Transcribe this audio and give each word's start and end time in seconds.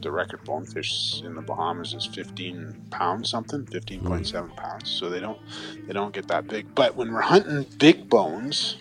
the 0.02 0.12
record 0.12 0.44
bonefish 0.44 1.24
in 1.24 1.34
the 1.34 1.42
Bahamas 1.42 1.96
is 1.96 2.06
15 2.06 2.90
pounds 2.92 3.28
something, 3.32 3.66
15.7 3.66 4.56
pounds. 4.56 4.92
So 4.92 5.10
they 5.10 5.20
don't 5.20 5.40
they 5.88 5.94
don't 5.94 6.14
get 6.14 6.28
that 6.28 6.48
big. 6.48 6.76
But 6.76 6.96
when 6.96 7.12
we're 7.12 7.22
hunting 7.22 7.66
big 7.80 8.08
bones, 8.08 8.78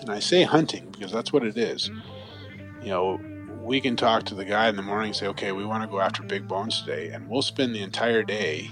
and 0.00 0.10
I 0.10 0.20
say 0.20 0.42
hunting 0.42 0.88
because 0.90 1.12
that's 1.12 1.34
what 1.34 1.44
it 1.44 1.58
is, 1.58 1.90
you 2.80 2.88
know, 2.88 3.20
we 3.64 3.80
can 3.80 3.96
talk 3.96 4.24
to 4.24 4.34
the 4.34 4.44
guy 4.44 4.68
in 4.68 4.76
the 4.76 4.82
morning 4.82 5.08
and 5.08 5.16
say, 5.16 5.26
okay, 5.28 5.52
we 5.52 5.64
want 5.64 5.82
to 5.82 5.88
go 5.88 6.00
after 6.00 6.22
big 6.22 6.46
bones 6.46 6.82
today, 6.82 7.08
and 7.08 7.26
we'll 7.28 7.42
spend 7.42 7.74
the 7.74 7.82
entire 7.82 8.22
day 8.22 8.70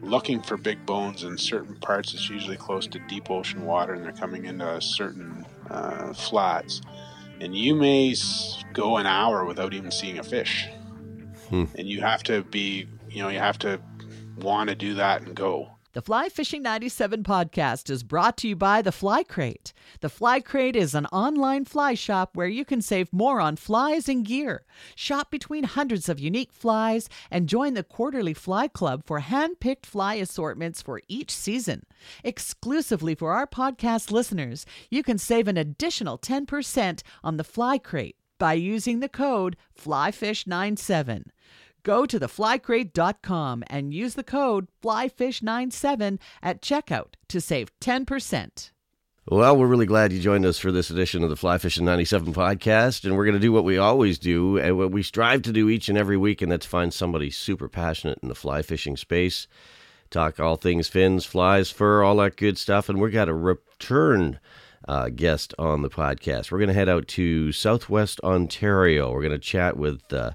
looking 0.00 0.40
for 0.40 0.56
big 0.56 0.86
bones 0.86 1.24
in 1.24 1.36
certain 1.36 1.74
parts. 1.76 2.14
It's 2.14 2.30
usually 2.30 2.56
close 2.56 2.86
to 2.88 3.00
deep 3.08 3.28
ocean 3.28 3.66
water, 3.66 3.94
and 3.94 4.04
they're 4.04 4.12
coming 4.12 4.44
into 4.44 4.80
certain 4.80 5.44
uh, 5.68 6.14
flats. 6.14 6.80
And 7.40 7.56
you 7.56 7.74
may 7.74 8.14
go 8.72 8.98
an 8.98 9.06
hour 9.06 9.44
without 9.44 9.74
even 9.74 9.90
seeing 9.90 10.18
a 10.18 10.22
fish. 10.22 10.68
Hmm. 11.48 11.64
And 11.76 11.88
you 11.88 12.00
have 12.00 12.22
to 12.24 12.44
be, 12.44 12.86
you 13.10 13.22
know, 13.22 13.30
you 13.30 13.38
have 13.40 13.58
to 13.60 13.80
want 14.36 14.68
to 14.68 14.76
do 14.76 14.94
that 14.94 15.22
and 15.22 15.34
go. 15.34 15.70
The 15.92 16.02
Fly 16.02 16.28
Fishing 16.28 16.62
97 16.62 17.24
podcast 17.24 17.90
is 17.90 18.04
brought 18.04 18.36
to 18.36 18.48
you 18.48 18.54
by 18.54 18.80
The 18.80 18.92
Fly 18.92 19.24
Crate. 19.24 19.72
The 19.98 20.08
Fly 20.08 20.38
Crate 20.38 20.76
is 20.76 20.94
an 20.94 21.06
online 21.06 21.64
fly 21.64 21.94
shop 21.94 22.36
where 22.36 22.46
you 22.46 22.64
can 22.64 22.80
save 22.80 23.12
more 23.12 23.40
on 23.40 23.56
flies 23.56 24.08
and 24.08 24.24
gear. 24.24 24.62
Shop 24.94 25.32
between 25.32 25.64
hundreds 25.64 26.08
of 26.08 26.20
unique 26.20 26.52
flies 26.52 27.08
and 27.28 27.48
join 27.48 27.74
the 27.74 27.82
quarterly 27.82 28.34
fly 28.34 28.68
club 28.68 29.02
for 29.04 29.18
hand 29.18 29.58
picked 29.58 29.84
fly 29.84 30.14
assortments 30.14 30.80
for 30.80 31.02
each 31.08 31.32
season. 31.32 31.82
Exclusively 32.22 33.16
for 33.16 33.32
our 33.32 33.48
podcast 33.48 34.12
listeners, 34.12 34.64
you 34.90 35.02
can 35.02 35.18
save 35.18 35.48
an 35.48 35.56
additional 35.56 36.18
10% 36.18 37.02
on 37.24 37.36
The 37.36 37.42
Fly 37.42 37.78
Crate 37.78 38.14
by 38.38 38.52
using 38.52 39.00
the 39.00 39.08
code 39.08 39.56
FlyFish97. 39.76 41.24
Go 41.82 42.06
to 42.06 42.20
theflycrate.com 42.20 43.64
and 43.68 43.94
use 43.94 44.14
the 44.14 44.24
code 44.24 44.68
FlyFish97 44.82 46.18
at 46.42 46.62
checkout 46.62 47.14
to 47.28 47.40
save 47.40 47.78
10%. 47.80 48.70
Well, 49.28 49.56
we're 49.56 49.66
really 49.66 49.86
glad 49.86 50.12
you 50.12 50.18
joined 50.18 50.44
us 50.44 50.58
for 50.58 50.72
this 50.72 50.90
edition 50.90 51.22
of 51.22 51.30
the 51.30 51.36
Fly 51.36 51.58
Fishing 51.58 51.84
97 51.84 52.32
podcast. 52.34 53.04
And 53.04 53.16
we're 53.16 53.26
going 53.26 53.36
to 53.36 53.38
do 53.38 53.52
what 53.52 53.64
we 53.64 53.78
always 53.78 54.18
do 54.18 54.58
and 54.58 54.76
what 54.76 54.90
we 54.90 55.02
strive 55.02 55.42
to 55.42 55.52
do 55.52 55.68
each 55.68 55.88
and 55.88 55.96
every 55.96 56.16
week, 56.16 56.42
and 56.42 56.50
that's 56.50 56.66
find 56.66 56.92
somebody 56.92 57.30
super 57.30 57.68
passionate 57.68 58.18
in 58.22 58.28
the 58.28 58.34
fly 58.34 58.62
fishing 58.62 58.96
space. 58.96 59.46
Talk 60.10 60.40
all 60.40 60.56
things 60.56 60.88
fins, 60.88 61.24
flies, 61.24 61.70
fur, 61.70 62.02
all 62.02 62.16
that 62.16 62.36
good 62.36 62.58
stuff. 62.58 62.88
And 62.88 63.00
we've 63.00 63.12
got 63.12 63.28
a 63.28 63.34
return 63.34 64.40
uh, 64.88 65.10
guest 65.10 65.54
on 65.58 65.82
the 65.82 65.90
podcast. 65.90 66.50
We're 66.50 66.58
going 66.58 66.68
to 66.68 66.74
head 66.74 66.88
out 66.88 67.06
to 67.08 67.52
Southwest 67.52 68.20
Ontario. 68.24 69.12
We're 69.12 69.22
going 69.22 69.30
to 69.32 69.38
chat 69.38 69.76
with. 69.76 70.12
Uh, 70.12 70.32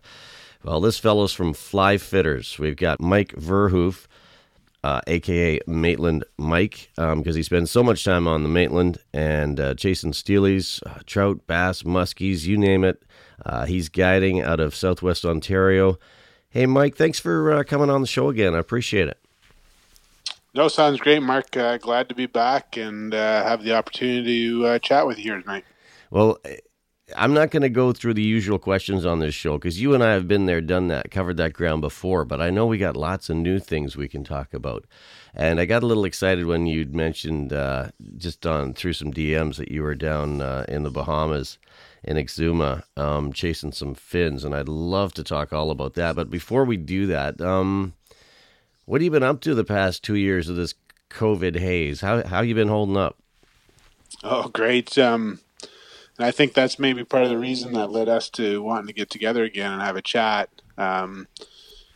well, 0.66 0.82
this 0.82 0.98
fellow's 0.98 1.32
from 1.32 1.54
Fly 1.54 1.98
Fitters. 1.98 2.58
We've 2.58 2.76
got 2.76 3.00
Mike 3.00 3.34
Verhoof, 3.34 4.08
uh, 4.84 5.02
aka 5.06 5.60
Maitland 5.68 6.24
Mike, 6.38 6.90
because 6.96 7.14
um, 7.14 7.24
he 7.24 7.44
spends 7.44 7.70
so 7.70 7.84
much 7.84 8.04
time 8.04 8.28
on 8.28 8.42
the 8.42 8.50
Maitland 8.50 8.98
and 9.14 9.60
uh, 9.60 9.76
chasing 9.76 10.12
steelies, 10.12 10.82
uh, 10.88 11.02
trout, 11.06 11.46
bass, 11.46 11.84
muskies, 11.84 12.46
you 12.46 12.58
name 12.58 12.84
it. 12.84 13.04
Uh, 13.46 13.66
he's 13.66 13.90
guiding 13.90 14.42
out 14.42 14.60
of 14.60 14.74
Southwest 14.76 15.24
Ontario. 15.24 16.00
Hey, 16.50 16.66
Mike, 16.66 16.96
thanks 16.96 17.20
for 17.20 17.54
uh, 17.54 17.64
coming 17.64 17.92
on 17.92 18.02
the 18.02 18.08
show 18.08 18.30
again. 18.30 18.56
I 18.56 18.60
appreciate 18.60 19.08
it. 19.08 19.20
No, 20.56 20.68
sounds 20.68 21.00
great, 21.00 21.22
Mark. 21.22 21.56
Uh, 21.56 21.78
glad 21.78 22.10
to 22.10 22.16
be 22.16 22.26
back 22.26 22.76
and 22.76 23.14
have 23.14 23.62
the 23.62 23.76
opportunity 23.76 24.50
to 24.50 24.80
chat 24.80 25.06
with 25.06 25.20
you 25.20 25.26
here 25.26 25.42
tonight. 25.42 25.66
Well, 26.10 26.40
I'm 27.16 27.34
not 27.34 27.52
going 27.52 27.62
to 27.62 27.70
go 27.70 27.94
through 27.94 28.16
the 28.16 28.24
usual 28.24 28.58
questions 28.58 29.06
on 29.06 29.20
this 29.20 29.36
show 29.36 29.58
because 29.58 29.80
you 29.80 29.94
and 29.94 30.04
I 30.04 30.14
have 30.14 30.28
been 30.28 30.48
there, 30.48 30.62
done 30.62 30.88
that, 30.88 31.12
covered 31.12 31.38
that 31.38 31.54
ground 31.54 31.82
before. 31.82 32.26
But 32.26 32.42
I 32.42 32.50
know 32.50 32.66
we 32.66 32.80
got 32.80 32.98
lots 32.98 33.30
of 33.30 33.38
new 33.38 33.60
things 33.60 33.96
we 33.96 34.08
can 34.08 34.24
talk 34.24 34.54
about. 34.54 34.86
And 35.34 35.60
I 35.60 35.66
got 35.66 35.84
a 35.84 35.86
little 35.86 36.06
excited 36.06 36.46
when 36.46 36.66
you'd 36.66 36.96
mentioned 36.96 37.54
uh, 37.54 37.90
just 38.18 38.46
on 38.48 38.74
through 38.74 38.94
some 38.94 39.14
DMs 39.14 39.58
that 39.58 39.70
you 39.70 39.84
were 39.84 39.94
down 39.94 40.42
uh, 40.42 40.66
in 40.68 40.84
the 40.84 40.90
Bahamas 40.90 41.60
in 42.06 42.18
Exuma 42.18 42.84
um, 42.96 43.34
chasing 43.34 43.72
some 43.72 43.96
fins, 43.96 44.44
and 44.44 44.56
I'd 44.56 44.70
love 44.70 45.14
to 45.16 45.24
talk 45.24 45.52
all 45.52 45.72
about 45.72 45.96
that. 45.96 46.16
But 46.16 46.30
before 46.30 46.64
we 46.64 46.78
do 46.78 47.08
that, 47.08 47.42
um, 47.42 47.94
what 48.86 49.02
have 49.02 49.06
you 49.06 49.12
been 49.12 49.24
up 49.24 49.42
to 49.42 49.56
the 49.56 49.64
past 49.64 50.04
two 50.04 50.16
years 50.16 50.48
of 50.48 50.56
this 50.56 50.76
COVID 51.10 51.58
haze? 51.58 52.02
How 52.02 52.26
how 52.26 52.42
you 52.42 52.54
been 52.54 52.68
holding 52.68 52.96
up? 52.96 53.18
Oh, 54.24 54.50
great. 54.50 54.98
Um, 54.98 55.40
and 56.18 56.26
I 56.26 56.32
think 56.32 56.54
that's 56.54 56.80
maybe 56.80 57.04
part 57.04 57.24
of 57.24 57.30
the 57.30 57.38
reason 57.38 57.74
that 57.74 57.92
led 57.92 58.08
us 58.10 58.30
to 58.32 58.62
wanting 58.62 58.88
to 58.88 58.94
get 58.94 59.10
together 59.10 59.44
again 59.44 59.74
and 59.74 59.82
have 59.82 59.98
a 59.98 60.02
chat. 60.02 60.50
Um, 60.78 61.28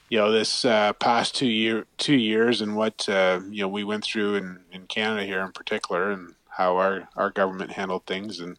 you 0.09 0.17
know, 0.17 0.31
this 0.31 0.65
uh, 0.65 0.93
past 0.93 1.35
two 1.35 1.47
year 1.47 1.85
two 1.97 2.15
years 2.15 2.61
and 2.61 2.75
what 2.75 3.07
uh, 3.07 3.39
you 3.49 3.61
know 3.61 3.67
we 3.67 3.83
went 3.83 4.03
through 4.03 4.35
in, 4.35 4.59
in 4.71 4.87
Canada 4.87 5.23
here 5.23 5.41
in 5.41 5.51
particular, 5.51 6.11
and 6.11 6.33
how 6.49 6.77
our 6.77 7.07
our 7.15 7.29
government 7.29 7.71
handled 7.71 8.05
things, 8.05 8.39
and 8.39 8.57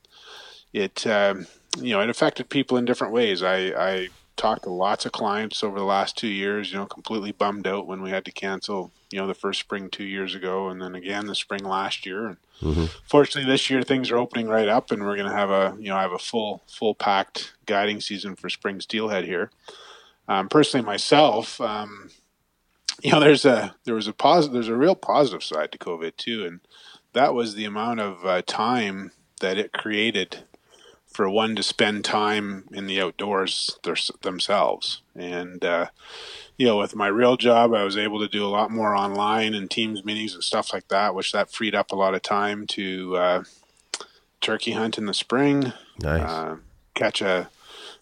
it 0.72 1.06
um, 1.06 1.46
you 1.78 1.92
know 1.92 2.00
it 2.00 2.08
affected 2.08 2.48
people 2.48 2.78
in 2.78 2.84
different 2.84 3.12
ways. 3.12 3.42
I 3.42 3.56
I 3.76 4.08
talked 4.40 4.64
to 4.64 4.70
lots 4.70 5.06
of 5.06 5.12
clients 5.12 5.62
over 5.62 5.78
the 5.78 5.84
last 5.84 6.16
two 6.16 6.28
years. 6.28 6.72
You 6.72 6.78
know, 6.78 6.86
completely 6.86 7.32
bummed 7.32 7.66
out 7.66 7.86
when 7.86 8.02
we 8.02 8.10
had 8.10 8.24
to 8.24 8.32
cancel. 8.32 8.92
You 9.10 9.18
know, 9.18 9.26
the 9.26 9.34
first 9.34 9.60
spring 9.60 9.90
two 9.90 10.04
years 10.04 10.34
ago, 10.34 10.68
and 10.68 10.80
then 10.80 10.94
again 10.94 11.26
the 11.26 11.34
spring 11.34 11.64
last 11.64 12.06
year. 12.06 12.26
And 12.26 12.36
Mm-hmm. 12.62 12.86
Fortunately, 13.04 13.50
this 13.50 13.70
year 13.70 13.82
things 13.82 14.10
are 14.10 14.18
opening 14.18 14.46
right 14.46 14.68
up, 14.68 14.90
and 14.90 15.02
we're 15.02 15.16
going 15.16 15.30
to 15.30 15.36
have 15.36 15.50
a 15.50 15.76
you 15.78 15.88
know 15.88 15.96
have 15.96 16.12
a 16.12 16.18
full 16.18 16.62
full 16.66 16.94
packed 16.94 17.54
guiding 17.66 18.00
season 18.00 18.36
for 18.36 18.48
spring 18.50 18.80
steelhead 18.80 19.24
here. 19.24 19.50
Um, 20.28 20.48
personally, 20.48 20.84
myself, 20.84 21.60
um, 21.60 22.10
you 23.02 23.12
know, 23.12 23.20
there's 23.20 23.44
a 23.44 23.74
there 23.84 23.94
was 23.94 24.08
a 24.08 24.12
positive 24.12 24.52
there's 24.52 24.68
a 24.68 24.76
real 24.76 24.94
positive 24.94 25.42
side 25.42 25.72
to 25.72 25.78
COVID 25.78 26.16
too, 26.16 26.44
and 26.44 26.60
that 27.12 27.34
was 27.34 27.54
the 27.54 27.64
amount 27.64 28.00
of 28.00 28.24
uh, 28.24 28.42
time 28.42 29.12
that 29.40 29.56
it 29.56 29.72
created 29.72 30.44
for 31.10 31.28
one 31.28 31.56
to 31.56 31.62
spend 31.62 32.04
time 32.04 32.64
in 32.72 32.86
the 32.86 33.00
outdoors 33.00 33.78
their, 33.82 33.96
themselves. 34.22 35.02
And, 35.14 35.64
uh, 35.64 35.86
you 36.56 36.66
know, 36.66 36.78
with 36.78 36.94
my 36.94 37.08
real 37.08 37.36
job, 37.36 37.74
I 37.74 37.84
was 37.84 37.96
able 37.96 38.20
to 38.20 38.28
do 38.28 38.44
a 38.44 38.48
lot 38.48 38.70
more 38.70 38.94
online 38.94 39.54
and 39.54 39.70
Teams 39.70 40.04
meetings 40.04 40.34
and 40.34 40.44
stuff 40.44 40.72
like 40.72 40.88
that, 40.88 41.14
which 41.14 41.32
that 41.32 41.50
freed 41.50 41.74
up 41.74 41.90
a 41.90 41.96
lot 41.96 42.14
of 42.14 42.22
time 42.22 42.66
to 42.68 43.16
uh, 43.16 43.42
turkey 44.40 44.72
hunt 44.72 44.98
in 44.98 45.06
the 45.06 45.14
spring, 45.14 45.72
nice. 46.00 46.22
uh, 46.22 46.56
catch 46.94 47.20
a 47.20 47.50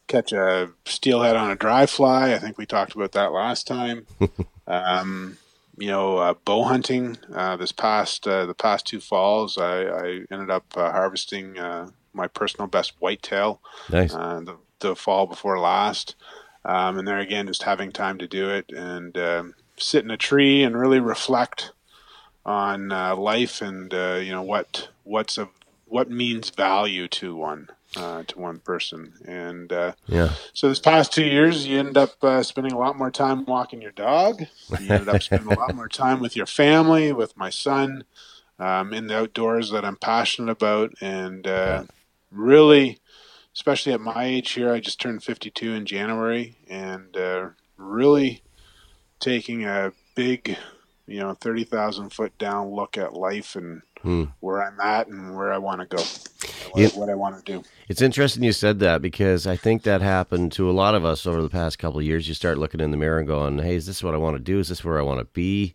catch 0.06 0.32
a 0.32 0.70
steelhead 0.86 1.36
on 1.36 1.50
a 1.50 1.56
dry 1.56 1.86
fly. 1.86 2.32
I 2.32 2.38
think 2.38 2.58
we 2.58 2.66
talked 2.66 2.94
about 2.94 3.12
that 3.12 3.32
last 3.32 3.66
time. 3.66 4.06
um, 4.66 5.38
you 5.76 5.88
know, 5.88 6.18
uh, 6.18 6.34
bow 6.44 6.64
hunting. 6.64 7.16
Uh, 7.32 7.56
this 7.56 7.72
past 7.72 8.26
uh, 8.26 8.46
the 8.46 8.54
past 8.54 8.86
two 8.86 9.00
falls, 9.00 9.56
I, 9.56 9.82
I 9.84 10.06
ended 10.30 10.50
up 10.50 10.64
uh, 10.76 10.90
harvesting 10.90 11.58
uh, 11.58 11.90
my 12.12 12.26
personal 12.26 12.66
best 12.66 12.94
whitetail. 12.98 13.60
Nice. 13.90 14.14
Uh, 14.14 14.40
the, 14.40 14.56
the 14.80 14.96
fall 14.96 15.26
before 15.26 15.58
last, 15.58 16.14
um, 16.64 16.98
and 16.98 17.08
there 17.08 17.18
again, 17.18 17.46
just 17.46 17.62
having 17.62 17.92
time 17.92 18.18
to 18.18 18.28
do 18.28 18.50
it 18.50 18.70
and 18.70 19.16
um, 19.18 19.54
sit 19.76 20.04
in 20.04 20.10
a 20.10 20.16
tree 20.16 20.62
and 20.62 20.78
really 20.78 21.00
reflect 21.00 21.72
on 22.44 22.92
uh, 22.92 23.14
life 23.14 23.60
and 23.60 23.92
uh, 23.92 24.18
you 24.22 24.32
know 24.32 24.42
what 24.42 24.88
what's 25.04 25.36
a 25.38 25.48
what 25.86 26.10
means 26.10 26.50
value 26.50 27.08
to 27.08 27.34
one 27.36 27.68
uh, 27.96 28.22
to 28.26 28.38
one 28.38 28.58
person 28.60 29.12
and 29.26 29.72
uh, 29.72 29.92
Yeah. 30.06 30.30
so 30.52 30.68
this 30.68 30.78
past 30.78 31.12
two 31.12 31.24
years 31.24 31.66
you 31.66 31.78
end 31.78 31.96
up 31.96 32.22
uh, 32.22 32.42
spending 32.42 32.72
a 32.72 32.78
lot 32.78 32.96
more 32.96 33.10
time 33.10 33.44
walking 33.44 33.82
your 33.82 33.92
dog 33.92 34.40
you 34.80 34.90
ended 34.92 35.08
up 35.08 35.22
spending 35.22 35.52
a 35.52 35.58
lot 35.58 35.74
more 35.74 35.88
time 35.88 36.20
with 36.20 36.36
your 36.36 36.46
family 36.46 37.12
with 37.12 37.36
my 37.36 37.50
son 37.50 38.04
um, 38.58 38.94
in 38.94 39.06
the 39.08 39.16
outdoors 39.16 39.70
that 39.70 39.84
i'm 39.84 39.96
passionate 39.96 40.50
about 40.52 40.92
and 41.00 41.46
uh, 41.46 41.84
really 42.30 42.98
especially 43.54 43.92
at 43.92 44.00
my 44.00 44.24
age 44.24 44.50
here 44.52 44.72
i 44.72 44.78
just 44.80 45.00
turned 45.00 45.22
52 45.22 45.72
in 45.72 45.86
january 45.86 46.56
and 46.68 47.16
uh, 47.16 47.48
really 47.76 48.42
taking 49.20 49.64
a 49.64 49.92
big 50.14 50.56
you 51.06 51.18
know 51.20 51.34
30000 51.34 52.10
foot 52.10 52.36
down 52.38 52.70
look 52.70 52.96
at 52.98 53.14
life 53.14 53.56
and 53.56 53.82
Hmm. 54.02 54.26
where 54.38 54.62
i'm 54.62 54.78
at 54.78 55.08
and 55.08 55.34
where 55.34 55.52
i 55.52 55.58
want 55.58 55.80
to 55.80 55.86
go 55.86 56.00
what, 56.70 56.80
Yeah. 56.80 56.88
what 56.90 57.10
i 57.10 57.16
want 57.16 57.44
to 57.44 57.52
do 57.52 57.64
It's 57.88 58.00
interesting 58.00 58.44
you 58.44 58.52
said 58.52 58.78
that 58.78 59.02
because 59.02 59.44
I 59.46 59.56
think 59.56 59.82
that 59.82 60.02
happened 60.02 60.52
to 60.52 60.70
a 60.70 60.72
lot 60.72 60.94
of 60.94 61.04
us 61.04 61.26
over 61.26 61.42
the 61.42 61.48
past 61.48 61.78
couple 61.80 61.98
of 61.98 62.04
years. 62.04 62.28
You 62.28 62.34
start 62.34 62.58
looking 62.58 62.80
in 62.80 62.90
the 62.92 62.96
mirror 62.98 63.18
and 63.18 63.26
going, 63.26 63.58
"Hey, 63.58 63.74
is 63.74 63.86
this 63.86 64.04
what 64.04 64.14
I 64.14 64.18
want 64.18 64.36
to 64.36 64.42
do? 64.42 64.60
Is 64.60 64.68
this 64.68 64.84
where 64.84 64.98
I 65.00 65.02
want 65.02 65.18
to 65.20 65.24
be?" 65.24 65.72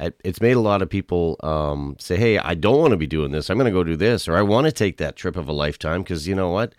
It- 0.00 0.20
It's 0.24 0.40
made 0.40 0.56
a 0.56 0.60
lot 0.60 0.82
of 0.82 0.90
people 0.90 1.36
um, 1.42 1.96
say, 1.98 2.16
"Hey, 2.16 2.38
I 2.38 2.54
don't 2.54 2.78
want 2.80 2.90
to 2.92 2.96
be 2.96 3.06
doing 3.06 3.30
this. 3.32 3.50
I'm 3.50 3.58
going 3.58 3.66
to 3.72 3.78
go 3.78 3.84
do 3.84 3.96
this, 3.96 4.28
or 4.28 4.36
I 4.36 4.42
want 4.42 4.66
to 4.66 4.72
take 4.72 4.96
that 4.98 5.16
trip 5.16 5.36
of 5.36 5.48
a 5.48 5.52
lifetime 5.52 6.02
because 6.02 6.26
you 6.28 6.34
know 6.34 6.50
what? 6.50 6.74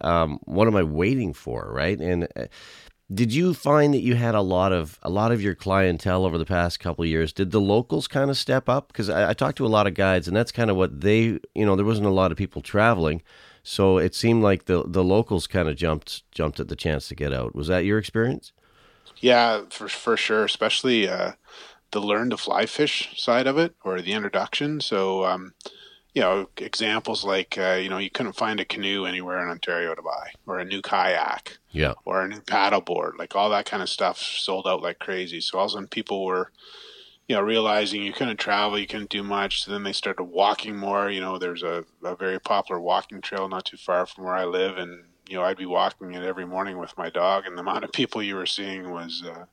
Um, 0.00 0.38
what 0.44 0.68
am 0.68 0.76
I 0.76 0.82
waiting 0.82 1.32
for, 1.32 1.70
right?" 1.72 1.98
And 2.00 2.24
uh, 2.36 2.46
did 3.12 3.32
you 3.32 3.54
find 3.54 3.94
that 3.94 4.00
you 4.00 4.16
had 4.16 4.34
a 4.34 4.40
lot 4.40 4.72
of 4.72 4.98
a 5.02 5.10
lot 5.10 5.30
of 5.32 5.40
your 5.42 5.54
clientele 5.54 6.24
over 6.24 6.38
the 6.38 6.44
past 6.44 6.80
couple 6.80 7.04
years? 7.06 7.32
Did 7.32 7.52
the 7.52 7.60
locals 7.60 8.08
kind 8.08 8.30
of 8.30 8.36
step 8.36 8.68
up? 8.68 8.88
Because 8.88 9.08
I, 9.08 9.30
I 9.30 9.32
talked 9.34 9.58
to 9.58 9.66
a 9.66 9.68
lot 9.68 9.86
of 9.86 9.94
guides, 9.94 10.26
and 10.28 10.36
that's 10.36 10.52
kind 10.52 10.70
of 10.70 10.76
what 10.76 11.00
they, 11.02 11.38
you 11.54 11.64
know, 11.66 11.76
there 11.76 11.84
wasn't 11.86 12.08
a 12.08 12.10
lot 12.10 12.32
of 12.32 12.38
people 12.38 12.62
traveling, 12.62 13.22
so 13.62 13.98
it 13.98 14.14
seemed 14.14 14.42
like 14.42 14.64
the 14.66 14.82
the 14.86 15.04
locals 15.04 15.46
kind 15.46 15.68
of 15.68 15.76
jumped 15.76 16.24
jumped 16.32 16.58
at 16.60 16.68
the 16.68 16.76
chance 16.76 17.08
to 17.08 17.14
get 17.14 17.32
out. 17.32 17.54
Was 17.54 17.68
that 17.68 17.84
your 17.84 17.98
experience? 17.98 18.52
Yeah, 19.20 19.62
for 19.70 19.88
for 19.88 20.16
sure, 20.16 20.44
especially 20.44 21.08
uh, 21.08 21.32
the 21.92 22.00
learn 22.00 22.30
to 22.30 22.36
fly 22.36 22.66
fish 22.66 23.20
side 23.20 23.46
of 23.46 23.58
it 23.58 23.74
or 23.84 24.00
the 24.00 24.12
introduction. 24.12 24.80
So, 24.80 25.24
um, 25.24 25.54
you 26.14 26.22
know, 26.22 26.48
examples 26.56 27.24
like 27.24 27.58
uh, 27.58 27.78
you 27.80 27.88
know 27.90 27.98
you 27.98 28.10
couldn't 28.10 28.32
find 28.36 28.58
a 28.58 28.64
canoe 28.64 29.04
anywhere 29.04 29.42
in 29.42 29.50
Ontario 29.50 29.94
to 29.94 30.02
buy, 30.02 30.30
or 30.46 30.58
a 30.58 30.64
new 30.64 30.80
kayak, 30.80 31.58
Yeah. 31.70 31.92
or 32.06 32.22
a 32.22 32.28
new 32.28 32.40
paddleboard, 32.40 33.18
like 33.18 33.36
all 33.36 33.50
that 33.50 33.66
kind 33.66 33.82
of 33.82 33.88
stuff 33.90 34.18
sold 34.18 34.66
out 34.66 34.82
like 34.82 34.98
crazy. 34.98 35.40
So 35.40 35.58
all 35.58 35.66
of 35.66 35.70
a 35.70 35.72
sudden, 35.74 35.88
people 35.88 36.24
were, 36.24 36.52
you 37.28 37.36
know, 37.36 37.42
realizing 37.42 38.02
you 38.02 38.14
couldn't 38.14 38.38
travel, 38.38 38.78
you 38.78 38.86
couldn't 38.86 39.10
do 39.10 39.22
much. 39.22 39.64
So 39.64 39.70
then 39.72 39.82
they 39.82 39.92
started 39.92 40.24
walking 40.24 40.74
more. 40.76 41.10
You 41.10 41.20
know, 41.20 41.36
there's 41.38 41.62
a, 41.62 41.84
a 42.02 42.16
very 42.16 42.40
popular 42.40 42.80
walking 42.80 43.20
trail 43.20 43.46
not 43.48 43.66
too 43.66 43.76
far 43.76 44.06
from 44.06 44.24
where 44.24 44.34
I 44.34 44.46
live, 44.46 44.78
and 44.78 45.04
you 45.28 45.36
know, 45.36 45.42
I'd 45.42 45.56
be 45.56 45.66
walking 45.66 46.14
it 46.14 46.22
every 46.22 46.46
morning 46.46 46.78
with 46.78 46.96
my 46.96 47.10
dog, 47.10 47.46
and 47.46 47.56
the 47.56 47.62
amount 47.62 47.84
of 47.84 47.92
people 47.92 48.22
you 48.22 48.36
were 48.36 48.46
seeing 48.46 48.90
was 48.90 49.22
uh, 49.26 49.46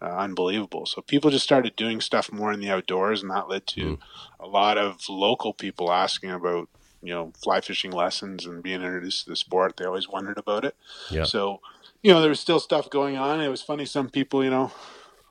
uh, 0.00 0.16
unbelievable. 0.16 0.86
So 0.86 1.02
people 1.02 1.30
just 1.30 1.44
started 1.44 1.76
doing 1.76 2.00
stuff 2.00 2.32
more 2.32 2.52
in 2.52 2.60
the 2.60 2.70
outdoors, 2.70 3.22
and 3.22 3.30
that 3.30 3.48
led 3.48 3.66
to 3.68 3.98
a 4.40 4.46
lot 4.46 4.78
of 4.78 5.08
local 5.08 5.52
people 5.52 5.92
asking 5.92 6.30
about 6.30 6.68
you 7.02 7.12
know 7.12 7.32
fly 7.42 7.60
fishing 7.60 7.92
lessons 7.92 8.46
and 8.46 8.62
being 8.62 8.82
introduced 8.82 9.24
to 9.24 9.30
the 9.30 9.36
sport. 9.36 9.76
They 9.76 9.84
always 9.84 10.08
wondered 10.08 10.38
about 10.38 10.64
it. 10.64 10.76
Yeah. 11.10 11.24
So 11.24 11.60
you 12.02 12.12
know 12.12 12.20
there 12.20 12.30
was 12.30 12.40
still 12.40 12.60
stuff 12.60 12.88
going 12.90 13.16
on. 13.16 13.40
It 13.40 13.48
was 13.48 13.62
funny. 13.62 13.84
Some 13.84 14.08
people 14.08 14.42
you 14.42 14.50
know 14.50 14.72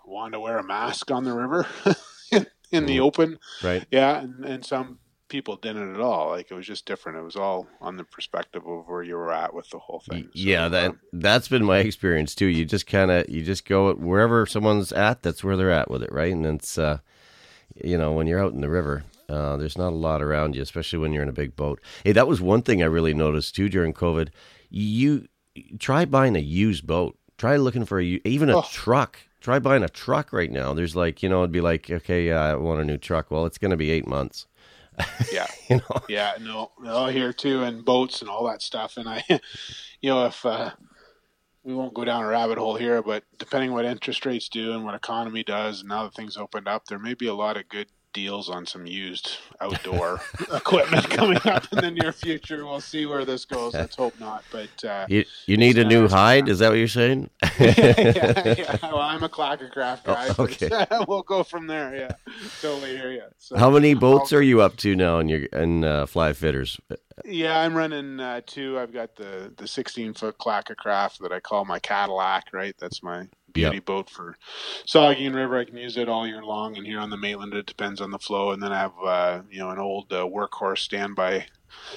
wanted 0.06 0.34
to 0.34 0.40
wear 0.40 0.58
a 0.58 0.64
mask 0.64 1.12
on 1.12 1.24
the 1.24 1.34
river 1.34 1.68
in, 2.32 2.48
in 2.72 2.86
the 2.86 3.00
open. 3.00 3.40
Right. 3.64 3.86
Yeah, 3.92 4.20
and, 4.20 4.46
and 4.46 4.66
some 4.66 5.00
people 5.30 5.56
didn't 5.58 5.94
at 5.94 6.00
all. 6.02 6.30
Like 6.30 6.50
it 6.52 6.54
was 6.56 6.66
just 6.66 6.86
different. 6.86 7.18
It 7.18 7.24
was 7.24 7.36
all 7.36 7.68
on 7.82 7.98
the 7.98 8.04
perspective 8.04 8.64
of 8.66 8.88
where 8.88 9.04
you 9.04 9.16
were 9.16 9.32
at 9.32 9.54
with 9.54 9.70
the 9.70 9.80
whole 9.80 10.00
thing. 10.00 10.24
So, 10.24 10.30
yeah, 10.34 10.68
that 10.70 10.92
um, 10.92 11.00
that's 11.14 11.48
been 11.48 11.66
my 11.66 11.80
experience 11.80 12.34
too. 12.36 12.46
You 12.48 12.66
just 12.66 12.88
kind 12.88 13.12
of 13.12 13.30
you 13.30 13.44
just 13.44 13.66
go 13.66 13.94
wherever 13.94 14.46
someone's 14.46 14.92
at, 14.92 15.24
that's 15.24 15.44
where 15.44 15.58
they're 15.58 15.72
at 15.72 15.90
with 15.92 16.04
it, 16.04 16.12
right? 16.12 16.32
And 16.34 16.46
it's 16.46 16.78
uh, 16.78 17.00
you 17.84 17.98
know 17.98 18.12
when 18.14 18.28
you're 18.28 18.44
out 18.44 18.54
in 18.54 18.62
the 18.62 18.70
river, 18.70 19.04
uh, 19.30 19.58
there's 19.58 19.78
not 19.78 19.94
a 19.94 19.96
lot 19.96 20.22
around 20.22 20.56
you, 20.56 20.62
especially 20.62 21.00
when 21.00 21.12
you're 21.14 21.24
in 21.24 21.30
a 21.30 21.34
big 21.34 21.56
boat. 21.56 21.82
Hey, 22.04 22.12
that 22.14 22.28
was 22.28 22.42
one 22.42 22.62
thing 22.62 22.82
I 22.82 22.86
really 22.88 23.14
noticed 23.14 23.56
too 23.56 23.70
during 23.70 23.94
COVID. 23.94 24.30
You 24.70 25.28
try 25.80 26.06
buying 26.06 26.36
a 26.36 26.40
used 26.40 26.86
boat. 26.88 27.18
Try 27.38 27.58
looking 27.58 27.86
for 27.86 28.00
a 28.00 28.04
even 28.24 28.50
a 28.50 28.58
Oh. 28.60 28.66
truck. 28.72 29.20
Try 29.40 29.60
buying 29.60 29.84
a 29.84 29.90
truck 29.90 30.34
right 30.34 30.52
now. 30.52 30.74
There's 30.74 30.96
like 30.96 31.22
you 31.22 31.30
know 31.30 31.40
it'd 31.40 31.52
be 31.52 31.62
like 31.62 31.90
okay, 31.90 32.28
yeah, 32.28 32.42
I 32.44 32.56
want 32.56 32.82
a 32.82 32.86
new 32.86 32.98
truck. 32.98 33.30
Well, 33.30 33.46
it's 33.46 33.58
going 33.60 33.72
to 33.72 33.78
be 33.78 33.92
eight 33.92 34.08
months. 34.08 34.48
yeah. 35.32 35.48
You 35.70 35.78
know. 35.78 36.02
Yeah, 36.10 36.34
no, 36.40 36.72
no, 36.80 37.08
here 37.08 37.34
too, 37.34 37.64
and 37.64 37.84
boats 37.84 38.22
and 38.22 38.30
all 38.30 38.48
that 38.48 38.62
stuff. 38.62 38.98
And 38.98 39.08
I, 39.08 39.24
you 40.02 40.10
know, 40.10 40.26
if 40.26 40.46
uh, 40.46 40.72
we 41.64 41.74
won't 41.74 41.94
go 41.94 42.06
down 42.06 42.24
a 42.24 42.28
rabbit 42.28 42.58
hole 42.58 42.76
here, 42.76 43.02
but 43.02 43.24
depending 43.38 43.74
what 43.74 43.86
interest 43.86 44.26
rates 44.26 44.50
do 44.50 44.74
and 44.74 44.84
what 44.84 44.96
economy 44.96 45.44
does, 45.44 45.82
and 45.82 45.90
now 45.90 46.04
that 46.04 46.14
things 46.14 46.38
opened 46.38 46.68
up, 46.68 46.86
there 46.86 47.00
may 47.00 47.14
be 47.14 47.28
a 47.28 47.34
lot 47.34 47.58
of 47.58 47.68
good 47.70 47.88
deals 48.18 48.50
on 48.50 48.66
some 48.66 48.88
used 48.88 49.38
outdoor 49.62 50.20
equipment 50.52 51.08
coming 51.08 51.38
up 51.46 51.72
in 51.72 51.78
the 51.82 51.92
near 51.92 52.12
future. 52.12 52.66
We'll 52.66 52.82
see 52.82 53.06
where 53.06 53.26
this 53.26 53.46
goes. 53.46 53.76
Let's 53.76 53.96
hope 53.96 54.20
not. 54.20 54.44
But 54.52 54.84
uh, 54.84 55.06
You 55.08 55.24
you 55.46 55.56
need 55.56 55.78
a 55.78 55.86
new 55.86 56.08
hide? 56.08 56.50
Is 56.50 56.58
that 56.60 56.70
what 56.70 56.80
you're 56.80 56.88
saying? 56.88 57.30
yeah, 57.60 58.56
yeah. 58.58 58.78
Well, 58.82 58.98
I'm 58.98 59.22
a 59.22 59.30
Clackacraft 59.30 60.06
guy. 60.06 60.28
Oh, 60.30 60.34
but, 60.36 60.40
okay. 60.40 60.86
we'll 61.08 61.22
go 61.22 61.44
from 61.44 61.68
there. 61.68 61.96
Yeah, 61.96 62.14
totally 62.60 62.98
hear 62.98 63.12
you. 63.12 63.22
So, 63.38 63.56
How 63.56 63.70
many 63.70 63.94
boats 63.94 64.34
are 64.34 64.42
you 64.42 64.62
up 64.62 64.78
to 64.78 64.96
now 64.96 65.20
in 65.20 65.30
your 65.30 65.44
in 65.54 65.84
uh, 65.84 66.08
fly 66.08 66.34
fitters? 66.34 66.80
Yeah, 67.24 67.60
I'm 67.60 67.76
running 67.76 68.20
uh, 68.20 68.42
two. 68.48 68.80
I've 68.80 68.94
got 68.94 69.16
the 69.16 69.54
the 69.58 69.68
16 69.68 70.16
foot 70.16 70.40
Clackacraft 70.40 71.20
that 71.20 71.32
I 71.32 71.40
call 71.40 71.66
my 71.66 71.78
Cadillac. 71.78 72.46
Right, 72.52 72.76
that's 72.80 73.04
my 73.04 73.28
beauty 73.58 73.76
Yep. 73.78 73.86
boat 73.86 74.10
for 74.10 74.38
Saugeen 74.86 75.36
River. 75.36 75.58
I 75.58 75.66
can 75.66 75.78
use 75.78 75.98
it 75.98 76.10
all 76.10 76.28
year 76.28 76.44
long, 76.44 76.78
and 76.78 76.86
here 76.86 77.00
on 77.00 77.10
the 77.10 77.18
Maitland, 77.18 77.54
it 77.54 77.66
depends 77.66 78.02
on 78.02 78.12
the 78.12 78.20
flow. 78.20 78.52
And 78.52 78.62
then 78.62 78.72
I 78.72 78.80
have 78.80 78.94
uh, 79.04 79.42
you 79.50 79.60
know 79.60 79.70
an 79.70 79.80
old 79.80 80.12
uh, 80.12 80.26
workhorse 80.26 80.80
standby 80.80 81.48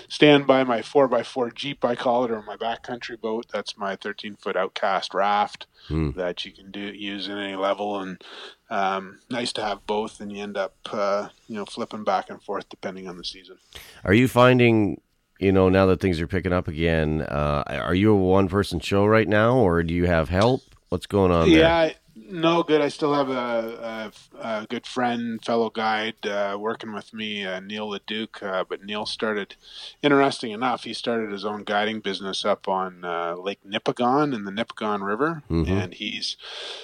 stand 0.08 0.46
by 0.46 0.62
my 0.64 0.80
4x4 0.80 1.54
Jeep, 1.54 1.84
I 1.84 1.94
call 1.94 2.24
it, 2.24 2.30
or 2.30 2.42
my 2.42 2.56
backcountry 2.56 3.18
boat. 3.20 3.46
That's 3.52 3.78
my 3.78 3.96
13 3.96 4.36
foot 4.36 4.56
Outcast 4.56 5.14
raft 5.14 5.66
Hmm. 5.88 6.10
that 6.16 6.44
you 6.44 6.52
can 6.52 6.70
do 6.70 6.80
use 6.80 7.26
in 7.28 7.38
any 7.38 7.56
level, 7.56 7.98
and 8.00 8.22
um, 8.68 9.20
nice 9.30 9.52
to 9.54 9.62
have 9.64 9.86
both. 9.86 10.20
And 10.20 10.30
you 10.32 10.42
end 10.42 10.56
up 10.56 10.76
uh, 10.92 11.28
you 11.48 11.54
know 11.56 11.64
flipping 11.64 12.04
back 12.04 12.30
and 12.30 12.42
forth 12.42 12.68
depending 12.68 13.08
on 13.08 13.16
the 13.16 13.24
season. 13.24 13.56
Are 14.04 14.12
you 14.14 14.28
finding, 14.28 15.00
you 15.38 15.52
know, 15.52 15.68
now 15.68 15.86
that 15.86 16.00
things 16.00 16.20
are 16.20 16.26
picking 16.26 16.52
up 16.52 16.68
again, 16.68 17.22
uh, 17.22 17.62
are 17.66 17.94
you 17.94 18.12
a 18.12 18.16
one 18.16 18.48
person 18.48 18.80
show 18.80 19.06
right 19.06 19.28
now, 19.28 19.56
or 19.56 19.82
do 19.82 19.94
you 19.94 20.06
have 20.06 20.28
help? 20.28 20.62
What's 20.90 21.06
going 21.06 21.30
on 21.32 21.48
there? 21.48 21.60
Yeah, 21.60 21.74
I- 21.76 21.94
no 22.30 22.62
good. 22.62 22.80
I 22.80 22.88
still 22.88 23.14
have 23.14 23.28
a, 23.30 24.12
a, 24.40 24.46
a 24.62 24.66
good 24.68 24.86
friend, 24.86 25.42
fellow 25.44 25.70
guide, 25.70 26.26
uh, 26.26 26.56
working 26.58 26.92
with 26.92 27.12
me, 27.12 27.44
uh, 27.44 27.60
Neil 27.60 27.88
Leduc. 27.88 28.42
Uh, 28.42 28.64
but 28.68 28.82
Neil 28.84 29.04
started, 29.06 29.56
interesting 30.02 30.52
enough, 30.52 30.84
he 30.84 30.94
started 30.94 31.30
his 31.32 31.44
own 31.44 31.64
guiding 31.64 32.00
business 32.00 32.44
up 32.44 32.68
on 32.68 33.04
uh, 33.04 33.34
Lake 33.36 33.60
Nipigon 33.68 34.34
in 34.34 34.44
the 34.44 34.50
Nipigon 34.52 35.02
River, 35.06 35.42
Mhm. 35.50 35.68
and 35.68 35.94
he's 35.94 36.36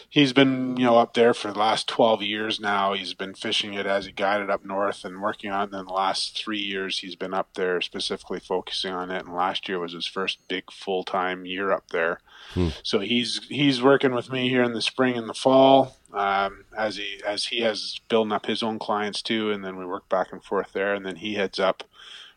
he's 0.09 0.33
been 0.33 0.77
you 0.77 0.85
know 0.85 0.99
up 0.99 1.15
there 1.15 1.35
for 1.35 1.53
the 1.53 1.59
last 1.59 1.89
twelve 1.89 2.23
years 2.23 2.59
now. 2.61 2.93
He's 2.93 3.15
been 3.15 3.35
fishing 3.35 3.75
it 3.75 3.87
as 3.87 4.07
he 4.07 4.13
guided 4.13 4.51
up 4.51 4.65
north 4.65 5.05
and 5.05 5.23
working 5.23 5.51
on 5.51 5.61
it. 5.61 5.65
And 5.65 5.73
then 5.75 5.85
the 5.87 5.93
last 5.93 6.37
three 6.37 6.59
years, 6.61 6.99
he's 7.01 7.17
been 7.17 7.35
up 7.35 7.55
there 7.55 7.81
specifically 7.81 8.41
focusing 8.41 8.93
on 8.93 9.11
it. 9.11 9.25
And 9.25 9.35
last 9.35 9.69
year 9.69 9.79
was 9.79 9.93
his 9.93 10.07
first 10.07 10.39
big 10.49 10.71
full 10.73 11.05
time 11.05 11.47
year 11.47 11.71
up 11.73 11.89
there. 11.91 12.21
So 12.83 13.01
he's 13.01 13.45
he's 13.49 13.83
working 13.83 14.15
with 14.15 14.31
me 14.33 14.49
here 14.49 14.63
in 14.63 14.73
the 14.73 14.81
spring 14.81 15.17
and 15.19 15.29
the 15.29 15.35
fall 15.37 15.97
um, 16.13 16.65
as 16.77 16.97
he 16.97 17.21
as 17.27 17.47
he 17.47 17.61
has 17.61 18.01
building 18.09 18.33
up 18.33 18.47
his 18.47 18.63
own 18.63 18.79
clients 18.79 19.23
too, 19.23 19.51
and 19.51 19.65
then 19.65 19.77
we 19.77 19.85
work 19.87 20.09
back 20.09 20.33
and 20.33 20.43
forth 20.43 20.73
there, 20.73 20.95
and 20.95 21.05
then 21.05 21.17
he 21.17 21.35
heads 21.35 21.59
up 21.59 21.85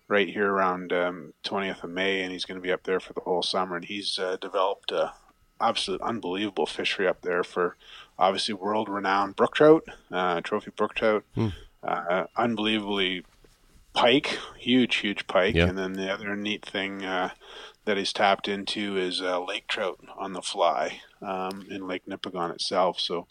right 0.08 0.30
here 0.30 0.52
around 0.52 0.92
um, 0.92 1.34
20th 1.44 1.84
of 1.84 1.90
May, 1.92 2.22
and 2.22 2.32
he's 2.32 2.46
going 2.46 2.58
to 2.60 2.62
be 2.64 2.72
up 2.72 2.84
there 2.84 3.00
for 3.00 3.14
the 3.14 3.22
whole 3.22 3.44
summer, 3.44 3.76
and 3.76 3.86
he's 3.86 4.18
uh, 4.20 4.38
developed 4.42 4.92
a 4.92 5.14
absolute 5.62 6.02
unbelievable 6.02 6.66
fishery 6.66 7.08
up 7.08 7.22
there 7.22 7.44
for 7.44 7.76
obviously 8.18 8.54
world 8.54 8.88
renowned 8.90 9.36
brook 9.36 9.56
trout, 9.56 9.84
uh, 10.12 10.42
trophy 10.42 10.72
brook 10.72 10.96
trout, 10.96 11.24
uh, 11.84 12.26
unbelievably 12.38 13.24
pike, 13.94 14.40
huge 14.58 14.96
huge 14.98 15.28
pike, 15.28 15.56
Yeah. 15.56 15.68
and 15.68 15.78
then 15.78 15.94
the 15.94 16.12
other 16.12 16.36
neat 16.36 16.66
thing. 16.66 17.04
That 17.90 17.98
he's 17.98 18.14
tapped 18.14 18.48
into 18.48 18.98
is 18.98 19.20
uh, 19.20 19.44
lake 19.44 19.68
trout 19.68 20.00
on 20.16 20.34
the 20.34 20.44
fly 20.44 21.02
um, 21.24 21.66
in 21.72 21.88
Lake 21.88 22.04
Nipigon 22.08 22.52
itself. 22.54 23.00
So 23.00 23.26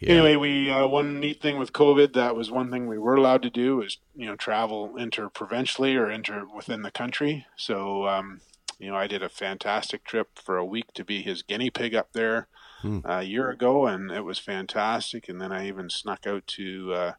Yeah. 0.00 0.12
anyway, 0.12 0.36
we 0.36 0.70
uh, 0.70 0.86
one 0.86 1.18
neat 1.18 1.42
thing 1.42 1.58
with 1.58 1.72
COVID 1.72 2.12
that 2.12 2.36
was 2.36 2.48
one 2.48 2.70
thing 2.70 2.86
we 2.86 2.96
were 2.96 3.16
allowed 3.16 3.42
to 3.42 3.50
do 3.50 3.82
is 3.82 3.98
you 4.14 4.26
know 4.26 4.36
travel 4.36 4.96
interprovincially 4.96 5.96
or 5.96 6.08
inter 6.08 6.46
within 6.54 6.82
the 6.82 6.92
country. 6.92 7.44
So 7.56 8.06
um, 8.06 8.40
you 8.78 8.88
know 8.88 8.96
I 8.96 9.08
did 9.08 9.24
a 9.24 9.28
fantastic 9.28 10.04
trip 10.04 10.38
for 10.38 10.56
a 10.58 10.64
week 10.64 10.92
to 10.94 11.04
be 11.04 11.20
his 11.22 11.42
guinea 11.42 11.70
pig 11.70 11.96
up 11.96 12.12
there 12.12 12.46
Hmm. 12.82 13.00
uh, 13.04 13.18
a 13.18 13.22
year 13.24 13.50
ago, 13.50 13.86
and 13.88 14.12
it 14.12 14.24
was 14.24 14.38
fantastic. 14.38 15.28
And 15.28 15.40
then 15.40 15.50
I 15.50 15.66
even 15.66 15.90
snuck 15.90 16.24
out 16.28 16.46
to 16.58 16.92
uh, 16.94 17.12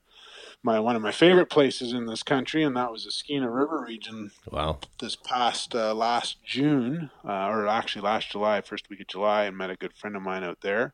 my 0.64 0.80
one 0.80 0.96
of 0.96 1.02
my 1.02 1.12
favorite 1.12 1.50
places 1.50 1.94
in 1.94 2.06
this 2.06 2.24
country, 2.24 2.64
and 2.64 2.76
that 2.76 2.92
was 2.92 3.06
the 3.06 3.12
Skeena 3.12 3.50
River 3.50 3.84
region 3.88 4.32
Wow. 4.52 4.80
this 5.00 5.16
past 5.16 5.74
uh, 5.74 5.94
last 5.94 6.44
June, 6.44 7.10
uh, 7.24 7.48
or 7.48 7.68
actually 7.68 8.02
last 8.02 8.32
July, 8.32 8.62
first 8.62 8.90
week 8.90 9.00
of 9.02 9.08
July, 9.08 9.46
and 9.46 9.58
met 9.58 9.70
a 9.70 9.76
good 9.78 9.94
friend 9.96 10.16
of 10.16 10.22
mine 10.22 10.44
out 10.44 10.60
there. 10.62 10.94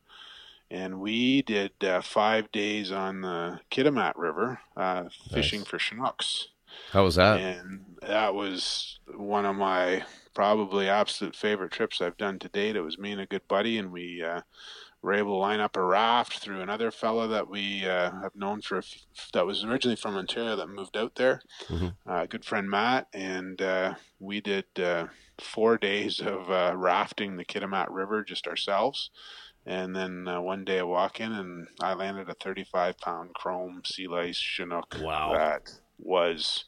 And 0.72 1.00
we 1.00 1.42
did 1.44 1.72
uh, 1.84 2.02
five 2.02 2.52
days 2.52 2.92
on 2.92 3.22
the 3.22 3.60
Kitimat 3.72 4.14
River 4.16 4.60
uh, 4.76 5.06
fishing 5.32 5.60
Nice. 5.62 5.70
for 5.70 5.78
Chinooks. 5.78 6.48
How 6.92 7.04
was 7.04 7.16
that? 7.16 7.40
And 7.40 7.86
that 8.02 8.34
was 8.36 9.00
one 9.16 9.46
of 9.46 9.56
my 9.56 10.04
probably 10.34 10.90
absolute 10.90 11.36
favorite 11.36 11.72
trips 11.72 12.02
I've 12.02 12.18
done 12.18 12.38
to 12.40 12.50
date. 12.50 12.76
It 12.76 12.82
was 12.82 12.98
me 12.98 13.12
and 13.14 13.22
a 13.22 13.26
good 13.26 13.48
buddy, 13.48 13.78
and 13.78 13.92
we 13.92 14.22
uh, 14.24 14.42
were 15.06 15.14
able 15.14 15.34
to 15.36 15.38
line 15.40 15.60
up 15.60 15.78
a 15.78 15.82
raft 15.84 16.40
through 16.40 16.62
another 16.62 16.90
fella 16.92 17.28
that 17.28 17.48
we 17.48 17.86
uh, 17.86 18.12
have 18.22 18.36
known 18.36 18.62
for 18.62 18.76
a 18.78 18.80
f- 18.80 19.06
that 19.34 19.46
was 19.46 19.64
originally 19.64 19.96
from 19.96 20.16
Ontario 20.18 20.56
that 20.56 20.68
moved 20.68 20.98
out 20.98 21.16
there. 21.16 21.42
Mhm. 21.68 21.96
Uh, 22.08 22.26
good 22.26 22.44
friend 22.44 22.70
Matt, 22.70 23.08
and 23.14 23.62
uh, 23.62 23.94
we 24.20 24.42
did 24.42 24.66
uh, 24.80 25.08
four 25.40 25.78
days 25.78 26.20
of 26.20 26.50
uh, 26.50 26.74
rafting 26.76 27.38
the 27.38 27.46
Kitimat 27.46 27.88
River 27.92 28.24
just 28.24 28.48
ourselves. 28.48 29.12
And 29.68 29.96
then 29.96 30.28
uh, 30.28 30.42
one 30.42 30.64
day 30.64 30.80
I 30.80 30.84
walk 30.84 31.20
in 31.20 31.32
and 31.32 31.68
I 31.82 31.94
landed 31.94 32.30
a 32.30 32.34
35 32.36 32.98
pound 33.00 33.34
chrome 33.34 33.82
sea 33.86 34.08
lice 34.08 34.38
Chinook. 34.38 34.96
Wow. 35.02 35.34
That 35.34 35.72
was 35.98 36.66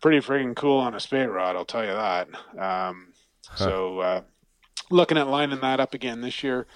pretty 0.00 0.18
freaking 0.20 0.54
cool 0.56 0.78
on 0.78 0.94
a 0.94 1.00
spey 1.00 1.26
rod, 1.26 1.56
I'll 1.56 1.64
tell 1.64 1.84
you 1.84 1.92
that. 1.92 2.28
Um, 2.58 3.12
So, 3.56 3.98
uh, 4.00 4.20
looking 4.90 5.18
at 5.18 5.28
lining 5.28 5.60
that 5.60 5.80
up 5.80 5.92
again 5.94 6.20
this 6.20 6.42
year, 6.44 6.66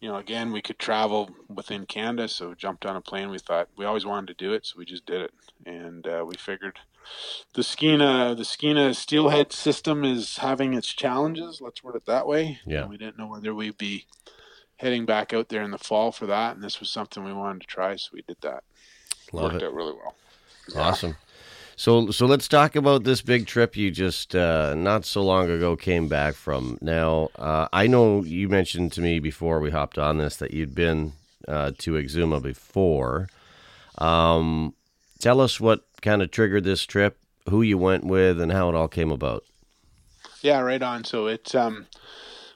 you 0.00 0.08
know, 0.08 0.16
again, 0.16 0.52
we 0.52 0.60
could 0.62 0.78
travel 0.78 1.30
within 1.48 1.86
Canada, 1.86 2.28
so 2.28 2.54
jumped 2.54 2.84
on 2.84 2.96
a 2.96 3.00
plane. 3.00 3.30
We 3.30 3.38
thought 3.38 3.68
we 3.76 3.84
always 3.84 4.04
wanted 4.04 4.26
to 4.28 4.44
do 4.44 4.52
it, 4.52 4.66
so 4.66 4.74
we 4.78 4.84
just 4.84 5.06
did 5.06 5.22
it, 5.22 5.32
and 5.64 6.06
uh, 6.06 6.24
we 6.26 6.34
figured 6.36 6.78
the 7.54 7.62
Skeena 7.62 8.34
the 8.36 8.44
Skeena 8.44 8.94
steelhead 8.94 9.52
system 9.52 10.04
is 10.04 10.38
having 10.38 10.74
its 10.74 10.88
challenges. 10.92 11.60
Let's 11.60 11.82
word 11.82 11.96
it 11.96 12.06
that 12.06 12.26
way. 12.26 12.58
Yeah. 12.66 12.82
And 12.82 12.90
we 12.90 12.96
didn't 12.96 13.18
know 13.18 13.26
whether 13.26 13.54
we'd 13.54 13.78
be 13.78 14.06
heading 14.76 15.06
back 15.06 15.32
out 15.32 15.48
there 15.48 15.62
in 15.62 15.70
the 15.70 15.78
fall 15.78 16.12
for 16.12 16.26
that, 16.26 16.54
and 16.54 16.64
this 16.64 16.80
was 16.80 16.90
something 16.90 17.24
we 17.24 17.32
wanted 17.32 17.60
to 17.62 17.66
try, 17.66 17.96
so 17.96 18.10
we 18.12 18.22
did 18.22 18.38
that. 18.42 18.64
Love 19.32 19.52
Worked 19.52 19.62
it. 19.62 19.66
out 19.66 19.74
really 19.74 19.92
well. 19.94 20.14
Awesome. 20.76 21.16
So 21.76 22.10
so 22.10 22.26
let's 22.26 22.48
talk 22.48 22.76
about 22.76 23.04
this 23.04 23.20
big 23.20 23.46
trip 23.46 23.76
you 23.76 23.90
just 23.90 24.34
uh, 24.34 24.74
not 24.74 25.04
so 25.04 25.22
long 25.22 25.50
ago 25.50 25.76
came 25.76 26.08
back 26.08 26.34
from. 26.34 26.78
Now 26.80 27.30
uh, 27.36 27.68
I 27.72 27.86
know 27.86 28.22
you 28.22 28.48
mentioned 28.48 28.92
to 28.92 29.00
me 29.00 29.18
before 29.18 29.60
we 29.60 29.70
hopped 29.70 29.98
on 29.98 30.18
this 30.18 30.36
that 30.36 30.52
you'd 30.52 30.74
been 30.74 31.12
uh, 31.48 31.72
to 31.78 31.92
Exuma 31.92 32.40
before. 32.42 33.28
Um, 33.98 34.74
tell 35.18 35.40
us 35.40 35.60
what 35.60 35.84
kind 36.02 36.22
of 36.22 36.30
triggered 36.30 36.64
this 36.64 36.84
trip, 36.84 37.18
who 37.48 37.62
you 37.62 37.78
went 37.78 38.04
with, 38.04 38.40
and 38.40 38.52
how 38.52 38.68
it 38.68 38.74
all 38.74 38.88
came 38.88 39.10
about. 39.10 39.44
Yeah, 40.42 40.60
right 40.60 40.82
on. 40.82 41.04
So 41.04 41.26
it 41.26 41.54
um, 41.54 41.86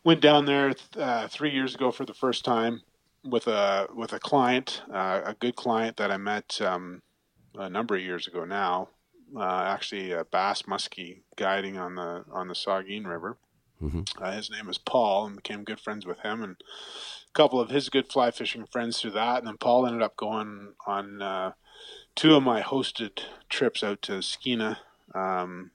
went 0.04 0.20
down 0.20 0.44
there 0.44 0.74
uh, 0.96 1.28
three 1.28 1.50
years 1.50 1.74
ago 1.74 1.90
for 1.90 2.04
the 2.04 2.14
first 2.14 2.44
time 2.44 2.82
with 3.24 3.46
a 3.46 3.88
with 3.94 4.12
a 4.12 4.18
client, 4.18 4.82
uh, 4.92 5.22
a 5.24 5.34
good 5.34 5.56
client 5.56 5.96
that 5.96 6.10
I 6.10 6.16
met 6.16 6.60
um, 6.60 7.02
a 7.54 7.68
number 7.68 7.96
of 7.96 8.02
years 8.02 8.26
ago 8.26 8.44
now. 8.44 8.88
Uh, 9.36 9.62
actually, 9.66 10.12
a 10.12 10.24
bass 10.24 10.62
muskie 10.62 11.20
guiding 11.36 11.76
on 11.76 11.94
the 11.94 12.24
on 12.30 12.48
the 12.48 12.54
Saugeen 12.54 13.06
River. 13.06 13.38
Mhm. 13.82 14.08
Uh, 14.20 14.32
his 14.32 14.50
name 14.50 14.68
is 14.68 14.78
Paul, 14.78 15.26
and 15.26 15.36
became 15.36 15.64
good 15.64 15.80
friends 15.80 16.04
with 16.06 16.18
him 16.20 16.42
and 16.42 16.56
a 17.28 17.32
couple 17.32 17.60
of 17.60 17.70
his 17.70 17.88
good 17.88 18.10
fly 18.10 18.30
fishing 18.30 18.66
friends 18.66 19.00
through 19.00 19.12
that. 19.12 19.38
And 19.38 19.46
then 19.46 19.58
Paul 19.58 19.86
ended 19.86 20.02
up 20.02 20.16
going 20.16 20.74
on 20.86 21.22
uh, 21.22 21.52
two 22.16 22.34
of 22.34 22.42
my 22.42 22.60
hosted 22.62 23.20
trips 23.48 23.84
out 23.84 24.02
to 24.02 24.22
Skeena, 24.22 24.78
um, 25.14 25.70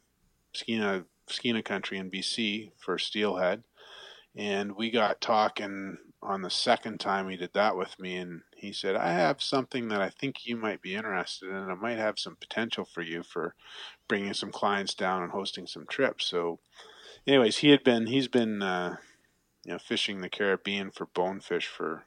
Skeena 0.53 1.05
Skeena 1.27 1.63
country 1.63 1.97
in 1.97 2.11
BC 2.11 2.71
for 2.77 2.97
steelhead. 2.97 3.63
And 4.35 4.75
we 4.75 4.89
got 4.89 5.21
talking 5.21 5.97
on 6.21 6.41
the 6.41 6.49
second 6.49 6.99
time 6.99 7.29
he 7.29 7.37
did 7.37 7.53
that 7.53 7.77
with 7.77 7.97
me. 7.99 8.17
And 8.17 8.41
he 8.63 8.71
said, 8.71 8.95
I 8.95 9.11
have 9.11 9.41
something 9.41 9.89
that 9.89 10.01
I 10.01 10.09
think 10.09 10.45
you 10.45 10.55
might 10.55 10.81
be 10.81 10.95
interested 10.95 11.49
in. 11.49 11.69
It 11.69 11.81
might 11.81 11.97
have 11.97 12.17
some 12.17 12.37
potential 12.37 12.85
for 12.85 13.01
you 13.01 13.21
for 13.21 13.55
bringing 14.07 14.33
some 14.33 14.53
clients 14.53 14.93
down 14.93 15.21
and 15.21 15.33
hosting 15.33 15.67
some 15.67 15.85
trips. 15.85 16.25
So, 16.25 16.59
anyways, 17.27 17.57
he 17.57 17.71
had 17.71 17.83
been, 17.83 18.07
he's 18.07 18.29
been, 18.29 18.61
uh, 18.61 18.95
you 19.65 19.73
know, 19.73 19.79
fishing 19.79 20.21
the 20.21 20.29
Caribbean 20.29 20.91
for 20.91 21.07
bonefish 21.07 21.67
for, 21.67 22.05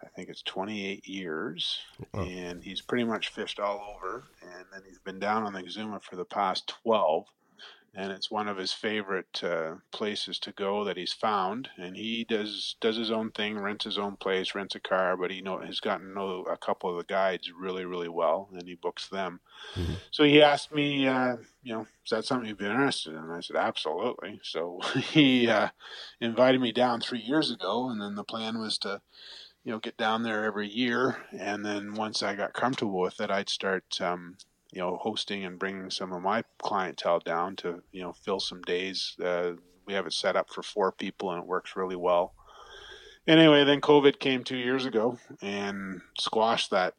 I 0.00 0.06
think 0.14 0.28
it's 0.28 0.42
28 0.42 1.08
years. 1.08 1.80
Wow. 2.14 2.22
And 2.22 2.62
he's 2.62 2.80
pretty 2.80 3.04
much 3.04 3.28
fished 3.28 3.58
all 3.58 3.96
over. 3.96 4.28
And 4.42 4.66
then 4.72 4.82
he's 4.86 5.00
been 5.00 5.18
down 5.18 5.42
on 5.42 5.52
the 5.52 5.62
Exuma 5.62 6.00
for 6.00 6.14
the 6.14 6.24
past 6.24 6.72
12 6.84 7.26
and 7.94 8.12
it's 8.12 8.30
one 8.30 8.48
of 8.48 8.56
his 8.56 8.72
favorite 8.72 9.42
uh, 9.42 9.76
places 9.92 10.38
to 10.40 10.52
go 10.52 10.84
that 10.84 10.96
he's 10.96 11.12
found. 11.12 11.70
And 11.76 11.96
he 11.96 12.24
does 12.24 12.76
does 12.80 12.96
his 12.96 13.10
own 13.10 13.32
thing, 13.32 13.58
rents 13.58 13.84
his 13.84 13.98
own 13.98 14.16
place, 14.16 14.54
rents 14.54 14.74
a 14.76 14.80
car, 14.80 15.16
but 15.16 15.30
he 15.30 15.40
know 15.42 15.58
has 15.60 15.80
gotten 15.80 16.08
to 16.08 16.14
know 16.14 16.42
a 16.44 16.56
couple 16.58 16.90
of 16.90 16.96
the 16.98 17.04
guides 17.04 17.50
really 17.52 17.84
really 17.84 18.08
well, 18.08 18.48
and 18.52 18.68
he 18.68 18.74
books 18.74 19.08
them. 19.08 19.40
Mhm. 19.76 20.00
So 20.10 20.24
he 20.24 20.42
asked 20.42 20.72
me, 20.72 21.06
uh, 21.06 21.36
you 21.62 21.74
know, 21.74 21.82
is 21.82 22.10
that 22.10 22.24
something 22.24 22.48
you'd 22.48 22.58
be 22.58 22.66
interested 22.66 23.10
in? 23.12 23.18
And 23.18 23.32
I 23.32 23.40
said, 23.40 23.56
absolutely. 23.56 24.40
So 24.42 24.80
he 25.12 25.48
uh, 25.48 25.70
invited 26.20 26.60
me 26.60 26.72
down 26.72 27.00
three 27.00 27.20
years 27.20 27.50
ago, 27.50 27.88
and 27.90 28.00
then 28.00 28.14
the 28.14 28.24
plan 28.24 28.58
was 28.58 28.78
to. 28.78 29.02
You 29.64 29.72
know, 29.72 29.78
get 29.78 29.96
down 29.98 30.22
there 30.22 30.44
every 30.44 30.68
year, 30.68 31.26
and 31.32 31.64
then 31.66 31.94
once 31.94 32.22
I 32.22 32.34
got 32.34 32.54
comfortable 32.54 32.98
with 33.00 33.20
it, 33.20 33.30
I'd 33.30 33.50
start 33.50 34.00
um, 34.00 34.38
you 34.72 34.80
know, 34.80 34.96
hosting 34.96 35.44
and 35.44 35.58
bringing 35.58 35.90
some 35.90 36.12
of 36.12 36.22
my 36.22 36.44
clientele 36.62 37.20
down 37.20 37.56
to, 37.56 37.82
you 37.92 38.02
know, 38.02 38.12
fill 38.12 38.40
some 38.40 38.62
days. 38.62 39.16
Uh, 39.22 39.52
we 39.86 39.94
have 39.94 40.06
it 40.06 40.12
set 40.12 40.36
up 40.36 40.50
for 40.50 40.62
four 40.62 40.92
people 40.92 41.30
and 41.30 41.42
it 41.42 41.48
works 41.48 41.76
really 41.76 41.96
well. 41.96 42.34
Anyway, 43.26 43.64
then 43.64 43.80
COVID 43.80 44.18
came 44.18 44.44
two 44.44 44.56
years 44.56 44.84
ago 44.84 45.18
and 45.42 46.00
squashed 46.18 46.70
that 46.70 46.94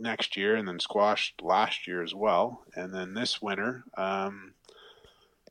next 0.00 0.36
year 0.36 0.56
and 0.56 0.66
then 0.66 0.80
squashed 0.80 1.42
last 1.42 1.86
year 1.86 2.02
as 2.02 2.14
well. 2.14 2.62
And 2.74 2.94
then 2.94 3.14
this 3.14 3.42
winter, 3.42 3.84
um, 3.96 4.54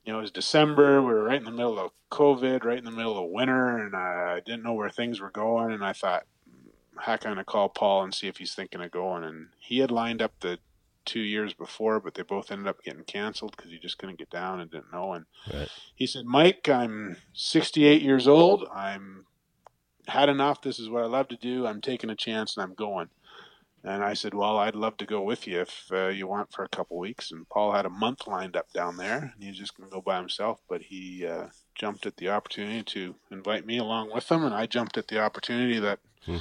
you 0.04 0.14
know, 0.14 0.20
it 0.20 0.24
was 0.24 0.32
December. 0.32 1.02
We 1.02 1.08
were 1.08 1.24
right 1.24 1.40
in 1.40 1.44
the 1.44 1.52
middle 1.52 1.78
of 1.78 1.92
COVID, 2.12 2.64
right 2.64 2.78
in 2.78 2.86
the 2.86 2.92
middle 2.92 3.22
of 3.22 3.30
winter, 3.30 3.78
and 3.78 3.94
I 3.96 4.40
didn't 4.40 4.64
know 4.64 4.74
where 4.74 4.90
things 4.90 5.20
were 5.20 5.32
going. 5.32 5.74
And 5.74 5.84
I 5.84 5.92
thought, 5.92 6.24
heck, 7.00 7.26
I'm 7.26 7.34
going 7.34 7.44
to 7.44 7.44
call 7.44 7.68
Paul 7.68 8.04
and 8.04 8.14
see 8.14 8.28
if 8.28 8.38
he's 8.38 8.56
thinking 8.56 8.82
of 8.82 8.92
going. 8.92 9.26
And 9.26 9.48
he 9.60 9.80
had 9.80 9.92
lined 9.92 10.22
up 10.22 10.32
the 10.40 10.60
two 11.08 11.22
years 11.22 11.54
before, 11.54 12.00
but 12.00 12.14
they 12.14 12.22
both 12.22 12.52
ended 12.52 12.68
up 12.68 12.84
getting 12.84 13.04
canceled 13.04 13.56
because 13.58 13.72
he 13.72 13.80
just 13.80 13.98
couldn't 13.98 14.20
get 14.20 14.30
down 14.30 14.60
and 14.60 14.70
didn't 14.70 14.94
know. 14.94 15.14
And 15.14 15.26
Right. 15.52 15.70
he 15.96 16.06
said, 16.06 16.26
Mike, 16.26 16.70
I'm 16.70 17.18
68 17.34 18.02
years 18.04 18.28
old. 18.28 18.68
I'm 18.72 19.26
had 20.08 20.30
enough. 20.30 20.62
This 20.62 20.80
is 20.80 20.90
what 20.90 21.04
I 21.04 21.08
love 21.08 21.28
to 21.30 21.36
do. 21.38 21.66
I'm 21.66 21.82
taking 21.82 22.10
a 22.10 22.16
chance 22.16 22.56
and 22.56 22.64
I'm 22.64 22.76
going. 22.76 23.10
And 23.84 24.04
I 24.04 24.14
said, 24.16 24.34
well, 24.34 24.58
I'd 24.58 24.76
love 24.76 24.98
to 24.98 25.06
go 25.06 25.22
with 25.22 25.48
you 25.48 25.62
if 25.62 25.86
uh, 25.92 26.08
you 26.08 26.28
want 26.28 26.52
for 26.52 26.64
a 26.64 26.70
couple 26.70 26.98
weeks. 26.98 27.32
And 27.32 27.48
Paul 27.50 27.72
had 27.72 27.86
a 27.86 27.90
month 27.90 28.28
lined 28.28 28.58
up 28.58 28.72
down 28.74 28.98
there, 28.98 29.32
and 29.34 29.42
he 29.44 29.50
was 29.50 29.58
just 29.58 29.78
going 29.78 29.90
to 29.90 29.94
go 29.94 30.02
by 30.02 30.18
himself. 30.18 30.60
But 30.68 30.82
he 30.82 31.26
uh, 31.26 31.48
jumped 31.76 32.06
at 32.06 32.18
the 32.18 32.28
opportunity 32.30 32.84
to 32.84 33.16
invite 33.32 33.66
me 33.66 33.78
along 33.78 34.12
with 34.14 34.30
him, 34.30 34.44
and 34.44 34.54
I 34.54 34.66
jumped 34.66 34.98
at 34.98 35.08
the 35.08 35.20
opportunity 35.20 35.80
that 35.80 36.00
Hmm. 36.26 36.38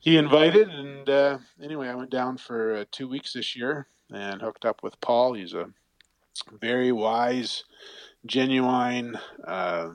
he 0.00 0.18
invited. 0.18 0.68
And 0.68 1.08
uh, 1.08 1.38
anyway, 1.62 1.88
I 1.88 1.94
went 1.94 2.10
down 2.10 2.36
for 2.36 2.74
uh, 2.76 2.84
two 2.90 3.08
weeks 3.08 3.32
this 3.32 3.56
year 3.56 3.86
and 4.14 4.40
hooked 4.42 4.64
up 4.64 4.82
with 4.82 5.00
Paul. 5.00 5.34
He's 5.34 5.54
a 5.54 5.70
very 6.60 6.92
wise, 6.92 7.64
genuine, 8.26 9.18
uh, 9.46 9.90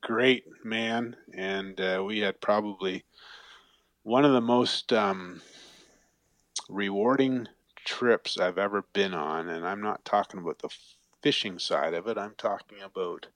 great 0.00 0.44
man, 0.64 1.16
and 1.34 1.80
uh, 1.80 2.02
we 2.06 2.20
had 2.20 2.40
probably 2.40 3.04
one 4.02 4.24
of 4.24 4.32
the 4.32 4.40
most 4.40 4.92
um, 4.92 5.42
rewarding 6.68 7.48
trips 7.84 8.38
I've 8.38 8.58
ever 8.58 8.84
been 8.92 9.14
on. 9.14 9.48
And 9.48 9.66
I'm 9.66 9.80
not 9.80 10.04
talking 10.04 10.40
about 10.40 10.58
the 10.60 10.70
fishing 11.22 11.58
side 11.58 11.94
of 11.94 12.06
it. 12.06 12.16
I'm 12.18 12.34
talking 12.36 12.78
about, 12.82 13.26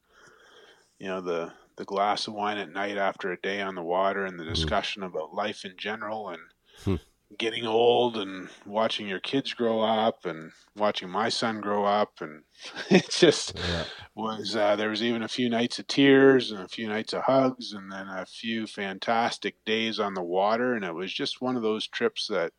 you 0.99 1.09
know, 1.09 1.21
the 1.21 1.53
the 1.77 1.85
glass 1.85 2.29
of 2.29 2.35
wine 2.35 2.57
at 2.57 2.73
night 2.73 2.97
after 2.97 3.33
a 3.33 3.41
day 3.41 3.61
on 3.61 3.75
the 3.75 3.83
water 3.83 4.25
and 4.25 4.39
the 4.39 4.45
discussion 4.45 5.03
about 5.03 5.35
life 5.35 5.65
in 5.65 5.75
general 5.77 6.29
and 6.29 6.41
Hmm. 6.85 6.97
Getting 7.39 7.67
old 7.67 8.17
and 8.17 8.49
watching 8.67 9.07
your 9.09 9.21
kids 9.21 9.53
grow 9.53 9.81
up 9.81 10.25
and 10.25 10.53
watching 10.77 11.09
my 11.09 11.29
son 11.29 11.61
grow 11.61 11.85
up 11.85 12.21
and 12.21 12.43
it 12.91 13.11
just 13.11 13.57
Yeah. 13.59 13.85
was 14.15 14.55
uh, 14.57 14.77
there 14.77 14.91
was 14.91 15.03
even 15.03 15.23
a 15.23 15.29
few 15.29 15.49
nights 15.49 15.79
of 15.79 15.87
tears 15.87 16.51
and 16.51 16.61
a 16.61 16.69
few 16.69 16.89
nights 16.89 17.13
of 17.13 17.23
hugs 17.23 17.73
and 17.73 17.91
then 17.91 18.09
a 18.09 18.27
few 18.27 18.67
fantastic 18.67 19.65
days 19.65 19.99
on 19.99 20.15
the 20.15 20.23
water 20.23 20.75
and 20.75 20.85
it 20.85 20.95
was 20.95 21.13
just 21.13 21.41
one 21.41 21.57
of 21.57 21.63
those 21.63 21.87
trips 21.87 22.27
that 22.29 22.53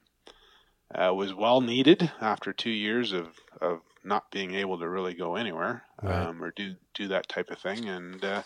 uh, 0.94 1.13
was 1.13 1.34
well 1.34 1.62
needed 1.62 2.12
after 2.22 2.53
two 2.53 2.70
years 2.70 3.12
of, 3.12 3.27
of 3.62 3.79
not 4.03 4.29
being 4.32 4.53
able 4.53 4.79
to 4.79 4.88
really 4.88 5.13
go 5.13 5.36
anywhere 5.36 5.84
Right. 6.03 6.27
um, 6.27 6.44
or 6.44 6.51
do 6.51 6.75
do 6.94 7.08
that 7.08 7.27
type 7.27 7.50
of 7.50 7.58
thing 7.60 7.88
and 7.89 8.24
uh, 8.24 8.44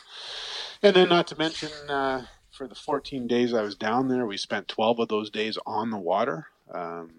and 0.81 0.95
then 0.95 1.09
not 1.09 1.27
to 1.27 1.37
mention 1.37 1.69
uh, 1.89 2.25
for 2.59 2.67
the 2.67 2.75
14 2.75 3.25
days 3.25 3.53
I 3.53 3.61
was 3.61 3.75
down 3.75 4.09
there 4.09 4.25
we 4.25 4.35
spent 4.35 4.67
12 4.67 4.99
of 4.99 5.07
those 5.07 5.29
days 5.29 5.57
on 5.65 5.91
the 5.91 5.97
water 5.97 6.47
um, 6.69 7.11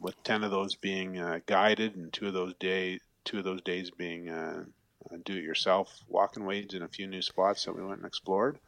with 0.00 0.20
10 0.24 0.42
of 0.42 0.50
those 0.50 0.74
being 0.74 1.16
uh, 1.16 1.38
guided 1.46 1.94
and 1.94 2.12
two 2.12 2.26
of 2.26 2.34
those 2.34 2.54
day 2.58 2.98
two 3.24 3.38
of 3.38 3.44
those 3.44 3.62
days 3.62 3.92
being 3.92 4.28
uh, 4.28 4.64
uh, 5.08 5.16
do 5.24 5.36
it 5.36 5.44
yourself 5.44 6.00
walking 6.08 6.44
wades 6.44 6.74
in 6.74 6.82
a 6.82 6.88
few 6.88 7.06
new 7.06 7.22
spots 7.22 7.64
that 7.64 7.76
we 7.76 7.84
went 7.84 7.98
and 7.98 8.06
explored 8.06 8.58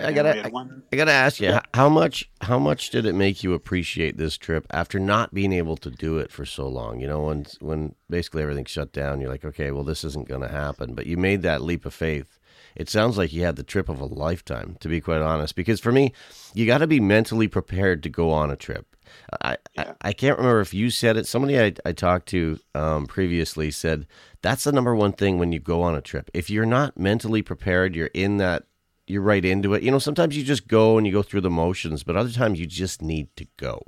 I 0.00 0.12
gotta, 0.12 0.46
I, 0.46 0.50
I 0.90 0.96
gotta 0.96 1.12
ask 1.12 1.38
you, 1.38 1.50
h- 1.50 1.60
how 1.74 1.90
much, 1.90 2.30
how 2.40 2.58
much 2.58 2.88
did 2.88 3.04
it 3.04 3.14
make 3.14 3.42
you 3.42 3.52
appreciate 3.52 4.16
this 4.16 4.38
trip 4.38 4.66
after 4.70 4.98
not 4.98 5.34
being 5.34 5.52
able 5.52 5.76
to 5.76 5.90
do 5.90 6.16
it 6.16 6.32
for 6.32 6.46
so 6.46 6.66
long? 6.66 6.98
You 6.98 7.08
know, 7.08 7.24
when 7.24 7.44
when 7.60 7.94
basically 8.08 8.42
everything 8.42 8.64
shut 8.64 8.90
down, 8.92 9.20
you're 9.20 9.28
like, 9.28 9.44
okay, 9.44 9.70
well, 9.70 9.84
this 9.84 10.02
isn't 10.02 10.28
going 10.28 10.40
to 10.40 10.48
happen. 10.48 10.94
But 10.94 11.06
you 11.06 11.18
made 11.18 11.42
that 11.42 11.60
leap 11.60 11.84
of 11.84 11.92
faith. 11.92 12.38
It 12.74 12.88
sounds 12.88 13.18
like 13.18 13.32
you 13.32 13.44
had 13.44 13.56
the 13.56 13.62
trip 13.62 13.88
of 13.88 14.00
a 14.00 14.06
lifetime, 14.06 14.76
to 14.80 14.88
be 14.88 15.00
quite 15.00 15.20
honest. 15.20 15.54
Because 15.54 15.80
for 15.80 15.92
me, 15.92 16.12
you 16.54 16.66
got 16.66 16.78
to 16.78 16.86
be 16.86 17.00
mentally 17.00 17.48
prepared 17.48 18.02
to 18.02 18.08
go 18.08 18.30
on 18.30 18.50
a 18.50 18.56
trip. 18.56 18.96
I, 19.42 19.56
Yeah. 19.76 19.94
I 20.02 20.08
I 20.08 20.12
can't 20.12 20.38
remember 20.38 20.60
if 20.60 20.74
you 20.74 20.90
said 20.90 21.16
it. 21.16 21.26
Somebody 21.26 21.60
I, 21.60 21.74
I 21.84 21.92
talked 21.92 22.28
to 22.28 22.58
um, 22.74 23.06
previously 23.06 23.70
said 23.70 24.06
that's 24.40 24.64
the 24.64 24.72
number 24.72 24.94
one 24.94 25.12
thing 25.12 25.38
when 25.38 25.52
you 25.52 25.60
go 25.60 25.82
on 25.82 25.94
a 25.94 26.00
trip. 26.00 26.30
If 26.34 26.50
you're 26.50 26.66
not 26.66 26.98
mentally 26.98 27.42
prepared, 27.42 27.94
you're 27.94 28.10
in 28.14 28.38
that 28.38 28.64
you're 29.06 29.22
right 29.22 29.44
into 29.44 29.74
it. 29.74 29.82
You 29.82 29.90
know, 29.90 29.98
sometimes 29.98 30.36
you 30.36 30.44
just 30.44 30.68
go 30.68 30.96
and 30.96 31.06
you 31.06 31.12
go 31.12 31.22
through 31.22 31.42
the 31.42 31.50
motions, 31.50 32.02
but 32.02 32.16
other 32.16 32.30
times 32.30 32.58
you 32.58 32.66
just 32.66 33.02
need 33.02 33.34
to 33.36 33.46
go. 33.56 33.82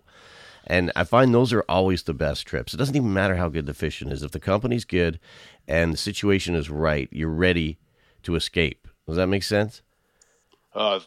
And 0.66 0.90
I 0.96 1.04
find 1.04 1.34
those 1.34 1.52
are 1.52 1.64
always 1.68 2.02
the 2.02 2.14
best 2.14 2.46
trips. 2.46 2.72
It 2.72 2.78
doesn't 2.78 2.96
even 2.96 3.12
matter 3.12 3.36
how 3.36 3.48
good 3.48 3.66
the 3.66 3.74
fishing 3.74 4.10
is. 4.10 4.22
If 4.22 4.32
the 4.32 4.40
company's 4.40 4.84
good 4.84 5.20
and 5.68 5.92
the 5.92 5.98
situation 5.98 6.54
is 6.54 6.70
right, 6.70 7.08
you're 7.12 7.28
ready 7.28 7.78
to 8.24 8.34
escape. 8.36 8.88
Does 9.06 9.16
that 9.16 9.26
make 9.28 9.42
sense? 9.42 9.82
uh, 10.74 10.98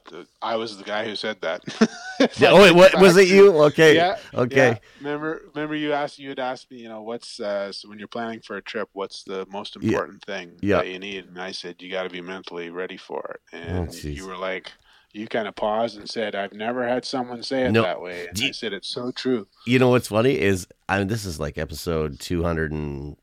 I 0.41 0.55
was 0.55 0.77
the 0.77 0.83
guy 0.85 1.03
who 1.03 1.15
said 1.17 1.41
that 1.41 1.61
Yeah, 2.39 2.51
oh, 2.51 2.61
wait, 2.63 2.73
what 2.73 2.97
was 3.01 3.17
it? 3.17 3.27
You 3.27 3.51
okay? 3.65 3.95
yeah. 3.95 4.17
Okay. 4.33 4.69
Yeah. 4.69 4.77
Remember, 5.01 5.41
remember 5.53 5.75
you 5.75 5.91
asked 5.91 6.17
you 6.19 6.29
had 6.29 6.39
asked 6.39 6.71
me, 6.71 6.77
you 6.77 6.87
know, 6.87 7.01
what's 7.01 7.39
uh, 7.41 7.71
so 7.73 7.89
when 7.89 7.99
you're 7.99 8.07
planning 8.07 8.39
for 8.39 8.55
a 8.55 8.61
trip, 8.61 8.87
what's 8.93 9.23
the 9.23 9.45
most 9.49 9.75
Yeah. 9.81 9.89
important 9.89 10.23
thing 10.23 10.53
Yeah. 10.61 10.77
that 10.77 10.87
you 10.87 10.99
need? 10.99 11.25
And 11.25 11.39
I 11.39 11.51
said 11.51 11.75
you 11.81 11.91
got 11.91 12.03
to 12.03 12.09
be 12.09 12.21
mentally 12.21 12.69
ready 12.69 12.95
for 12.97 13.35
it. 13.35 13.41
And 13.57 13.89
jeez. 13.89 14.15
you 14.15 14.25
were 14.25 14.37
like, 14.37 14.71
you 15.11 15.27
kind 15.27 15.47
of 15.49 15.55
paused 15.55 15.97
and 15.97 16.09
said, 16.09 16.33
"I've 16.35 16.53
never 16.53 16.87
had 16.87 17.03
someone 17.03 17.43
say 17.43 17.63
it 17.65 17.71
No. 17.71 17.81
that 17.81 18.01
way." 18.01 18.27
And 18.27 18.39
you- 18.39 18.49
I 18.49 18.51
said, 18.51 18.71
"It's 18.71 18.87
so 18.87 19.11
true." 19.11 19.47
You 19.65 19.79
know 19.79 19.89
what's 19.89 20.07
funny 20.07 20.39
is 20.39 20.65
I 20.87 20.99
mean, 20.99 21.07
this 21.07 21.25
is 21.25 21.39
like 21.41 21.57
episode 21.57 22.19
210, 22.21 23.17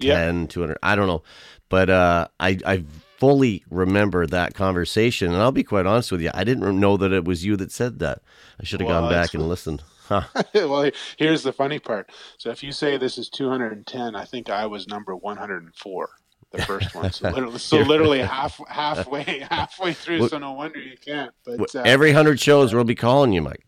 Yeah. 0.00 0.46
200, 0.48 0.76
I 0.82 0.96
don't 0.96 1.06
know. 1.06 1.22
But 1.70 1.88
uh, 1.90 2.28
I, 2.40 2.58
I 2.66 2.84
fully 3.18 3.64
remember 3.70 4.26
that 4.26 4.54
conversation. 4.54 5.32
And 5.32 5.42
I'll 5.42 5.52
be 5.52 5.64
quite 5.64 5.86
honest 5.86 6.12
with 6.12 6.20
you, 6.22 6.30
I 6.32 6.44
didn't 6.44 6.78
know 6.80 6.96
that 6.96 7.12
it 7.12 7.24
was 7.24 7.44
you 7.44 7.56
that 7.56 7.72
said 7.72 7.98
that. 7.98 8.22
I 8.60 8.64
should 8.64 8.80
have 8.80 8.88
Well, 8.88 9.02
gone 9.02 9.10
back 9.10 9.34
and 9.34 9.48
listened. 9.48 9.82
Huh. 10.08 10.22
well, 10.54 10.90
here's 11.18 11.42
the 11.42 11.52
funny 11.52 11.78
part. 11.78 12.10
So 12.38 12.48
if 12.48 12.62
you 12.62 12.72
say 12.72 12.96
this 12.96 13.18
is 13.18 13.28
210, 13.28 14.16
I 14.16 14.24
think 14.24 14.48
I 14.48 14.64
was 14.64 14.88
number 14.88 15.14
104, 15.14 16.08
the 16.50 16.62
first 16.62 16.94
one. 16.94 17.12
So 17.12 17.28
literally, 17.28 17.58
so 17.58 17.76
literally 17.80 18.18
half 18.22 18.58
halfway 18.70 19.44
halfway 19.50 19.92
through. 19.92 20.28
So 20.28 20.38
no 20.38 20.52
wonder 20.52 20.78
you 20.78 20.96
can't. 20.96 21.32
But 21.44 21.74
uh, 21.74 21.82
Every 21.84 22.08
100 22.12 22.40
shows, 22.40 22.72
we'll 22.72 22.84
be 22.84 22.94
calling 22.94 23.34
you, 23.34 23.42
Mike. 23.42 23.66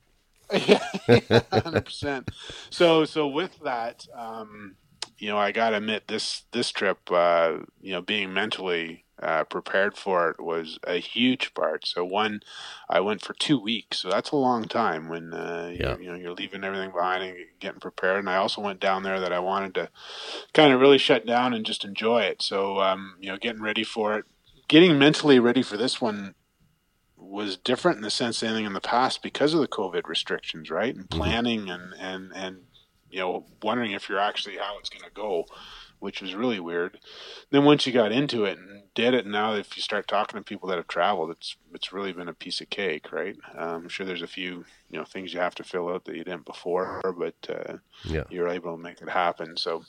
yeah, 0.51 0.83
hundred 1.53 1.85
percent. 1.85 2.31
So 2.71 3.05
so 3.05 3.29
with 3.29 3.59
that, 3.63 4.07
um, 4.17 4.77
you 5.19 5.29
know, 5.29 5.37
I 5.37 5.53
gotta 5.53 5.77
admit 5.77 6.09
this 6.09 6.45
this 6.53 6.71
trip, 6.71 6.99
uh, 7.11 7.59
you 7.83 7.93
know, 7.93 8.01
being 8.01 8.33
mentally 8.33 9.05
uh, 9.23 9.45
prepared 9.45 9.97
for 9.97 10.31
it 10.31 10.41
was 10.41 10.79
a 10.85 10.97
huge 10.99 11.53
part. 11.55 11.87
So 11.87 12.05
one, 12.05 12.41
I 12.89 13.01
went 13.01 13.23
for 13.23 13.35
two 13.35 13.59
weeks, 13.61 13.99
so 13.99 14.09
that's 14.11 14.31
a 14.31 14.37
long 14.37 14.65
time 14.65 15.09
when 15.09 15.35
uh, 15.35 15.73
Yeah. 15.75 15.97
you, 15.97 16.05
you 16.05 16.11
know 16.11 16.17
you're 16.17 16.33
leaving 16.35 16.65
everything 16.65 16.91
behind 16.93 17.23
and 17.25 17.37
getting 17.61 17.81
prepared. 17.81 18.19
And 18.21 18.31
I 18.31 18.37
also 18.37 18.61
went 18.61 18.81
down 18.81 19.03
there 19.03 19.21
that 19.21 19.33
I 19.33 19.39
wanted 19.39 19.75
to 19.75 19.91
kind 20.55 20.73
of 20.73 20.81
really 20.81 20.99
shut 20.99 21.27
down 21.27 21.53
and 21.55 21.67
just 21.67 21.85
enjoy 21.85 22.23
it. 22.23 22.43
So 22.43 22.81
um, 22.81 23.17
you 23.21 23.29
know, 23.29 23.37
getting 23.37 23.63
ready 23.63 23.85
for 23.85 24.17
it, 24.17 24.25
getting 24.69 24.99
mentally 24.99 25.39
ready 25.39 25.63
for 25.63 25.77
this 25.77 26.01
one 26.01 26.35
was 27.17 27.57
different 27.59 27.99
in 27.99 28.03
the 28.03 28.11
sense 28.11 28.41
than 28.41 28.51
anything 28.51 28.65
in 28.67 28.73
the 28.73 28.81
past 28.81 29.23
because 29.23 29.53
of 29.53 29.61
the 29.61 29.69
COVID 29.69 30.07
restrictions, 30.07 30.71
right? 30.71 30.95
And 30.95 31.09
planning 31.11 31.69
and 31.69 31.93
and 32.01 32.33
and 32.35 32.63
you 33.11 33.21
know 33.21 33.47
wondering 33.63 33.93
if 33.93 34.09
you're 34.09 34.19
actually 34.19 34.57
how 34.57 34.79
it's 34.79 34.89
going 34.89 35.05
to 35.05 35.11
go, 35.15 35.45
which 35.99 36.23
was 36.23 36.35
really 36.35 36.61
weird. 36.61 36.99
Then 37.51 37.65
once 37.65 37.87
you 37.87 37.93
got 37.93 38.13
into 38.13 38.45
it 38.45 38.57
and 38.59 38.80
did 38.95 39.15
it, 39.15 39.27
now 39.27 39.55
if 39.55 39.77
you 39.77 39.83
start 39.83 40.09
talking 40.09 40.39
to 40.39 40.45
people 40.45 40.69
that 40.69 40.77
have 40.77 40.89
traveled, 40.89 41.31
it's 41.31 41.57
it's 41.75 41.93
really 41.93 42.13
been 42.13 42.29
a 42.29 42.35
piece 42.35 42.61
of 42.61 42.71
cake, 42.71 43.13
right? 43.13 43.37
Um, 43.57 43.83
I'm 43.83 43.89
sure 43.89 44.05
there's 44.07 44.23
a 44.23 44.27
few 44.27 44.65
you 44.91 44.99
know 44.99 45.05
things 45.05 45.33
you 45.33 45.41
have 45.41 45.55
to 45.57 45.65
fill 45.65 45.89
out 45.89 46.05
that 46.05 46.17
you 46.17 46.25
didn't 46.25 46.45
before, 46.45 47.01
but 47.17 47.35
uh, 47.49 47.77
Yeah. 48.05 48.25
you're 48.31 48.49
able 48.49 48.77
to 48.77 48.83
make 48.83 49.01
it 49.01 49.09
happen. 49.09 49.57
So 49.57 49.85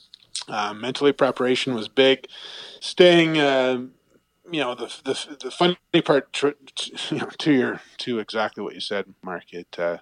uh, 0.48 0.72
mentally 0.74 1.12
preparation 1.12 1.74
was 1.74 1.88
big. 1.88 2.26
Staying. 2.80 3.38
Uh, 3.38 3.86
you 4.50 4.60
know 4.60 4.74
the 4.74 4.86
the 5.04 5.36
the 5.44 5.50
funny 5.50 5.76
part 6.04 6.32
tr- 6.32 6.48
t- 6.74 6.94
you 7.10 7.18
know, 7.18 7.28
to 7.38 7.52
your 7.52 7.80
to 7.98 8.18
exactly 8.18 8.62
what 8.62 8.74
you 8.74 8.80
said, 8.80 9.14
Mark. 9.22 9.52
It 9.52 9.78
uh, 9.78 9.98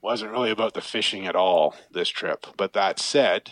wasn't 0.00 0.32
really 0.32 0.50
about 0.50 0.74
the 0.74 0.80
fishing 0.80 1.26
at 1.26 1.36
all 1.36 1.74
this 1.92 2.08
trip. 2.08 2.46
But 2.56 2.72
that 2.72 2.98
said, 2.98 3.50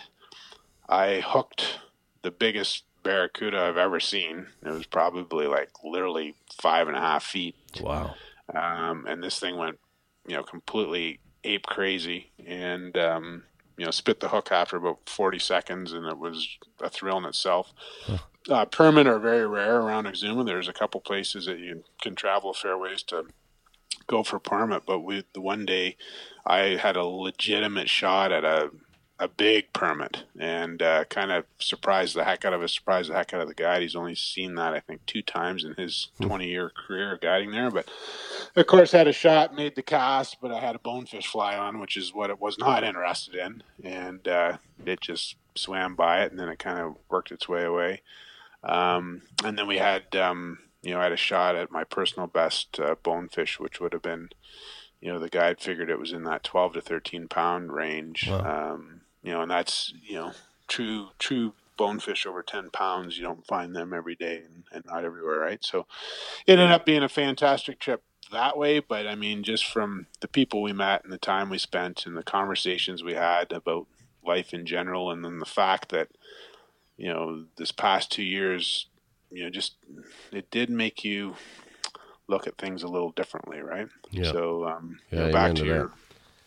I 0.89 1.21
hooked 1.21 1.81
the 2.23 2.31
biggest 2.31 2.85
barracuda 3.03 3.61
I've 3.61 3.77
ever 3.77 4.01
seen. 4.01 4.47
It 4.65 4.71
was 4.71 4.87
probably 4.87 5.47
like 5.47 5.71
literally 5.85 6.35
five 6.61 6.89
and 6.89 6.97
a 6.97 7.01
half 7.01 7.25
feet, 7.25 7.55
Wow. 7.81 8.15
um, 8.55 9.07
and 9.09 9.23
this 9.23 9.39
thing 9.39 9.57
went 9.57 9.79
you 10.27 10.37
know 10.37 10.43
completely 10.43 11.21
ape 11.45 11.67
crazy 11.67 12.31
and. 12.47 12.97
Um, 12.97 13.43
you 13.79 13.87
know, 13.87 13.91
spit 13.91 14.21
the 14.21 14.29
hook 14.29 14.53
after 14.53 14.77
about 14.77 14.99
40 15.09 15.39
seconds, 15.39 15.93
and 15.95 16.05
it 16.07 16.19
was 16.19 16.47
a 16.83 16.91
thrill 16.91 17.17
in 17.17 17.25
itself 17.25 17.73
uh, 18.51 18.65
permit 18.67 19.07
are 19.07 19.19
very 19.19 19.47
rare 19.47 19.81
around 19.81 20.05
Exuma. 20.05 20.45
There's 20.45 20.69
a 20.69 20.73
couple 20.75 21.01
places 21.01 21.47
that 21.47 21.59
you 21.59 21.83
can 22.01 22.15
travel 22.15 22.51
a 22.51 22.55
fair 22.55 22.77
ways 22.77 23.03
to 23.05 23.25
go 24.07 24.23
for 24.23 24.39
permit, 24.39 24.83
but 24.87 25.01
we 25.01 25.25
the 25.33 25.41
one 25.41 25.65
day 25.65 25.97
I 26.45 26.77
had 26.77 26.97
a 26.97 27.05
legitimate 27.05 27.89
shot 27.89 28.31
at 28.31 28.45
a 28.45 28.71
a 29.23 29.29
big 29.29 29.73
permit 29.73 30.25
and 30.39 30.83
uh, 30.83 31.05
kind 31.05 31.31
of 31.31 31.45
surprised 31.59 32.17
the 32.17 32.25
heck 32.25 32.45
out 32.45 32.53
of 32.53 32.61
us, 32.61 32.75
surprised 32.75 33.09
the 33.09 33.15
heck 33.15 33.33
out 33.33 33.41
of 33.41 33.49
the 33.49 33.55
guide. 33.55 33.83
He's 33.83 33.95
only 33.95 34.17
seen 34.17 34.57
that 34.57 34.75
I 34.75 34.81
think 34.81 35.07
two 35.07 35.23
times 35.23 35.65
in 35.65 35.75
his 35.75 36.09
20 36.21 36.49
year 36.49 36.71
career 36.71 37.15
of 37.15 37.21
guiding 37.21 37.53
there, 37.53 37.71
but 37.71 37.89
of 38.57 38.67
course 38.67 38.91
had 38.91 39.07
a 39.07 39.13
shot, 39.13 39.55
made 39.55 39.77
the 39.77 39.83
cast, 39.83 40.41
but 40.41 40.51
I 40.51 40.59
had 40.59 40.75
a 40.75 40.81
bonefish 40.81 41.29
fly 41.29 41.57
on, 41.57 41.79
which 41.79 41.97
is 41.97 42.13
what 42.13 42.31
it 42.31 42.41
was 42.41 42.59
not 42.59 42.83
interested 42.83 43.37
in, 43.37 43.63
and 43.85 44.27
uh, 44.27 44.59
it 44.85 45.01
just 45.01 45.37
swam 45.55 45.95
by 45.95 46.23
it, 46.23 46.31
and 46.31 46.41
then 46.41 46.49
it 46.49 46.59
kind 46.59 46.81
of 46.81 46.97
worked 47.09 47.31
its 47.31 47.49
way 47.49 47.65
away. 47.65 48.03
Um, 48.65 49.23
and 49.45 49.57
then 49.59 49.67
we 49.67 49.79
had, 49.79 50.15
um, 50.17 50.59
you 50.83 50.93
know, 50.93 51.01
I 51.01 51.05
had 51.05 51.13
a 51.13 51.17
shot 51.17 51.55
at 51.57 51.71
my 51.71 51.85
personal 51.85 52.27
best 52.27 52.81
uh, 52.81 52.97
bonefish, 53.03 53.61
which 53.61 53.81
would 53.81 53.93
have 53.93 54.03
been, 54.03 54.31
you 55.01 55.13
know, 55.13 55.19
the 55.19 55.29
guide 55.29 55.61
figured 55.61 55.91
it 55.91 55.99
was 55.99 56.13
in 56.13 56.25
that 56.25 56.45
12 56.45 56.75
to 56.75 56.81
13 56.81 57.29
pound 57.29 57.73
range. 57.73 58.29
Um, 58.29 59.02
you 59.23 59.33
know, 59.33 59.43
and 59.43 59.51
that's, 59.51 59.93
you 60.03 60.15
know, 60.17 60.33
true, 60.69 61.09
true 61.19 61.53
bonefish 61.77 62.27
over 62.27 62.43
10 62.43 62.71
pounds. 62.71 63.17
You 63.17 63.25
don't 63.25 63.47
find 63.47 63.75
them 63.75 63.93
every 63.93 64.15
day 64.15 64.43
and, 64.45 64.65
and 64.73 64.85
not 64.87 65.05
everywhere, 65.05 65.39
right? 65.39 65.65
So 65.65 65.87
it 66.47 66.53
ended 66.53 66.71
up 66.71 66.85
being 66.87 67.03
a 67.03 67.09
fantastic 67.09 67.79
trip 67.79 68.03
that 68.31 68.57
way. 68.57 68.81
But 68.81 69.07
I 69.07 69.15
mean, 69.15 69.43
just 69.43 69.65
from 69.67 70.07
the 70.21 70.29
people 70.29 70.63
we 70.63 70.73
met 70.73 71.05
and 71.05 71.13
the 71.13 71.19
time 71.19 71.51
we 71.51 71.59
spent 71.59 72.07
and 72.07 72.17
the 72.17 72.23
conversations 72.23 73.03
we 73.03 73.15
had 73.15 73.53
about 73.53 73.87
life 74.25 74.53
in 74.55 74.67
general, 74.67 75.11
and 75.11 75.25
then 75.25 75.39
the 75.39 75.45
fact 75.47 75.89
that, 75.91 76.09
you 76.97 77.09
know, 77.09 77.45
this 77.57 77.73
past 77.73 78.11
two 78.13 78.23
years, 78.23 78.87
you 79.31 79.45
know, 79.45 79.51
just 79.51 79.75
it 80.31 80.51
did 80.51 80.71
make 80.71 81.05
you 81.05 81.35
look 82.29 82.47
at 82.47 82.57
things 82.59 82.83
a 82.83 82.89
little 82.89 83.11
differently, 83.11 83.61
right? 83.61 83.89
Yeah. 84.11 84.31
So, 84.31 84.67
um, 84.69 85.01
you 85.11 85.19
Yeah, 85.19 85.27
know, 85.27 85.33
back 85.33 85.55
to 85.55 85.63
to 85.63 85.67
your, 85.67 85.91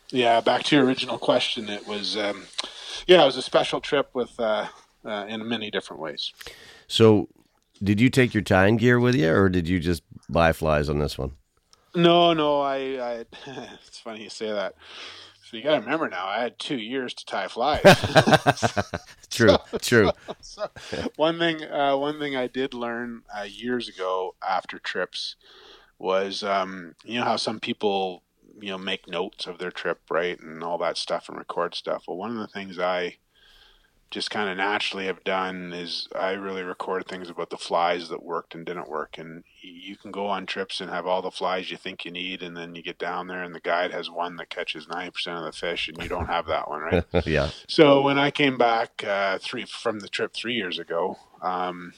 yeah, 0.10 0.42
back 0.42 0.64
to 0.64 0.76
your 0.76 0.86
original 0.86 1.18
question. 1.18 1.70
It 1.70 1.88
was, 1.88 2.18
um, 2.18 2.46
yeah, 3.08 3.24
it 3.24 3.26
was 3.26 3.38
a 3.38 3.42
special 3.42 3.82
trip 3.82 4.10
with, 4.14 4.40
uh, 4.40 4.68
uh, 5.06 5.26
in 5.28 5.48
many 5.48 5.70
different 5.72 6.02
ways. 6.02 6.32
So, 6.88 7.30
did 7.84 8.00
you 8.00 8.10
take 8.10 8.34
your 8.34 8.44
tying 8.44 8.78
gear 8.78 9.00
with 9.00 9.16
you, 9.16 9.32
or 9.32 9.50
did 9.50 9.68
you 9.68 9.80
just 9.80 10.04
buy 10.30 10.54
flies 10.54 10.90
on 10.90 11.00
this 11.00 11.18
one? 11.18 11.34
No, 11.94 12.34
no, 12.34 12.62
I, 12.62 12.76
I 12.76 13.26
it's 13.86 14.00
funny 14.00 14.24
you 14.24 14.30
say 14.30 14.52
that. 14.52 14.76
So 15.46 15.58
you 15.58 15.64
got 15.64 15.76
to 15.76 15.82
remember 15.82 16.10
now, 16.10 16.26
I 16.26 16.42
had 16.42 16.58
two 16.58 16.78
years 16.78 17.14
to 17.14 17.26
tie 17.26 17.48
flies. 17.48 17.84
true, 19.30 19.58
true. 19.82 20.12
so 20.42 20.68
one 21.18 21.38
thing, 21.38 21.64
uh, 21.64 21.96
one 21.98 22.18
thing 22.18 22.36
I 22.36 22.48
did 22.48 22.74
learn 22.74 23.22
uh, 23.38 23.44
years 23.44 23.88
ago 23.88 24.34
after 24.46 24.80
trips 24.80 25.36
was, 26.00 26.44
um, 26.44 26.96
you 27.04 27.20
know 27.20 27.26
how 27.26 27.36
some 27.36 27.60
people, 27.60 28.24
you 28.60 28.70
know, 28.70 28.78
make 28.78 29.08
notes 29.08 29.48
of 29.48 29.58
their 29.58 29.72
trip, 29.72 30.00
right, 30.10 30.40
and 30.40 30.64
all 30.64 30.78
that 30.80 30.98
stuff, 30.98 31.30
and 31.30 31.38
record 31.38 31.76
stuff. 31.76 32.06
Well, 32.08 32.18
one 32.18 32.32
of 32.32 32.38
the 32.38 32.48
things 32.48 32.80
I 32.80 33.18
just 34.12 34.32
kind 34.32 34.50
of 34.50 34.58
naturally 34.58 35.08
have 35.08 35.24
done 35.24 35.74
is 35.74 36.08
I 36.16 36.32
really 36.32 36.64
record 36.64 37.08
things 37.08 37.30
about 37.30 37.50
the 37.50 37.58
flies 37.58 38.08
that 38.10 38.24
worked 38.24 38.56
and 38.56 38.66
didn't 38.66 38.90
work. 38.90 39.18
And 39.18 39.44
you 39.62 39.98
can 39.98 40.12
go 40.12 40.28
on 40.28 40.46
trips 40.46 40.80
and 40.80 40.90
have 40.90 41.06
all 41.06 41.22
the 41.22 41.32
flies 41.32 41.72
you 41.72 41.78
think 41.78 42.06
you 42.06 42.12
need, 42.12 42.42
and 42.42 42.56
then 42.56 42.76
you 42.76 42.84
get 42.84 43.00
down 43.00 43.28
there 43.28 43.44
and 43.44 43.54
the 43.54 43.60
guide 43.60 43.92
has 43.92 44.10
one 44.10 44.38
that 44.38 44.50
catches 44.50 44.86
90% 44.86 45.40
of 45.40 45.44
the 45.44 45.52
fish, 45.52 45.88
and 45.88 46.02
you 46.02 46.08
don't 46.08 46.28
have 46.28 46.46
that 46.48 46.70
one, 46.70 46.82
right? 46.82 47.06
yeah. 47.26 47.50
So 47.68 48.02
when 48.02 48.18
I 48.18 48.32
came 48.32 48.58
back 48.58 49.04
uh, 49.04 49.40
three 49.40 49.66
from 49.66 50.00
the 50.00 50.08
trip 50.08 50.34
three 50.34 50.54
years 50.54 50.80
ago, 50.80 51.18
um, 51.42 51.94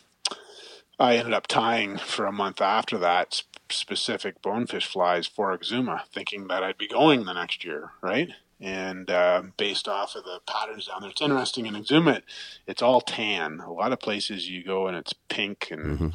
I 0.99 1.17
ended 1.17 1.33
up 1.33 1.45
tying 1.45 1.97
for 1.97 2.25
a 2.25 2.31
month 2.31 2.61
after 2.61 2.97
that 2.97 3.43
specific 3.71 4.41
bonefish 4.41 4.85
flies 4.85 5.27
for 5.27 5.57
Exuma, 5.57 6.05
thinking 6.07 6.47
that 6.47 6.63
I'd 6.63 6.77
be 6.77 6.87
going 6.87 7.25
the 7.25 7.33
next 7.33 7.63
year, 7.65 7.91
right? 8.01 8.29
and 8.59 9.11
uh, 9.11 9.43
based 9.55 9.87
off 9.87 10.15
of 10.15 10.23
the 10.23 10.39
patterns 10.47 10.87
down 10.87 11.01
there. 11.01 11.11
It's 11.11 11.21
interesting 11.21 11.67
in 11.67 11.75
Exuma, 11.75 12.21
it's 12.65 12.81
all 12.81 13.01
tan. 13.01 13.59
A 13.59 13.71
lot 13.71 13.93
of 13.93 13.99
places 13.99 14.49
you 14.49 14.63
go 14.63 14.87
and 14.87 14.97
it's 14.97 15.13
pink 15.29 15.67
and 15.71 15.83
Mm-hmm. 15.83 16.07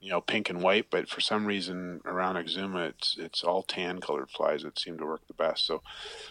You 0.00 0.10
know 0.10 0.20
pink 0.20 0.48
and 0.48 0.62
white, 0.62 0.86
but 0.90 1.08
for 1.08 1.20
some 1.20 1.44
reason 1.46 2.00
around 2.06 2.36
Exuma, 2.36 2.88
it's 2.88 3.16
it's 3.18 3.44
all 3.44 3.62
tan 3.62 4.00
colored 4.00 4.30
flies 4.30 4.62
that 4.62 4.78
seem 4.78 4.96
to 4.98 5.04
work 5.04 5.20
the 5.28 5.34
best. 5.34 5.66
So, 5.66 5.82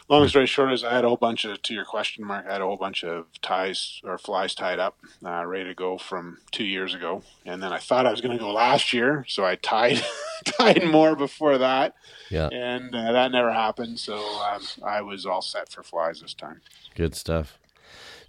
long 0.09 0.27
story 0.27 0.47
short 0.47 0.73
is 0.73 0.83
I 0.83 0.93
had 0.93 1.05
a 1.05 1.07
whole 1.07 1.17
bunch 1.17 1.45
of 1.45 1.61
to 1.61 1.73
your 1.73 1.85
question 1.85 2.25
mark. 2.25 2.45
I 2.47 2.53
had 2.53 2.61
a 2.61 2.65
whole 2.65 2.77
bunch 2.77 3.03
of 3.03 3.27
ties 3.41 4.01
or 4.03 4.17
flies 4.17 4.55
tied 4.55 4.79
up, 4.79 4.97
uh, 5.23 5.45
ready 5.45 5.65
to 5.65 5.75
go 5.75 5.97
from 5.97 6.39
two 6.51 6.63
years 6.65 6.93
ago, 6.95 7.21
and 7.45 7.61
then 7.61 7.71
I 7.71 7.77
thought 7.77 8.07
I 8.07 8.11
was 8.11 8.21
going 8.21 8.37
to 8.37 8.43
go 8.43 8.51
last 8.51 8.91
year, 8.91 9.23
so 9.27 9.45
I 9.45 9.55
tied 9.55 10.01
tied 10.45 10.83
more 10.85 11.15
before 11.15 11.57
that 11.59 11.93
Yeah. 12.29 12.47
and 12.51 12.95
uh, 12.95 13.11
that 13.11 13.31
never 13.31 13.51
happened. 13.53 13.99
So 13.99 14.17
um, 14.17 14.61
I 14.85 15.01
was 15.01 15.25
all 15.25 15.41
set 15.41 15.69
for 15.69 15.83
flies 15.83 16.21
this 16.21 16.33
time. 16.33 16.61
Good 16.95 17.13
stuff. 17.13 17.59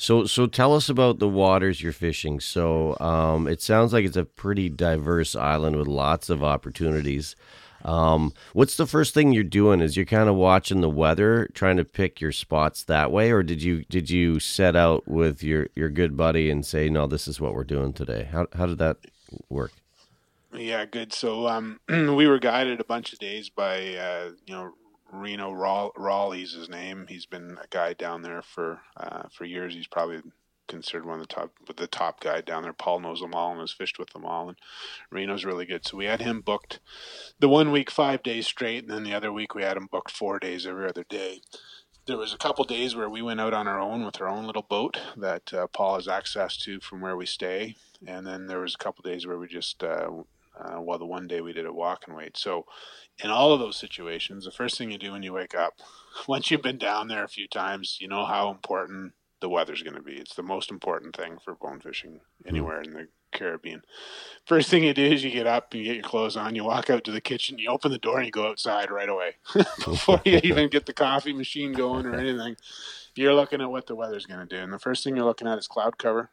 So, 0.00 0.24
so 0.24 0.46
tell 0.46 0.74
us 0.74 0.88
about 0.88 1.18
the 1.18 1.28
waters 1.28 1.82
you're 1.82 1.92
fishing. 1.92 2.40
So, 2.40 2.96
um, 3.00 3.46
it 3.46 3.60
sounds 3.60 3.92
like 3.92 4.06
it's 4.06 4.16
a 4.16 4.24
pretty 4.24 4.70
diverse 4.70 5.36
island 5.36 5.76
with 5.76 5.86
lots 5.86 6.30
of 6.30 6.42
opportunities. 6.42 7.36
Um, 7.84 8.32
what's 8.54 8.78
the 8.78 8.86
first 8.86 9.12
thing 9.12 9.32
you're 9.32 9.44
doing? 9.44 9.82
Is 9.82 9.98
you're 9.98 10.06
kind 10.06 10.30
of 10.30 10.36
watching 10.36 10.80
the 10.80 10.88
weather, 10.88 11.50
trying 11.52 11.76
to 11.76 11.84
pick 11.84 12.18
your 12.18 12.32
spots 12.32 12.82
that 12.84 13.12
way, 13.12 13.30
or 13.30 13.42
did 13.42 13.62
you 13.62 13.84
did 13.90 14.08
you 14.08 14.40
set 14.40 14.74
out 14.74 15.06
with 15.06 15.42
your 15.42 15.66
your 15.74 15.90
good 15.90 16.16
buddy 16.16 16.48
and 16.48 16.64
say, 16.64 16.88
no, 16.88 17.06
this 17.06 17.28
is 17.28 17.38
what 17.38 17.52
we're 17.52 17.62
doing 17.62 17.92
today? 17.92 18.26
How 18.32 18.46
how 18.54 18.64
did 18.64 18.78
that 18.78 18.96
work? 19.50 19.72
Yeah, 20.54 20.86
good. 20.86 21.12
So 21.12 21.46
um, 21.46 21.78
we 21.88 22.26
were 22.26 22.38
guided 22.38 22.80
a 22.80 22.84
bunch 22.84 23.12
of 23.12 23.18
days 23.18 23.50
by 23.50 23.96
uh, 23.96 24.30
you 24.46 24.54
know 24.54 24.72
Reno 25.12 25.52
Raw- 25.52 25.90
Raleigh's 25.96 26.54
his 26.54 26.68
name. 26.68 27.06
He's 27.08 27.26
been 27.26 27.58
a 27.62 27.66
guy 27.68 27.92
down 27.94 28.22
there 28.22 28.42
for 28.42 28.80
uh, 28.96 29.24
for 29.30 29.44
years. 29.44 29.74
He's 29.74 29.86
probably 29.86 30.22
considered 30.68 31.04
one 31.04 31.20
of 31.20 31.26
the 31.26 31.34
top 31.34 31.50
the 31.76 31.86
top 31.86 32.20
guy 32.20 32.40
down 32.40 32.62
there. 32.62 32.72
Paul 32.72 33.00
knows 33.00 33.20
them 33.20 33.34
all 33.34 33.50
and 33.50 33.60
has 33.60 33.72
fished 33.72 33.98
with 33.98 34.10
them 34.10 34.24
all, 34.24 34.48
and 34.48 34.56
Reno's 35.10 35.44
really 35.44 35.66
good. 35.66 35.86
So 35.86 35.96
we 35.96 36.06
had 36.06 36.22
him 36.22 36.40
booked 36.40 36.78
the 37.38 37.48
one 37.48 37.72
week 37.72 37.90
five 37.90 38.22
days 38.22 38.46
straight, 38.46 38.84
and 38.84 38.90
then 38.90 39.04
the 39.04 39.14
other 39.14 39.32
week 39.32 39.54
we 39.54 39.62
had 39.62 39.76
him 39.76 39.88
booked 39.90 40.10
four 40.10 40.38
days 40.38 40.66
every 40.66 40.88
other 40.88 41.04
day. 41.08 41.40
There 42.06 42.16
was 42.16 42.32
a 42.32 42.38
couple 42.38 42.64
days 42.64 42.96
where 42.96 43.10
we 43.10 43.22
went 43.22 43.40
out 43.40 43.52
on 43.52 43.68
our 43.68 43.78
own 43.78 44.04
with 44.04 44.20
our 44.20 44.28
own 44.28 44.46
little 44.46 44.62
boat 44.62 44.98
that 45.16 45.52
uh, 45.52 45.66
Paul 45.66 45.96
has 45.96 46.08
access 46.08 46.56
to 46.58 46.80
from 46.80 47.00
where 47.00 47.16
we 47.16 47.26
stay, 47.26 47.76
and 48.06 48.26
then 48.26 48.46
there 48.46 48.60
was 48.60 48.74
a 48.74 48.78
couple 48.78 49.02
days 49.02 49.26
where 49.26 49.38
we 49.38 49.48
just 49.48 49.82
uh, 49.82 50.10
uh, 50.60 50.80
well, 50.80 50.98
the 50.98 51.06
one 51.06 51.26
day 51.26 51.40
we 51.40 51.52
did 51.52 51.66
a 51.66 51.72
walk 51.72 52.04
and 52.06 52.16
wade. 52.16 52.36
So, 52.36 52.66
in 53.22 53.30
all 53.30 53.52
of 53.52 53.60
those 53.60 53.76
situations, 53.76 54.44
the 54.44 54.50
first 54.50 54.76
thing 54.78 54.90
you 54.90 54.98
do 54.98 55.12
when 55.12 55.22
you 55.22 55.32
wake 55.32 55.54
up, 55.54 55.74
once 56.28 56.50
you've 56.50 56.62
been 56.62 56.78
down 56.78 57.08
there 57.08 57.24
a 57.24 57.28
few 57.28 57.48
times, 57.48 57.98
you 58.00 58.08
know 58.08 58.24
how 58.24 58.50
important 58.50 59.12
the 59.40 59.48
weather's 59.48 59.82
going 59.82 59.96
to 59.96 60.02
be. 60.02 60.12
It's 60.12 60.34
the 60.34 60.42
most 60.42 60.70
important 60.70 61.16
thing 61.16 61.38
for 61.42 61.54
bone 61.54 61.80
fishing 61.80 62.20
anywhere 62.46 62.82
in 62.82 62.92
the 62.92 63.08
Caribbean. 63.32 63.82
First 64.44 64.68
thing 64.68 64.84
you 64.84 64.92
do 64.92 65.04
is 65.04 65.24
you 65.24 65.30
get 65.30 65.46
up, 65.46 65.74
you 65.74 65.84
get 65.84 65.96
your 65.96 66.04
clothes 66.04 66.36
on, 66.36 66.54
you 66.54 66.64
walk 66.64 66.90
out 66.90 67.04
to 67.04 67.12
the 67.12 67.20
kitchen, 67.20 67.58
you 67.58 67.70
open 67.70 67.90
the 67.90 67.98
door, 67.98 68.18
and 68.18 68.26
you 68.26 68.32
go 68.32 68.48
outside 68.48 68.90
right 68.90 69.08
away 69.08 69.36
before 69.54 70.20
you 70.24 70.40
even 70.42 70.68
get 70.68 70.86
the 70.86 70.92
coffee 70.92 71.32
machine 71.32 71.72
going 71.72 72.06
or 72.06 72.14
anything. 72.18 72.56
You're 73.14 73.34
looking 73.34 73.60
at 73.60 73.70
what 73.70 73.86
the 73.86 73.94
weather's 73.94 74.26
going 74.26 74.46
to 74.46 74.56
do, 74.56 74.62
and 74.62 74.72
the 74.72 74.78
first 74.78 75.04
thing 75.04 75.16
you're 75.16 75.24
looking 75.24 75.48
at 75.48 75.58
is 75.58 75.66
cloud 75.66 75.96
cover 75.96 76.30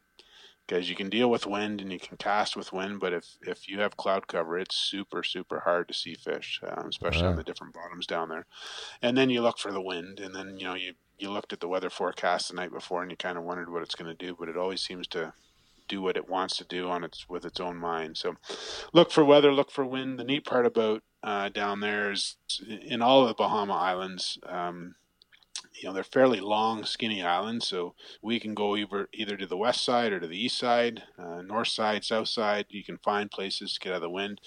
because 0.68 0.90
you 0.90 0.94
can 0.94 1.08
deal 1.08 1.30
with 1.30 1.46
wind 1.46 1.80
and 1.80 1.90
you 1.90 1.98
can 1.98 2.18
cast 2.18 2.54
with 2.56 2.72
wind, 2.72 3.00
but 3.00 3.12
if 3.12 3.38
if 3.42 3.68
you 3.68 3.80
have 3.80 3.96
cloud 3.96 4.26
cover, 4.26 4.58
it's 4.58 4.76
super 4.76 5.22
super 5.22 5.60
hard 5.60 5.88
to 5.88 5.94
see 5.94 6.14
fish, 6.14 6.60
um, 6.62 6.88
especially 6.88 7.26
on 7.26 7.36
the 7.36 7.42
different 7.42 7.72
bottoms 7.72 8.06
down 8.06 8.28
there. 8.28 8.46
And 9.00 9.16
then 9.16 9.30
you 9.30 9.40
look 9.40 9.58
for 9.58 9.72
the 9.72 9.80
wind, 9.80 10.20
and 10.20 10.34
then 10.34 10.58
you 10.58 10.66
know 10.66 10.74
you 10.74 10.94
you 11.18 11.30
looked 11.30 11.52
at 11.52 11.60
the 11.60 11.68
weather 11.68 11.90
forecast 11.90 12.48
the 12.48 12.54
night 12.54 12.72
before 12.72 13.02
and 13.02 13.10
you 13.10 13.16
kind 13.16 13.36
of 13.36 13.44
wondered 13.44 13.72
what 13.72 13.82
it's 13.82 13.94
going 13.94 14.14
to 14.14 14.26
do, 14.26 14.36
but 14.38 14.48
it 14.48 14.56
always 14.56 14.80
seems 14.80 15.06
to 15.08 15.32
do 15.88 16.02
what 16.02 16.16
it 16.16 16.28
wants 16.28 16.56
to 16.58 16.64
do 16.64 16.88
on 16.88 17.02
its 17.02 17.28
with 17.28 17.44
its 17.44 17.60
own 17.60 17.76
mind. 17.76 18.16
So 18.16 18.36
look 18.92 19.10
for 19.10 19.24
weather, 19.24 19.52
look 19.52 19.70
for 19.70 19.84
wind. 19.84 20.18
The 20.18 20.24
neat 20.24 20.44
part 20.44 20.66
about 20.66 21.02
uh, 21.22 21.48
down 21.48 21.80
there 21.80 22.12
is 22.12 22.36
in 22.68 23.02
all 23.02 23.22
of 23.22 23.28
the 23.28 23.34
Bahama 23.34 23.74
Islands. 23.74 24.38
Um, 24.46 24.94
you 25.80 25.88
know 25.88 25.94
they're 25.94 26.02
fairly 26.04 26.40
long, 26.40 26.84
skinny 26.84 27.22
islands, 27.22 27.66
so 27.68 27.94
we 28.22 28.40
can 28.40 28.54
go 28.54 28.76
either 28.76 29.08
either 29.12 29.36
to 29.36 29.46
the 29.46 29.56
west 29.56 29.84
side 29.84 30.12
or 30.12 30.20
to 30.20 30.26
the 30.26 30.42
east 30.42 30.58
side, 30.58 31.02
uh, 31.18 31.42
north 31.42 31.68
side, 31.68 32.04
south 32.04 32.28
side. 32.28 32.66
You 32.68 32.84
can 32.84 32.98
find 32.98 33.30
places 33.30 33.74
to 33.74 33.80
get 33.80 33.92
out 33.92 33.96
of 33.96 34.02
the 34.02 34.10
wind. 34.10 34.40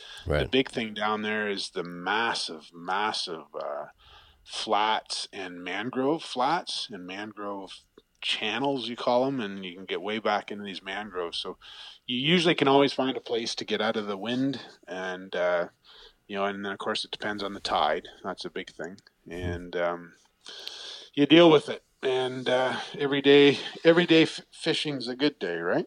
The 0.43 0.49
big 0.49 0.69
thing 0.69 0.93
down 0.93 1.21
there 1.21 1.49
is 1.49 1.69
the 1.69 1.83
massive, 1.83 2.71
massive 2.73 3.45
uh, 3.55 3.85
flats 4.43 5.27
and 5.31 5.63
mangrove 5.63 6.23
flats 6.23 6.89
and 6.91 7.05
mangrove 7.05 7.71
channels, 8.21 8.87
you 8.87 8.95
call 8.95 9.25
them, 9.25 9.39
and 9.39 9.65
you 9.65 9.75
can 9.75 9.85
get 9.85 10.01
way 10.01 10.19
back 10.19 10.51
into 10.51 10.63
these 10.63 10.83
mangroves. 10.83 11.37
So 11.37 11.57
you 12.05 12.17
usually 12.17 12.55
can 12.55 12.67
always 12.67 12.93
find 12.93 13.17
a 13.17 13.21
place 13.21 13.55
to 13.55 13.65
get 13.65 13.81
out 13.81 13.97
of 13.97 14.07
the 14.07 14.17
wind, 14.17 14.61
and 14.87 15.35
uh, 15.35 15.67
you 16.27 16.35
know, 16.35 16.45
and 16.45 16.63
then 16.63 16.71
of 16.71 16.77
course 16.77 17.03
it 17.03 17.11
depends 17.11 17.43
on 17.43 17.53
the 17.53 17.59
tide. 17.59 18.07
That's 18.23 18.45
a 18.45 18.49
big 18.49 18.71
thing, 18.71 18.97
and 19.29 19.75
um, 19.75 20.13
you 21.13 21.25
deal 21.25 21.49
with 21.51 21.69
it. 21.69 21.83
And 22.03 22.49
uh, 22.49 22.77
every 22.97 23.21
day, 23.21 23.59
every 23.83 24.05
day 24.05 24.23
f- 24.23 24.41
fishing's 24.51 25.07
a 25.07 25.15
good 25.15 25.37
day, 25.39 25.57
right? 25.57 25.85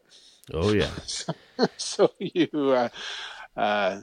Oh 0.53 0.73
yeah. 0.73 0.91
so 1.77 2.11
you 2.19 2.49
uh, 2.53 2.89
uh, 3.57 4.01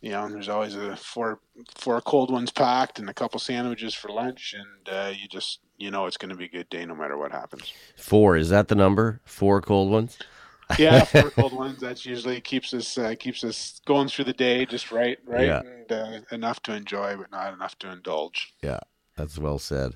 you 0.00 0.10
know 0.10 0.28
there's 0.28 0.48
always 0.48 0.74
a 0.76 0.94
four 0.96 1.40
four 1.74 2.00
cold 2.00 2.30
ones 2.30 2.50
packed 2.50 2.98
and 2.98 3.08
a 3.08 3.14
couple 3.14 3.40
sandwiches 3.40 3.94
for 3.94 4.08
lunch 4.10 4.54
and 4.56 4.88
uh, 4.94 5.10
you 5.10 5.26
just 5.28 5.60
you 5.78 5.90
know 5.90 6.06
it's 6.06 6.16
going 6.16 6.28
to 6.28 6.36
be 6.36 6.44
a 6.44 6.48
good 6.48 6.68
day 6.68 6.84
no 6.84 6.94
matter 6.94 7.16
what 7.16 7.32
happens 7.32 7.72
Four 7.96 8.36
is 8.36 8.50
that 8.50 8.68
the 8.68 8.74
number? 8.74 9.20
Four 9.24 9.60
cold 9.62 9.90
ones. 9.90 10.18
yeah 10.78 11.04
four 11.04 11.30
cold 11.30 11.54
ones 11.54 11.80
that's 11.80 12.04
usually 12.04 12.40
keeps 12.40 12.74
us 12.74 12.98
uh, 12.98 13.14
keeps 13.18 13.42
us 13.44 13.80
going 13.86 14.08
through 14.08 14.26
the 14.26 14.32
day 14.34 14.66
just 14.66 14.92
right 14.92 15.18
right 15.26 15.46
Yeah. 15.46 15.62
and 15.64 15.90
uh, 15.92 16.20
enough 16.30 16.60
to 16.64 16.74
enjoy 16.74 17.16
but 17.16 17.30
not 17.30 17.54
enough 17.54 17.78
to 17.78 17.90
indulge 17.90 18.52
Yeah, 18.62 18.80
that's 19.16 19.38
well 19.38 19.58
said. 19.58 19.94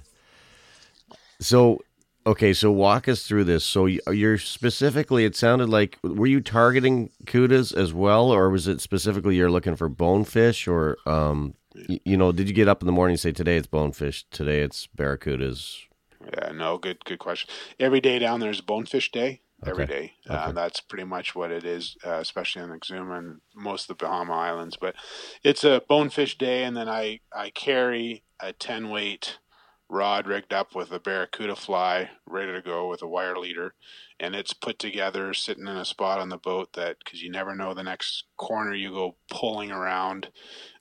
So, 1.42 1.82
okay, 2.26 2.52
so 2.52 2.70
walk 2.70 3.08
us 3.08 3.26
through 3.26 3.44
this. 3.44 3.64
So 3.64 3.86
you're 3.86 4.38
specifically, 4.38 5.24
it 5.24 5.36
sounded 5.36 5.68
like, 5.68 5.98
were 6.02 6.26
you 6.26 6.40
targeting 6.40 7.10
kudas 7.26 7.76
as 7.76 7.92
well, 7.92 8.30
or 8.30 8.48
was 8.50 8.68
it 8.68 8.80
specifically 8.80 9.36
you're 9.36 9.50
looking 9.50 9.76
for 9.76 9.88
bonefish, 9.88 10.66
or, 10.68 10.98
um, 11.06 11.54
y- 11.88 12.00
you 12.04 12.16
know, 12.16 12.32
did 12.32 12.48
you 12.48 12.54
get 12.54 12.68
up 12.68 12.82
in 12.82 12.86
the 12.86 12.92
morning 12.92 13.14
and 13.14 13.20
say 13.20 13.32
today 13.32 13.56
it's 13.56 13.66
bonefish, 13.66 14.24
today 14.30 14.60
it's 14.60 14.88
barracudas? 14.96 15.80
Yeah, 16.24 16.52
no, 16.52 16.78
good, 16.78 17.04
good 17.04 17.18
question. 17.18 17.50
Every 17.80 18.00
day 18.00 18.18
down 18.18 18.40
there 18.40 18.50
is 18.50 18.60
Bonefish 18.60 19.10
Day. 19.10 19.40
Every 19.64 19.84
Okay. 19.84 19.92
day, 19.92 20.12
uh, 20.28 20.50
that's 20.50 20.80
pretty 20.80 21.04
much 21.04 21.36
what 21.36 21.52
it 21.52 21.64
is, 21.64 21.96
uh, 22.04 22.14
especially 22.14 22.62
on 22.62 22.70
Exuma 22.70 23.18
and 23.18 23.40
most 23.54 23.88
of 23.88 23.96
the 23.96 24.04
Bahama 24.04 24.32
Islands. 24.34 24.76
But 24.80 24.96
it's 25.44 25.62
a 25.62 25.82
Bonefish 25.88 26.36
Day, 26.36 26.64
and 26.64 26.76
then 26.76 26.88
I 26.88 27.20
I 27.32 27.50
carry 27.50 28.24
a 28.40 28.52
ten 28.52 28.88
weight 28.90 29.38
rod 29.92 30.26
rigged 30.26 30.52
up 30.52 30.74
with 30.74 30.90
a 30.90 30.98
barracuda 30.98 31.54
fly 31.54 32.10
ready 32.26 32.52
to 32.52 32.62
go 32.62 32.88
with 32.88 33.02
a 33.02 33.06
wire 33.06 33.36
leader, 33.36 33.74
and 34.18 34.34
it's 34.34 34.52
put 34.52 34.78
together 34.78 35.34
sitting 35.34 35.68
in 35.68 35.76
a 35.76 35.84
spot 35.84 36.18
on 36.18 36.30
the 36.30 36.38
boat 36.38 36.72
that 36.72 36.96
because 36.98 37.22
you 37.22 37.30
never 37.30 37.54
know 37.54 37.74
the 37.74 37.82
next 37.82 38.24
corner 38.36 38.74
you 38.74 38.90
go 38.90 39.16
pulling 39.30 39.70
around, 39.70 40.30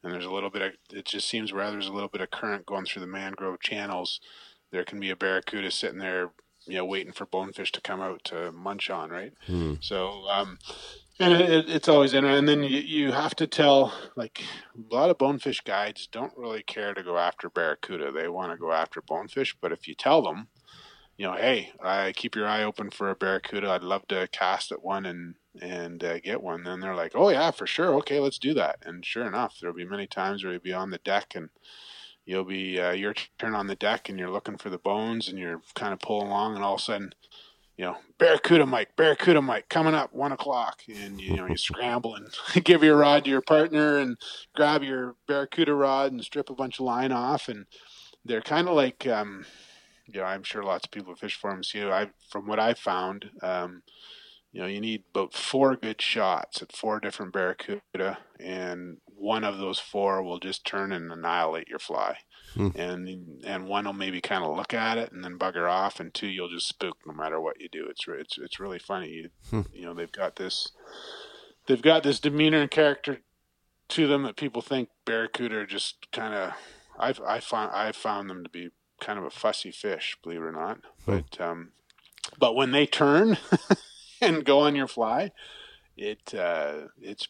and 0.01 0.13
there's 0.13 0.25
a 0.25 0.31
little 0.31 0.49
bit 0.49 0.61
of 0.61 0.71
it 0.91 1.05
just 1.05 1.27
seems 1.27 1.53
where 1.53 1.69
there's 1.69 1.87
a 1.87 1.93
little 1.93 2.09
bit 2.09 2.21
of 2.21 2.31
current 2.31 2.65
going 2.65 2.85
through 2.85 3.01
the 3.01 3.07
mangrove 3.07 3.59
channels 3.59 4.19
there 4.71 4.85
can 4.85 4.99
be 4.99 5.09
a 5.09 5.15
barracuda 5.15 5.69
sitting 5.69 5.99
there, 5.99 6.31
you 6.65 6.77
know, 6.77 6.85
waiting 6.85 7.11
for 7.11 7.25
bonefish 7.25 7.71
to 7.73 7.81
come 7.81 8.01
out 8.01 8.23
to 8.25 8.51
munch 8.51 8.89
on, 8.89 9.09
right? 9.09 9.33
Hmm. 9.45 9.75
So, 9.81 10.25
um, 10.29 10.57
And 11.21 11.33
it, 11.33 11.49
it, 11.49 11.69
it's 11.69 11.87
always 11.87 12.13
in, 12.13 12.25
and 12.25 12.49
then 12.49 12.63
you, 12.63 12.79
you 12.79 13.11
have 13.11 13.35
to 13.35 13.47
tell 13.47 13.93
like 14.15 14.41
a 14.75 14.93
lot 14.93 15.09
of 15.09 15.17
bonefish 15.17 15.61
guides 15.61 16.07
don't 16.07 16.35
really 16.35 16.63
care 16.63 16.93
to 16.93 17.03
go 17.03 17.17
after 17.17 17.49
barracuda. 17.49 18.11
They 18.11 18.27
want 18.27 18.51
to 18.51 18.57
go 18.57 18.71
after 18.71 19.01
bonefish, 19.01 19.55
but 19.61 19.71
if 19.71 19.87
you 19.87 19.93
tell 19.93 20.21
them, 20.21 20.47
you 21.17 21.27
know, 21.27 21.35
hey, 21.35 21.71
I 21.79 22.13
keep 22.13 22.35
your 22.35 22.47
eye 22.47 22.63
open 22.63 22.89
for 22.89 23.11
a 23.11 23.15
barracuda. 23.15 23.69
I'd 23.69 23.83
love 23.83 24.07
to 24.07 24.27
cast 24.31 24.71
at 24.71 24.83
one 24.83 25.05
and 25.05 25.35
and 25.61 26.03
uh, 26.03 26.19
get 26.19 26.41
one. 26.41 26.63
Then 26.63 26.79
they're 26.79 26.95
like, 26.95 27.11
oh 27.13 27.29
yeah, 27.29 27.51
for 27.51 27.67
sure. 27.67 27.93
Okay, 27.95 28.19
let's 28.19 28.39
do 28.39 28.53
that. 28.55 28.79
And 28.83 29.05
sure 29.05 29.27
enough, 29.27 29.57
there'll 29.59 29.75
be 29.75 29.85
many 29.85 30.07
times 30.07 30.43
where 30.43 30.53
you'll 30.53 30.61
be 30.61 30.73
on 30.73 30.89
the 30.89 30.97
deck 30.97 31.33
and 31.35 31.49
you'll 32.25 32.45
be 32.45 32.79
uh, 32.79 32.93
your 32.93 33.13
turn 33.37 33.53
on 33.53 33.67
the 33.67 33.75
deck 33.75 34.09
and 34.09 34.17
you're 34.17 34.31
looking 34.31 34.57
for 34.57 34.69
the 34.69 34.77
bones 34.77 35.27
and 35.27 35.37
you're 35.37 35.61
kind 35.75 35.93
of 35.93 35.99
pulling 35.99 36.29
along 36.29 36.55
and 36.55 36.63
all 36.63 36.75
of 36.75 36.79
a 36.79 36.83
sudden 36.83 37.13
you 37.77 37.85
know, 37.85 37.97
Barracuda 38.19 38.65
Mike, 38.65 38.95
Barracuda 38.95 39.41
Mike 39.41 39.69
coming 39.69 39.95
up 39.95 40.13
one 40.13 40.31
o'clock. 40.31 40.81
And, 40.87 41.19
you 41.19 41.35
know, 41.35 41.47
you 41.47 41.57
scramble 41.57 42.15
and 42.15 42.27
give 42.63 42.83
your 42.83 42.97
rod 42.97 43.23
to 43.25 43.29
your 43.29 43.41
partner 43.41 43.97
and 43.97 44.17
grab 44.55 44.83
your 44.83 45.15
Barracuda 45.27 45.73
rod 45.73 46.11
and 46.11 46.23
strip 46.23 46.49
a 46.49 46.55
bunch 46.55 46.79
of 46.79 46.85
line 46.85 47.11
off. 47.11 47.47
And 47.47 47.65
they're 48.23 48.41
kind 48.41 48.67
of 48.67 48.75
like, 48.75 49.07
um, 49.07 49.45
you 50.05 50.19
know, 50.19 50.25
I'm 50.25 50.43
sure 50.43 50.63
lots 50.63 50.85
of 50.85 50.91
people 50.91 51.15
fish 51.15 51.35
for 51.35 51.51
them. 51.51 51.63
See, 51.63 51.83
I, 51.83 52.09
from 52.29 52.47
what 52.47 52.59
I 52.59 52.73
found, 52.73 53.31
um, 53.41 53.83
you 54.51 54.61
know, 54.61 54.67
you 54.67 54.81
need 54.81 55.03
about 55.13 55.33
four 55.33 55.75
good 55.75 56.01
shots 56.01 56.61
at 56.61 56.75
four 56.75 56.99
different 56.99 57.31
Barracuda, 57.31 58.17
and 58.39 58.97
one 59.05 59.45
of 59.45 59.57
those 59.57 59.79
four 59.79 60.21
will 60.21 60.39
just 60.39 60.65
turn 60.65 60.91
and 60.91 61.11
annihilate 61.11 61.69
your 61.69 61.79
fly. 61.79 62.17
Hmm. 62.53 62.69
And 62.75 63.41
and 63.45 63.67
one 63.67 63.85
will 63.85 63.93
maybe 63.93 64.21
kind 64.21 64.43
of 64.43 64.55
look 64.55 64.73
at 64.73 64.97
it 64.97 65.11
and 65.11 65.23
then 65.23 65.39
bugger 65.39 65.69
off, 65.69 65.99
and 65.99 66.13
two 66.13 66.27
you'll 66.27 66.49
just 66.49 66.67
spook 66.67 66.97
no 67.05 67.13
matter 67.13 67.39
what 67.39 67.61
you 67.61 67.69
do. 67.69 67.87
It's 67.89 68.05
it's 68.07 68.37
it's 68.37 68.59
really 68.59 68.79
funny. 68.79 69.09
You, 69.09 69.29
hmm. 69.49 69.61
you 69.73 69.83
know 69.83 69.93
they've 69.93 70.11
got 70.11 70.35
this 70.35 70.71
they've 71.67 71.81
got 71.81 72.03
this 72.03 72.19
demeanor 72.19 72.61
and 72.61 72.71
character 72.71 73.19
to 73.89 74.07
them 74.07 74.23
that 74.23 74.37
people 74.37 74.61
think 74.61 74.89
barracuda 75.05 75.57
are 75.57 75.65
just 75.65 76.11
kind 76.11 76.33
of 76.33 76.53
I've 76.97 77.21
I 77.21 77.39
found 77.39 77.71
I've 77.73 77.95
found 77.95 78.29
them 78.29 78.43
to 78.43 78.49
be 78.49 78.69
kind 78.99 79.17
of 79.17 79.25
a 79.25 79.29
fussy 79.29 79.71
fish, 79.71 80.17
believe 80.23 80.39
it 80.39 80.45
or 80.45 80.51
not. 80.51 80.79
Hmm. 81.05 81.11
But 81.11 81.41
um, 81.41 81.71
but 82.37 82.55
when 82.55 82.71
they 82.71 82.85
turn 82.85 83.37
and 84.21 84.45
go 84.45 84.59
on 84.59 84.75
your 84.75 84.87
fly, 84.87 85.31
it 85.97 86.33
uh, 86.33 86.87
it's 87.01 87.27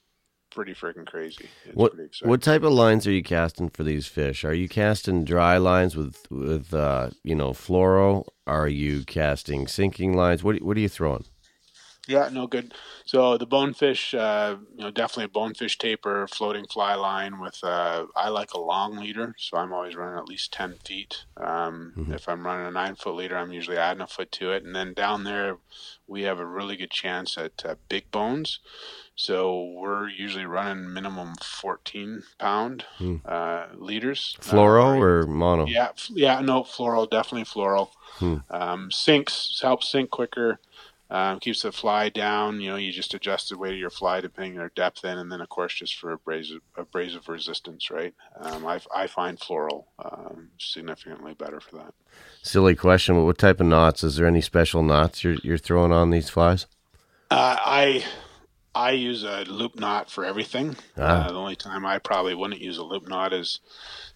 pretty 0.52 0.74
freaking 0.74 1.08
crazy. 1.08 1.50
It's 1.66 1.76
what 1.76 1.94
what 2.22 2.42
type 2.42 2.64
of 2.64 2.74
lines 2.74 3.08
are 3.08 3.12
you 3.12 3.24
casting 3.24 3.70
for 3.70 3.84
these 3.84 4.08
fish? 4.08 4.44
Are 4.46 4.54
you 4.54 4.70
casting 4.70 5.24
dry 5.24 5.58
lines 5.58 5.96
with 5.96 6.30
with 6.30 6.74
uh, 6.74 7.12
you 7.24 7.36
know 7.36 7.52
fluoro? 7.52 8.26
Are 8.46 8.68
you 8.68 9.04
casting 9.04 9.68
sinking 9.68 10.14
lines? 10.14 10.44
What 10.44 10.62
what 10.62 10.78
are 10.78 10.82
you 10.82 10.90
throwing? 10.90 11.26
Yeah, 12.08 12.30
no 12.32 12.48
good. 12.48 12.74
So 13.06 13.38
the 13.38 13.46
bonefish, 13.46 14.14
uh, 14.16 14.58
you 14.76 14.84
know, 14.84 14.92
definitely 14.92 15.26
a 15.26 15.30
bonefish 15.30 15.78
taper, 15.78 16.28
floating 16.28 16.66
fly 16.66 16.96
line 16.96 17.40
with. 17.40 17.60
Uh, 17.64 18.06
I 18.16 18.30
like 18.30 18.54
a 18.54 18.60
long 18.60 18.98
leader, 18.98 19.36
so 19.38 19.58
I'm 19.58 19.72
always 19.72 19.96
running 19.96 20.18
at 20.18 20.28
least 20.28 20.52
ten 20.52 20.76
feet. 20.84 21.26
Um, 21.38 21.94
mm-hmm. 21.96 22.14
If 22.14 22.28
I'm 22.28 22.46
running 22.46 22.66
a 22.66 22.72
nine 22.72 22.96
foot 22.96 23.16
leader, 23.16 23.38
I'm 23.38 23.54
usually 23.54 23.78
adding 23.78 24.02
a 24.02 24.08
foot 24.08 24.32
to 24.34 24.52
it, 24.52 24.64
and 24.64 24.76
then 24.76 24.94
down 24.94 25.24
there, 25.24 25.58
we 26.08 26.24
have 26.24 26.40
a 26.40 26.46
really 26.46 26.76
good 26.76 26.90
chance 26.90 27.38
at 27.38 27.64
uh, 27.64 27.76
big 27.88 28.10
bones. 28.10 28.60
So 29.22 29.66
we're 29.76 30.10
usually 30.10 30.48
running 30.48 30.92
minimum 30.92 31.36
14 31.44 32.24
pound 32.40 32.86
hmm. 32.98 33.18
uh, 33.24 33.68
leaders. 33.76 34.36
Fluoro 34.42 34.96
uh, 34.96 35.00
or 35.00 35.28
mono? 35.28 35.68
Yeah, 35.68 35.90
yeah, 36.10 36.40
no, 36.40 36.64
fluoro, 36.64 37.08
definitely 37.08 37.44
fluoro. 37.44 37.90
Hmm. 38.16 38.38
Um, 38.50 38.90
sinks 38.90 39.60
helps 39.62 39.92
sink 39.92 40.10
quicker. 40.10 40.60
Um, 41.12 41.40
keeps 41.40 41.62
the 41.62 41.72
fly 41.72 42.10
down. 42.10 42.62
You 42.62 42.72
know, 42.72 42.78
you 42.78 42.92
just 42.92 43.14
adjust 43.14 43.50
the 43.50 43.60
weight 43.60 43.74
of 43.74 43.78
your 43.78 43.92
fly 43.92 44.22
depending 44.22 44.54
on 44.54 44.62
your 44.62 44.72
depth 44.76 45.06
in, 45.06 45.20
and 45.20 45.32
then 45.32 45.40
of 45.40 45.50
course 45.50 45.76
just 45.76 46.00
for 46.00 46.14
abrasive, 46.14 46.62
abrasive 46.76 47.30
resistance, 47.30 47.92
right? 47.92 48.16
Um, 48.38 48.66
I, 48.66 48.82
I 48.96 49.06
find 49.06 49.40
fluoro 49.40 49.84
um, 50.04 50.50
significantly 50.58 51.36
better 51.36 51.60
for 51.60 51.76
that. 51.76 51.94
Silly 52.42 52.76
question, 52.76 53.14
but 53.14 53.26
what 53.26 53.38
type 53.38 53.60
of 53.60 53.68
knots? 53.68 54.04
Is 54.04 54.16
there 54.16 54.26
any 54.26 54.42
special 54.42 54.82
knots 54.82 55.24
you're 55.24 55.36
you're 55.44 55.60
throwing 55.60 55.92
on 55.92 56.10
these 56.10 56.30
flies? 56.30 56.66
Uh, 57.30 57.56
I 57.60 58.04
I 58.74 58.92
use 58.92 59.24
a 59.24 59.44
loop 59.44 59.76
knot 59.76 60.10
for 60.10 60.24
everything. 60.24 60.78
Ah. 60.98 61.26
Uh, 61.26 61.32
the 61.32 61.38
only 61.38 61.56
time 61.56 61.86
I 61.86 62.00
probably 62.00 62.34
wouldn't 62.34 62.62
use 62.62 62.78
a 62.78 62.84
loop 62.84 63.08
knot 63.08 63.34
is, 63.34 63.60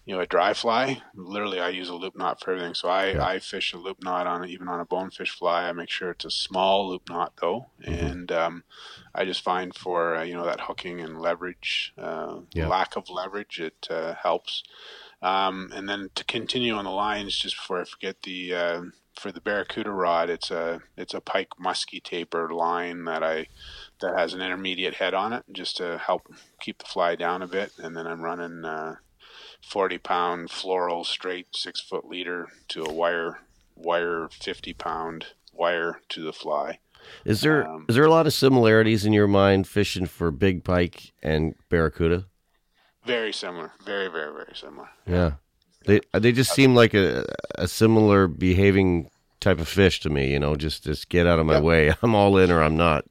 you 0.06 0.14
know, 0.14 0.20
a 0.20 0.26
dry 0.26 0.54
fly. 0.54 1.02
Literally, 1.14 1.60
I 1.60 1.68
use 1.68 1.90
a 1.90 1.94
loop 1.94 2.16
knot 2.16 2.40
for 2.40 2.52
everything. 2.52 2.74
So 2.74 2.88
I, 2.88 3.12
yeah. 3.12 3.24
I 3.24 3.38
fish 3.38 3.74
a 3.74 3.78
loop 3.78 4.02
knot 4.02 4.26
on 4.26 4.48
even 4.48 4.68
on 4.68 4.80
a 4.80 4.86
bonefish 4.86 5.30
fly. 5.30 5.68
I 5.68 5.72
make 5.72 5.90
sure 5.90 6.10
it's 6.10 6.24
a 6.24 6.30
small 6.30 6.88
loop 6.88 7.08
knot 7.08 7.34
though, 7.40 7.66
mm-hmm. 7.82 8.06
and 8.06 8.32
um, 8.32 8.64
I 9.14 9.24
just 9.26 9.42
find 9.42 9.74
for 9.74 10.16
uh, 10.16 10.22
you 10.22 10.34
know 10.34 10.46
that 10.46 10.62
hooking 10.62 11.00
and 11.00 11.20
leverage, 11.20 11.92
uh, 11.98 12.40
yeah. 12.52 12.66
lack 12.66 12.96
of 12.96 13.10
leverage, 13.10 13.60
it 13.60 13.86
uh, 13.90 14.14
helps. 14.14 14.62
Um, 15.22 15.70
and 15.74 15.88
then 15.88 16.10
to 16.14 16.24
continue 16.24 16.74
on 16.74 16.84
the 16.84 16.90
lines, 16.90 17.38
just 17.38 17.56
before 17.56 17.80
I 17.80 17.84
forget 17.84 18.22
the 18.22 18.54
uh, 18.54 18.82
for 19.18 19.32
the 19.32 19.40
barracuda 19.40 19.90
rod, 19.90 20.30
it's 20.30 20.50
a 20.50 20.82
it's 20.96 21.14
a 21.14 21.20
pike 21.20 21.58
musky 21.58 22.00
taper 22.00 22.52
line 22.52 23.04
that 23.04 23.22
I 23.22 23.46
that 24.00 24.16
has 24.16 24.34
an 24.34 24.42
intermediate 24.42 24.94
head 24.94 25.14
on 25.14 25.32
it 25.32 25.44
just 25.52 25.76
to 25.78 25.98
help 25.98 26.32
keep 26.60 26.78
the 26.78 26.84
fly 26.84 27.14
down 27.14 27.42
a 27.42 27.46
bit. 27.46 27.72
And 27.78 27.96
then 27.96 28.06
I'm 28.06 28.22
running 28.22 28.64
uh, 28.64 28.96
40 29.62 29.98
pound 29.98 30.48
fluoro 30.48 31.04
straight 31.04 31.48
six 31.54 31.80
foot 31.80 32.06
leader 32.06 32.48
to 32.68 32.84
a 32.84 32.92
wire 32.92 33.40
wire 33.74 34.28
50 34.30 34.72
pound 34.74 35.26
wire 35.52 36.00
to 36.10 36.22
the 36.22 36.32
fly. 36.32 36.78
Is 37.24 37.40
there 37.40 37.66
um, 37.66 37.86
is 37.88 37.94
there 37.94 38.04
a 38.04 38.10
lot 38.10 38.26
of 38.26 38.32
similarities 38.32 39.04
in 39.04 39.12
your 39.12 39.28
mind 39.28 39.68
fishing 39.68 40.06
for 40.06 40.30
big 40.30 40.64
pike 40.64 41.12
and 41.22 41.54
barracuda? 41.68 42.26
Very 43.04 43.32
similar, 43.32 43.72
very 43.84 44.08
very 44.08 44.32
very 44.32 44.54
similar. 44.54 44.88
Yeah, 45.06 45.32
they 45.86 46.00
they 46.12 46.32
just 46.32 46.52
seem 46.52 46.74
like 46.74 46.94
a 46.94 47.24
a 47.56 47.68
similar 47.68 48.26
behaving 48.26 49.10
type 49.40 49.60
of 49.60 49.68
fish 49.68 50.00
to 50.00 50.10
me. 50.10 50.32
You 50.32 50.40
know, 50.40 50.56
just 50.56 50.84
just 50.84 51.08
get 51.08 51.26
out 51.26 51.38
of 51.38 51.46
my 51.46 51.54
yep. 51.54 51.62
way. 51.62 51.94
I'm 52.02 52.14
all 52.14 52.36
in 52.38 52.50
or 52.50 52.62
I'm 52.62 52.76
not. 52.76 53.04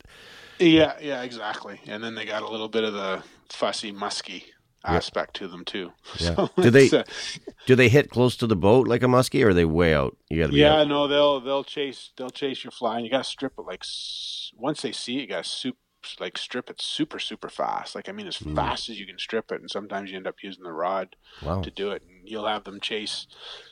Yeah, 0.60 0.98
yeah, 1.02 1.24
exactly. 1.24 1.80
And 1.88 2.04
then 2.04 2.16
they 2.16 2.26
got 2.26 2.44
a 2.44 2.50
little 2.50 2.70
bit 2.70 2.84
of 2.84 2.94
the 2.94 3.24
fussy, 3.50 3.92
musky 3.92 4.46
aspect 4.86 5.36
to 5.38 5.48
them 5.48 5.66
too. 5.66 5.92
Yeah. 6.20 6.36
So 6.36 6.50
do 6.58 6.70
they 6.70 6.90
uh, 6.90 7.04
do 7.66 7.76
they 7.76 7.90
hit 7.90 8.10
close 8.10 8.38
to 8.38 8.48
the 8.48 8.56
boat 8.56 8.88
like 8.88 9.04
a 9.04 9.08
muskie, 9.08 9.44
or 9.44 9.50
are 9.50 9.54
they 9.54 9.66
way 9.66 9.94
out? 9.94 10.16
You 10.30 10.40
got 10.40 10.48
to 10.48 10.54
be. 10.54 10.60
Yeah, 10.60 10.82
out. 10.82 10.88
no, 10.88 11.08
they'll 11.08 11.42
they'll 11.42 11.64
chase 11.64 12.12
they'll 12.18 12.30
chase 12.30 12.64
your 12.64 12.72
fly, 12.72 12.98
and 12.98 13.06
you 13.06 13.12
got 13.12 13.24
to 13.24 13.30
strip 13.30 13.54
it 13.58 13.64
like 13.64 13.84
once 14.56 14.82
they 14.82 14.92
see 14.92 15.18
it, 15.18 15.22
you 15.22 15.28
got 15.28 15.44
to 15.44 15.50
soup 15.50 15.78
like 16.20 16.38
strip 16.38 16.70
it 16.70 16.82
super 16.82 17.20
super 17.20 17.50
fast. 17.50 17.96
Like 17.96 18.08
I 18.08 18.12
mean, 18.12 18.28
as 18.28 18.38
mm. 18.38 18.56
fast 18.56 18.90
as 18.90 19.00
you 19.00 19.06
can 19.06 19.20
strip 19.20 19.52
it, 19.52 19.62
and 19.62 19.70
sometimes 19.70 20.12
you 20.12 20.18
end 20.18 20.28
up 20.28 20.36
using 20.42 20.64
the 20.64 20.72
rod 20.72 21.16
wow. 21.42 21.62
to 21.62 21.72
do 21.72 21.92
it, 21.92 22.04
and 22.08 22.28
you'll 22.30 22.48
have 22.48 22.64
them 22.64 22.80
chase 22.80 23.28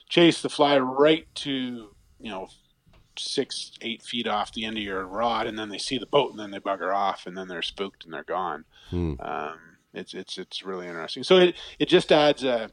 chase 0.10 0.42
the 0.42 0.50
fly 0.50 0.78
right 0.78 1.28
to 1.36 1.52
you 2.20 2.30
know 2.32 2.48
six, 3.18 3.72
eight 3.82 4.02
feet 4.02 4.28
off 4.28 4.54
the 4.54 4.66
end 4.66 4.78
of 4.78 4.84
your 4.84 5.06
rod, 5.06 5.48
and 5.48 5.58
then 5.58 5.70
they 5.70 5.78
see 5.78 5.98
the 5.98 6.06
boat, 6.06 6.32
and 6.32 6.40
then 6.40 6.52
they 6.52 6.60
bugger 6.60 6.94
off, 6.94 7.26
and 7.26 7.38
then 7.38 7.48
they're 7.48 7.62
spooked 7.62 8.06
and 8.06 8.14
they're 8.14 8.24
gone. 8.24 8.66
Hmm. 8.90 9.14
Um, 9.20 9.60
it's 9.94 10.14
it's 10.14 10.38
it's 10.38 10.64
really 10.64 10.88
interesting. 10.88 11.24
So 11.24 11.38
it 11.38 11.56
it 11.80 11.88
just 11.88 12.12
adds 12.12 12.44
a, 12.44 12.72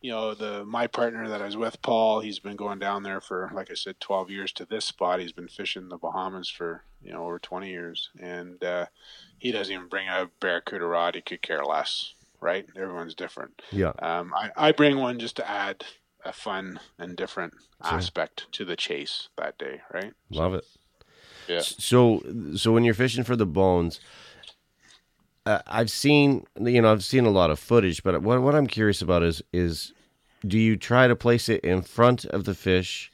you 0.00 0.10
know, 0.10 0.34
the 0.34 0.64
my 0.64 0.86
partner 0.86 1.28
that 1.28 1.42
I 1.42 1.46
was 1.46 1.56
with, 1.56 1.80
Paul. 1.82 2.20
He's 2.20 2.38
been 2.38 2.56
going 2.56 2.78
down 2.78 3.02
there 3.02 3.20
for, 3.20 3.50
like 3.54 3.70
I 3.70 3.74
said, 3.74 4.00
twelve 4.00 4.30
years 4.30 4.52
to 4.52 4.64
this 4.64 4.84
spot. 4.84 5.20
He's 5.20 5.32
been 5.32 5.48
fishing 5.48 5.88
the 5.88 5.96
Bahamas 5.96 6.48
for 6.48 6.84
you 7.02 7.12
know 7.12 7.24
over 7.24 7.38
twenty 7.38 7.70
years, 7.70 8.10
and 8.20 8.62
uh, 8.62 8.86
he 9.38 9.50
doesn't 9.50 9.72
even 9.72 9.88
bring 9.88 10.08
a 10.08 10.30
barracuda 10.40 10.84
rod. 10.84 11.14
He 11.14 11.20
could 11.20 11.42
care 11.42 11.64
less. 11.64 12.14
Right? 12.40 12.66
Everyone's 12.76 13.16
different. 13.16 13.60
Yeah. 13.72 13.92
Um, 13.98 14.32
I 14.32 14.50
I 14.56 14.72
bring 14.72 14.98
one 14.98 15.18
just 15.18 15.36
to 15.36 15.50
add 15.50 15.84
a 16.24 16.32
fun 16.32 16.80
and 16.98 17.16
different 17.16 17.54
sure. 17.84 17.98
aspect 17.98 18.46
to 18.52 18.64
the 18.64 18.76
chase 18.76 19.28
that 19.36 19.58
day, 19.58 19.80
right? 19.92 20.12
Love 20.30 20.54
it. 20.54 20.64
Yeah. 21.46 21.60
So, 21.60 22.22
so 22.56 22.72
when 22.72 22.84
you're 22.84 22.94
fishing 22.94 23.24
for 23.24 23.36
the 23.36 23.46
bones, 23.46 24.00
uh, 25.46 25.60
I've 25.66 25.90
seen, 25.90 26.46
you 26.60 26.82
know, 26.82 26.92
I've 26.92 27.04
seen 27.04 27.24
a 27.24 27.30
lot 27.30 27.50
of 27.50 27.58
footage, 27.58 28.02
but 28.02 28.20
what 28.22 28.42
what 28.42 28.54
I'm 28.54 28.66
curious 28.66 29.00
about 29.00 29.22
is 29.22 29.42
is 29.52 29.94
do 30.46 30.58
you 30.58 30.76
try 30.76 31.08
to 31.08 31.16
place 31.16 31.48
it 31.48 31.60
in 31.64 31.82
front 31.82 32.26
of 32.26 32.44
the 32.44 32.54
fish, 32.54 33.10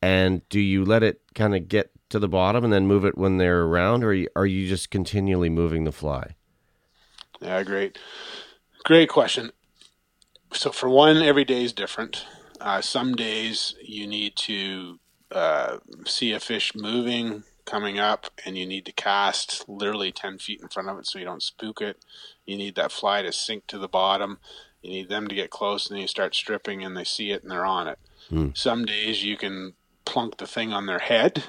and 0.00 0.46
do 0.48 0.58
you 0.58 0.84
let 0.84 1.02
it 1.02 1.20
kind 1.34 1.54
of 1.54 1.68
get 1.68 1.90
to 2.08 2.18
the 2.18 2.28
bottom 2.28 2.64
and 2.64 2.72
then 2.72 2.86
move 2.86 3.04
it 3.04 3.18
when 3.18 3.36
they're 3.36 3.62
around, 3.62 4.04
or 4.04 4.08
are 4.08 4.14
you, 4.14 4.28
are 4.36 4.46
you 4.46 4.66
just 4.66 4.90
continually 4.90 5.50
moving 5.50 5.84
the 5.84 5.92
fly? 5.92 6.34
Yeah, 7.40 7.62
great, 7.62 7.98
great 8.84 9.10
question 9.10 9.52
so 10.54 10.70
for 10.70 10.88
one, 10.88 11.18
every 11.18 11.44
day 11.44 11.64
is 11.64 11.72
different. 11.72 12.24
Uh, 12.60 12.80
some 12.80 13.14
days 13.14 13.74
you 13.82 14.06
need 14.06 14.36
to 14.36 14.98
uh, 15.30 15.78
see 16.06 16.32
a 16.32 16.40
fish 16.40 16.74
moving, 16.74 17.44
coming 17.64 17.98
up, 17.98 18.26
and 18.44 18.56
you 18.56 18.66
need 18.66 18.86
to 18.86 18.92
cast 18.92 19.68
literally 19.68 20.12
10 20.12 20.38
feet 20.38 20.60
in 20.62 20.68
front 20.68 20.88
of 20.88 20.98
it 20.98 21.06
so 21.06 21.18
you 21.18 21.24
don't 21.24 21.42
spook 21.42 21.80
it. 21.80 22.04
You 22.46 22.56
need 22.56 22.74
that 22.76 22.92
fly 22.92 23.22
to 23.22 23.32
sink 23.32 23.66
to 23.68 23.78
the 23.78 23.88
bottom. 23.88 24.38
You 24.82 24.90
need 24.90 25.08
them 25.08 25.28
to 25.28 25.34
get 25.34 25.50
close, 25.50 25.88
and 25.88 25.96
then 25.96 26.02
you 26.02 26.08
start 26.08 26.34
stripping, 26.34 26.84
and 26.84 26.96
they 26.96 27.04
see 27.04 27.30
it 27.30 27.42
and 27.42 27.50
they're 27.50 27.66
on 27.66 27.88
it. 27.88 27.98
Mm. 28.30 28.56
Some 28.56 28.84
days 28.84 29.24
you 29.24 29.36
can 29.36 29.74
plunk 30.04 30.36
the 30.36 30.46
thing 30.46 30.72
on 30.72 30.84
their 30.84 30.98
head 30.98 31.42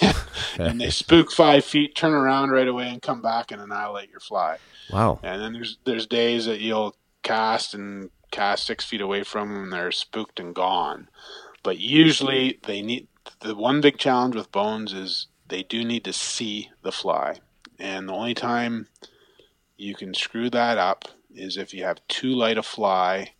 and 0.58 0.80
they 0.80 0.90
spook 0.90 1.32
five 1.32 1.64
feet, 1.64 1.94
turn 1.94 2.12
around 2.12 2.50
right 2.50 2.68
away, 2.68 2.88
and 2.88 3.02
come 3.02 3.22
back 3.22 3.50
and 3.50 3.60
annihilate 3.60 4.10
your 4.10 4.20
fly. 4.20 4.58
Wow. 4.90 5.18
And 5.22 5.40
then 5.40 5.52
there's 5.52 5.78
there's 5.84 6.06
days 6.06 6.46
that 6.46 6.60
you'll 6.60 6.94
cast 7.22 7.74
and 7.74 8.10
cast 8.34 8.66
six 8.66 8.84
feet 8.84 9.00
away 9.00 9.22
from 9.22 9.52
them, 9.54 9.70
they're 9.70 9.92
spooked 9.92 10.40
and 10.40 10.54
gone. 10.54 11.08
But 11.62 11.78
usually 11.78 12.58
they 12.66 12.82
need 12.82 13.06
the 13.40 13.54
one 13.54 13.80
big 13.80 13.96
challenge 13.96 14.34
with 14.34 14.52
bones 14.52 14.92
is 14.92 15.28
they 15.48 15.62
do 15.62 15.84
need 15.84 16.04
to 16.04 16.12
see 16.12 16.70
the 16.82 16.92
fly, 16.92 17.38
and 17.78 18.08
the 18.08 18.12
only 18.12 18.34
time 18.34 18.88
you 19.76 19.94
can 19.94 20.14
screw 20.14 20.50
that 20.50 20.78
up 20.78 21.04
is 21.34 21.56
if 21.56 21.72
you 21.74 21.84
have 21.84 22.06
too 22.08 22.32
light 22.34 22.58
a 22.58 22.62
fly 22.62 23.32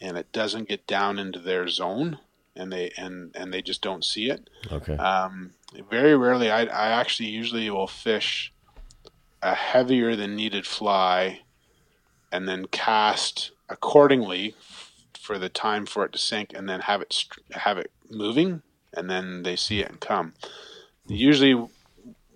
and 0.00 0.16
it 0.16 0.32
doesn't 0.32 0.68
get 0.68 0.86
down 0.86 1.18
into 1.18 1.38
their 1.38 1.68
zone 1.68 2.18
and 2.56 2.72
they 2.72 2.90
and 2.96 3.30
and 3.34 3.52
they 3.52 3.62
just 3.62 3.82
don't 3.82 4.04
see 4.04 4.30
it 4.30 4.48
Okay. 4.70 4.96
um, 4.96 5.52
very 5.90 6.16
rarely 6.16 6.50
I, 6.50 6.62
I 6.62 6.88
actually 7.00 7.28
usually 7.28 7.68
will 7.70 7.86
fish 7.86 8.52
a 9.42 9.54
heavier 9.54 10.16
than 10.16 10.34
needed 10.34 10.66
fly 10.66 11.40
and 12.30 12.48
then 12.48 12.66
cast 12.66 13.50
accordingly 13.72 14.54
for 15.18 15.38
the 15.38 15.48
time 15.48 15.86
for 15.86 16.04
it 16.04 16.12
to 16.12 16.18
sink 16.18 16.52
and 16.54 16.68
then 16.68 16.80
have 16.80 17.00
it 17.00 17.24
have 17.52 17.78
it 17.78 17.90
moving 18.10 18.62
and 18.94 19.08
then 19.08 19.42
they 19.42 19.56
see 19.56 19.80
it 19.80 19.88
and 19.88 20.00
come 20.00 20.34
usually 21.06 21.68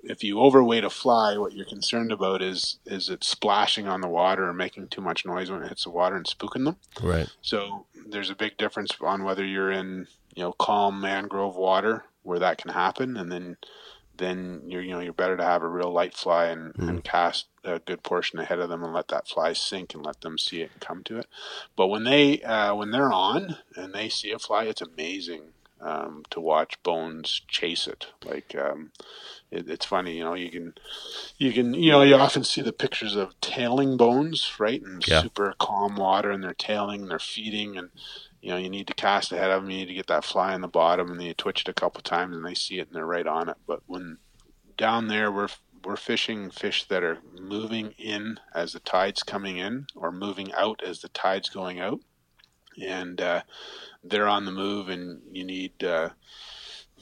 if 0.03 0.23
you 0.23 0.41
overweight 0.41 0.85
a 0.85 0.91
fly 0.91 1.37
what 1.37 1.53
you're 1.53 1.67
concerned 1.67 2.13
about 2.13 2.41
is 2.41 2.79
is 2.87 3.09
it 3.09 3.25
splashing 3.25 3.89
on 3.89 4.01
the 4.01 4.09
water 4.09 4.49
or 4.49 4.53
making 4.53 4.87
too 4.89 5.01
much 5.01 5.27
noise 5.27 5.51
when 5.51 5.63
it 5.63 5.69
hits 5.69 5.85
the 5.85 5.91
water 5.91 6.17
and 6.17 6.27
spooking 6.27 6.65
them 6.65 6.77
right. 7.03 7.29
so 7.43 7.87
there's 8.09 8.31
a 8.31 8.37
big 8.37 8.57
difference 8.57 8.93
on 9.01 9.25
whether 9.25 9.45
you're 9.45 9.73
in 9.73 10.07
you 10.35 10.43
know 10.43 10.53
calm 10.53 11.01
mangrove 11.01 11.57
water 11.57 12.05
where 12.27 12.41
that 12.41 12.59
can 12.59 12.73
happen, 12.73 13.17
and 13.17 13.31
then 13.31 13.57
then 14.19 14.63
you're 14.67 14.83
you 14.83 14.93
know 14.93 15.01
you're 15.01 15.13
better 15.13 15.37
to 15.37 15.45
have 15.45 15.63
a 15.63 15.69
real 15.69 15.93
light 15.93 16.15
fly 16.15 16.47
and, 16.47 16.75
and 16.79 17.05
cast 17.05 17.47
a 17.65 17.79
good 17.81 18.03
portion 18.03 18.39
ahead 18.39 18.59
of 18.61 18.69
them 18.69 18.85
and 18.85 18.93
let 18.93 19.09
that 19.09 19.29
fly 19.29 19.53
sink 19.53 19.95
and 19.95 20.05
let 20.05 20.21
them 20.21 20.39
see 20.39 20.63
it 20.63 20.71
and 20.73 20.81
come 20.81 21.03
to 21.05 21.19
it. 21.19 21.27
But 21.77 21.89
when 21.89 22.05
they 22.05 22.43
uh, 22.43 22.75
when 22.75 22.91
they're 22.91 23.13
on 23.13 23.59
and 23.77 23.93
they 23.95 24.09
see 24.09 24.31
a 24.33 24.39
fly, 24.39 24.65
it's 24.65 24.83
amazing 24.83 25.53
um, 25.81 26.25
to 26.31 26.41
watch 26.41 26.83
bones 26.83 27.43
chase 27.49 27.87
it. 27.87 28.07
Like 28.25 28.55
um, 28.59 28.93
it, 29.51 29.69
it's 29.69 29.87
funny, 29.87 30.19
you 30.19 30.25
know. 30.25 30.35
You 30.35 30.51
can 30.51 30.75
you 31.39 31.53
can 31.53 31.75
you 31.75 31.91
know 31.93 32.03
you 32.03 32.15
often 32.15 32.45
see 32.45 32.63
the 32.63 32.73
pictures 32.73 33.17
of 33.17 33.39
tailing 33.41 33.97
bones, 33.97 34.53
right? 34.59 34.83
In 34.83 35.01
Yeah. 35.07 35.23
super 35.23 35.55
calm 35.59 35.97
water, 35.97 36.31
and 36.31 36.43
they're 36.43 36.55
tailing, 36.55 37.09
they're 37.09 37.19
feeding, 37.19 37.77
and 37.77 37.91
you 38.47 38.53
know 38.53 38.59
you 38.59 38.71
need 38.71 38.87
to 38.87 38.95
cast 38.95 39.33
ahead 39.33 39.51
of 39.51 39.61
them. 39.61 39.73
You 39.73 39.79
need 39.79 39.89
to 39.89 39.95
get 39.95 40.07
that 40.07 40.25
fly 40.25 40.55
on 40.55 40.61
the 40.61 40.69
bottom, 40.69 41.11
and 41.11 41.19
then 41.19 41.27
you 41.27 41.35
twitch 41.35 41.63
it 41.63 41.69
a 41.69 41.73
couple 41.75 42.01
times, 42.01 42.37
and 42.37 42.47
they 42.47 42.55
see 42.55 42.79
it, 42.79 42.87
and 42.87 42.95
they're 42.95 43.05
right 43.05 43.27
on 43.27 43.49
it. 43.49 43.57
But 43.67 43.81
when 43.87 44.19
down 44.77 45.09
there, 45.09 45.33
we're 45.33 45.49
we're 45.85 45.97
fishing 45.97 46.53
fish 46.53 46.85
that 46.85 47.03
are 47.03 47.19
moving 47.41 47.93
in 47.99 48.39
as 48.55 48.73
the 48.73 48.79
tide's 48.79 49.25
coming 49.25 49.57
in, 49.57 49.89
or 49.97 50.13
moving 50.13 50.53
out 50.53 50.81
as 50.87 51.01
the 51.01 51.09
tide's 51.09 51.49
going 51.49 51.81
out, 51.81 51.99
and 52.81 53.21
uh, 53.21 53.43
they're 54.05 54.29
on 54.29 54.45
the 54.45 54.53
move, 54.53 54.91
and 54.91 55.23
you 55.33 55.43
need. 55.43 55.83
Uh, 55.83 56.11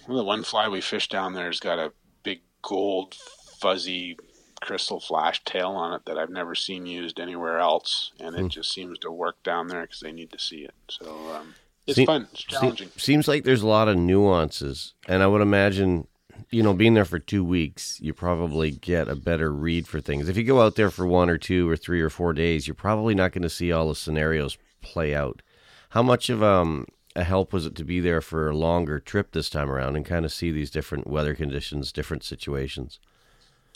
well, 0.09 0.17
the 0.17 0.25
one 0.25 0.45
fly 0.45 0.67
we 0.67 0.81
fished 0.81 1.11
down 1.11 1.35
there 1.35 1.49
has 1.49 1.61
got 1.61 1.79
a 1.79 1.93
big 2.23 2.41
gold 2.63 3.17
fuzzy 3.61 4.17
crystal 4.65 4.99
flash 4.99 5.45
tail 5.45 5.71
on 5.71 5.93
it 5.93 6.07
that 6.07 6.19
I've 6.19 6.31
never 6.31 6.55
seen 6.55 6.87
used 6.87 7.21
anywhere 7.21 7.59
else, 7.59 8.13
and 8.19 8.35
it 8.35 8.49
just 8.49 8.73
seems 8.73 8.99
to 9.01 9.11
work 9.13 9.43
down 9.43 9.69
there 9.69 9.83
because 9.83 10.01
they 10.01 10.13
need 10.13 10.33
to 10.33 10.39
see 10.39 10.63
it. 10.65 10.75
So 10.89 11.35
um, 11.35 11.55
it's 11.87 11.97
Se- 11.97 12.07
fun, 12.07 12.29
it's 12.33 12.41
Se- 12.41 12.47
challenging. 12.49 12.89
seems 12.97 13.29
like 13.29 13.45
there's 13.45 13.63
a 13.63 13.67
lot 13.69 13.89
of 13.89 13.97
nuances, 13.97 14.95
and 15.07 15.23
I 15.23 15.27
would 15.27 15.43
imagine, 15.43 16.07
you 16.51 16.63
know, 16.63 16.73
being 16.73 16.95
there 16.95 17.05
for 17.05 17.19
two 17.19 17.45
weeks, 17.45 18.01
you 18.01 18.15
probably 18.15 18.71
get 18.71 19.07
a 19.09 19.15
better 19.15 19.53
read 19.53 19.87
for 19.87 20.01
things. 20.01 20.29
If 20.29 20.37
you 20.37 20.45
go 20.45 20.63
out 20.63 20.77
there 20.77 20.91
for 20.91 21.07
one 21.07 21.29
or 21.29 21.37
two 21.39 21.69
or 21.69 21.77
three 21.77 22.01
or 22.01 22.11
four 22.11 22.33
days, 22.33 22.67
you're 22.67 22.75
probably 22.75 23.15
not 23.15 23.33
going 23.33 23.43
to 23.43 23.51
see 23.51 23.71
all 23.71 23.89
the 23.89 23.95
scenarios 23.95 24.57
play 24.81 25.15
out. 25.15 25.43
How 25.91 26.03
much 26.03 26.31
of 26.31 26.43
um, 26.43 26.87
a 27.15 27.23
help 27.23 27.53
was 27.53 27.67
it 27.67 27.75
to 27.77 27.85
be 27.85 28.01
there 28.01 28.21
for 28.21 28.49
a 28.49 28.57
longer 28.57 28.99
trip 28.99 29.33
this 29.33 29.49
time 29.51 29.71
around 29.71 29.95
and 29.95 30.05
kind 30.07 30.25
of 30.25 30.33
see 30.33 30.51
these 30.51 30.71
different 30.71 31.07
weather 31.07 31.35
conditions, 31.35 31.93
different 31.93 32.25
situations? 32.25 32.99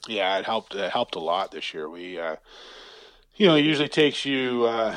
Yeah, 0.09 0.39
it 0.39 0.45
helped. 0.45 0.75
It 0.75 0.91
helped 0.91 1.15
a 1.15 1.21
lot 1.21 1.53
this 1.53 1.73
year. 1.73 1.89
We, 1.89 2.19
uh, 2.19 2.37
you 3.37 3.47
know, 3.47 3.55
it 3.55 3.65
usually 3.65 3.89
takes 3.89 4.25
you, 4.25 4.65
uh, 4.65 4.97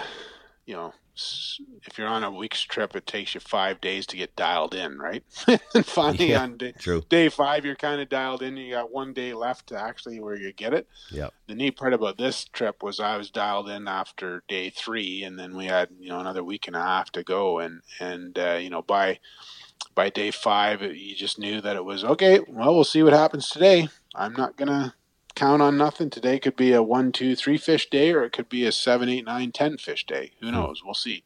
you 0.65 0.73
know, 0.75 0.93
if 1.85 1.97
you're 1.97 2.07
on 2.07 2.23
a 2.23 2.31
week's 2.31 2.61
trip, 2.61 2.95
it 2.95 3.05
takes 3.05 3.35
you 3.35 3.41
five 3.41 3.81
days 3.81 4.07
to 4.07 4.17
get 4.17 4.35
dialed 4.35 4.73
in, 4.73 4.97
right? 4.97 5.23
and 5.75 5.85
finally, 5.85 6.31
Yeah, 6.31 6.43
on 6.43 6.57
day, 6.57 6.71
true. 6.79 7.03
day 7.09 7.29
five, 7.29 7.65
you're 7.65 7.75
kind 7.75 8.01
of 8.01 8.09
dialed 8.09 8.41
in. 8.41 8.55
You 8.57 8.71
got 8.73 8.91
one 8.91 9.13
day 9.13 9.33
left 9.33 9.67
to 9.67 9.79
actually 9.79 10.19
where 10.19 10.35
you 10.35 10.53
get 10.53 10.73
it. 10.73 10.87
Yep. 11.11 11.33
The 11.47 11.55
neat 11.55 11.77
part 11.77 11.93
about 11.93 12.17
this 12.17 12.45
trip 12.45 12.81
was 12.81 12.99
I 12.99 13.17
was 13.17 13.29
dialed 13.29 13.69
in 13.69 13.87
after 13.87 14.43
day 14.47 14.69
three, 14.69 15.23
and 15.23 15.37
then 15.37 15.55
we 15.55 15.65
had 15.65 15.89
you 15.99 16.09
know 16.09 16.19
another 16.19 16.43
week 16.43 16.67
and 16.67 16.75
a 16.75 16.81
half 16.81 17.11
to 17.11 17.23
go, 17.23 17.59
and 17.59 17.81
and 17.99 18.39
uh, 18.39 18.57
you 18.59 18.69
know 18.69 18.81
by 18.81 19.19
by 19.93 20.09
day 20.09 20.31
five, 20.31 20.81
you 20.81 21.13
just 21.15 21.37
knew 21.37 21.59
that 21.61 21.75
it 21.75 21.83
was 21.85 22.03
okay. 22.03 22.39
Well, 22.47 22.73
we'll 22.73 22.83
see 22.85 23.03
what 23.03 23.13
happens 23.13 23.49
today. 23.49 23.89
I'm 24.15 24.33
not 24.33 24.55
gonna 24.55 24.95
count 25.35 25.61
on 25.61 25.77
nothing. 25.77 26.09
Today 26.09 26.39
could 26.39 26.55
be 26.55 26.73
a 26.73 26.83
one, 26.83 27.11
two, 27.11 27.35
three 27.35 27.57
fish 27.57 27.89
day, 27.89 28.11
or 28.11 28.23
it 28.23 28.31
could 28.31 28.49
be 28.49 28.65
a 28.65 28.71
seven, 28.71 29.09
eight, 29.09 29.25
nine, 29.25 29.51
ten 29.51 29.77
fish 29.77 30.05
day. 30.05 30.31
Who 30.39 30.51
knows? 30.51 30.83
We'll 30.83 30.93
see. 30.93 31.23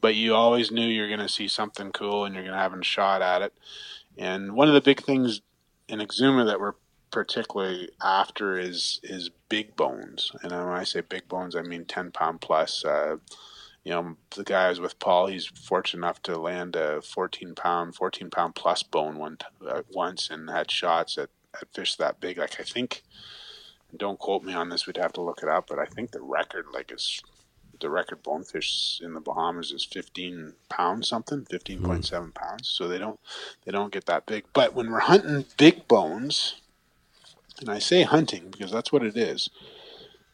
But 0.00 0.14
you 0.14 0.34
always 0.34 0.70
knew 0.70 0.86
you're 0.86 1.10
gonna 1.10 1.28
see 1.28 1.48
something 1.48 1.92
cool, 1.92 2.24
and 2.24 2.34
you're 2.34 2.44
gonna 2.44 2.56
have 2.58 2.74
a 2.74 2.82
shot 2.84 3.22
at 3.22 3.42
it. 3.42 3.54
And 4.16 4.54
one 4.54 4.68
of 4.68 4.74
the 4.74 4.80
big 4.80 5.02
things 5.02 5.40
in 5.88 6.00
Exuma 6.00 6.46
that 6.46 6.60
we're 6.60 6.74
particularly 7.10 7.90
after 8.02 8.58
is 8.58 9.00
is 9.02 9.30
big 9.48 9.76
bones. 9.76 10.32
And 10.42 10.52
when 10.52 10.60
I 10.60 10.84
say 10.84 11.00
big 11.00 11.28
bones, 11.28 11.56
I 11.56 11.62
mean 11.62 11.84
ten 11.84 12.10
pound 12.10 12.40
plus. 12.40 12.84
Uh, 12.84 13.16
you 13.84 13.94
know, 13.94 14.16
the 14.36 14.44
guy 14.44 14.66
I 14.66 14.68
was 14.68 14.80
with 14.80 14.98
Paul, 14.98 15.28
he's 15.28 15.46
fortunate 15.46 16.04
enough 16.04 16.20
to 16.24 16.38
land 16.38 16.76
a 16.76 17.00
14 17.00 17.54
pound, 17.54 17.94
14 17.94 18.28
pound 18.28 18.54
plus 18.54 18.82
bone 18.82 19.16
one 19.16 19.38
uh, 19.66 19.80
once, 19.90 20.28
and 20.28 20.50
had 20.50 20.70
shots 20.70 21.16
at, 21.16 21.30
at 21.58 21.72
fish 21.72 21.96
that 21.96 22.20
big. 22.20 22.36
Like 22.36 22.60
I 22.60 22.64
think, 22.64 23.02
don't 23.96 24.18
quote 24.18 24.42
me 24.42 24.52
on 24.52 24.68
this, 24.68 24.86
we'd 24.86 24.96
have 24.96 25.12
to 25.14 25.22
look 25.22 25.42
it 25.42 25.48
up, 25.48 25.66
but 25.68 25.78
I 25.78 25.86
think 25.86 26.10
the 26.10 26.20
record, 26.20 26.66
like, 26.72 26.92
is 26.92 27.22
the 27.80 27.90
record 27.90 28.22
bonefish 28.22 29.00
in 29.02 29.14
the 29.14 29.20
Bahamas 29.20 29.72
is 29.72 29.84
15 29.84 30.54
pounds 30.68 31.08
something, 31.08 31.44
15.7 31.44 32.24
hmm. 32.24 32.30
pounds. 32.30 32.68
So 32.68 32.88
they 32.88 32.98
don't 32.98 33.18
they 33.64 33.72
don't 33.72 33.92
get 33.92 34.06
that 34.06 34.26
big. 34.26 34.44
But 34.52 34.74
when 34.74 34.90
we're 34.90 35.00
hunting 35.00 35.44
big 35.56 35.86
bones, 35.88 36.60
and 37.60 37.68
I 37.68 37.78
say 37.78 38.02
hunting 38.02 38.50
because 38.50 38.72
that's 38.72 38.92
what 38.92 39.04
it 39.04 39.16
is, 39.16 39.50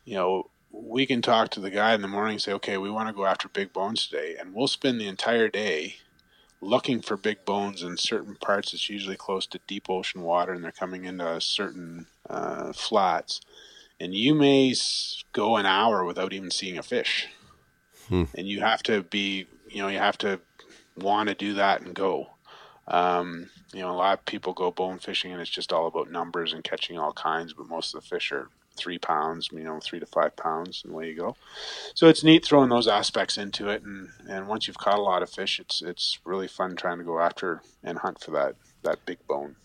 you 0.05 0.15
know, 0.15 0.51
we 0.71 1.07
can 1.07 1.23
talk 1.23 1.51
to 1.51 1.61
the 1.61 1.71
guy 1.71 1.95
in 1.95 2.03
the 2.03 2.09
morning 2.09 2.35
and 2.35 2.43
say, 2.43 2.53
okay, 2.53 2.77
we 2.79 2.91
want 2.91 3.09
to 3.09 3.15
go 3.15 3.27
after 3.27 3.49
big 3.49 3.73
bones 3.73 4.07
today, 4.07 4.37
and 4.39 4.55
we'll 4.55 4.69
spend 4.69 5.01
the 5.01 5.09
entire 5.09 5.49
day 5.49 5.97
looking 6.61 7.01
for 7.01 7.17
big 7.17 7.45
bones 7.45 7.83
in 7.83 7.97
certain 7.97 8.35
parts. 8.37 8.73
It's 8.73 8.89
usually 8.89 9.17
close 9.17 9.47
to 9.49 9.61
deep 9.67 9.89
ocean 9.89 10.23
water, 10.23 10.53
and 10.53 10.65
they're 10.65 10.73
coming 10.73 11.05
into 11.05 11.29
a 11.29 11.41
certain 11.41 12.07
uh, 12.29 12.73
flats. 12.73 13.41
And 14.01 14.15
you 14.15 14.35
may 14.35 14.75
go 15.33 15.57
an 15.57 15.67
hour 15.67 16.05
without 16.05 16.33
even 16.33 16.51
seeing 16.51 16.79
a 16.79 16.83
fish, 16.83 17.29
Hmm. 18.09 18.25
and 18.35 18.47
you 18.47 18.61
have 18.61 18.83
to 18.85 19.03
be, 19.03 19.47
you 19.69 19.81
know, 19.81 19.89
you 19.89 19.99
have 19.99 20.19
to 20.19 20.41
want 20.97 21.29
to 21.29 21.35
do 21.35 21.55
that 21.55 21.81
and 21.81 21.95
go. 21.95 22.31
Um, 22.87 23.49
you 23.73 23.81
know, 23.81 23.91
a 23.91 23.97
lot 23.97 24.19
of 24.19 24.25
people 24.27 24.53
go 24.53 24.71
bone 24.71 24.99
fishing, 24.99 25.33
and 25.33 25.41
it's 25.41 25.51
just 25.51 25.73
all 25.73 25.87
about 25.87 26.11
numbers 26.11 26.53
and 26.53 26.63
catching 26.63 26.99
all 26.99 27.13
kinds. 27.13 27.55
But 27.55 27.69
most 27.69 27.95
of 27.95 28.03
the 28.03 28.07
fish 28.09 28.31
are 28.31 28.49
three 28.77 28.99
pounds, 28.99 29.49
you 29.53 29.63
know, 29.63 29.79
three 29.81 30.01
to 30.01 30.07
five 30.07 30.37
pounds, 30.37 30.83
and 30.85 30.93
away 30.93 31.09
you 31.09 31.17
go. 31.17 31.37
So 31.95 32.09
it's 32.09 32.25
neat 32.25 32.45
throwing 32.45 32.69
those 32.69 32.89
aspects 32.89 33.39
into 33.39 33.69
it, 33.69 33.83
and, 33.83 34.11
and 34.29 34.49
once 34.49 34.67
you've 34.67 34.79
caught 34.79 34.99
a 34.99 35.03
lot 35.03 35.23
of 35.23 35.31
fish, 35.31 35.59
it's 35.59 35.81
it's 35.81 36.19
really 36.25 36.49
fun 36.49 36.77
trying 36.77 36.99
to 36.99 37.05
go 37.05 37.21
after 37.21 37.63
and 37.83 37.99
hunt 37.99 38.21
for 38.21 38.33
that 38.33 38.57
that 38.83 39.07
big 39.07 39.19
bone. 39.27 39.57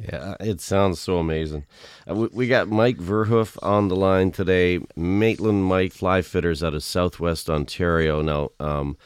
Yeah, 0.00 0.36
it 0.38 0.60
sounds 0.60 1.00
so 1.00 1.18
amazing. 1.18 1.66
Uh, 2.08 2.28
we, 2.32 2.46
got 2.46 2.68
Mike 2.68 2.98
Verhoof 2.98 3.58
on 3.62 3.88
the 3.88 3.96
line 3.96 4.30
today, 4.30 4.78
Maitland 4.94 5.64
Mike 5.64 5.92
Fly 5.92 6.22
Fitters 6.22 6.62
out 6.62 6.74
of 6.74 6.84
Southwest 6.84 7.50
Ontario. 7.50 8.22
Now, 8.22 8.50
um, 8.60 8.96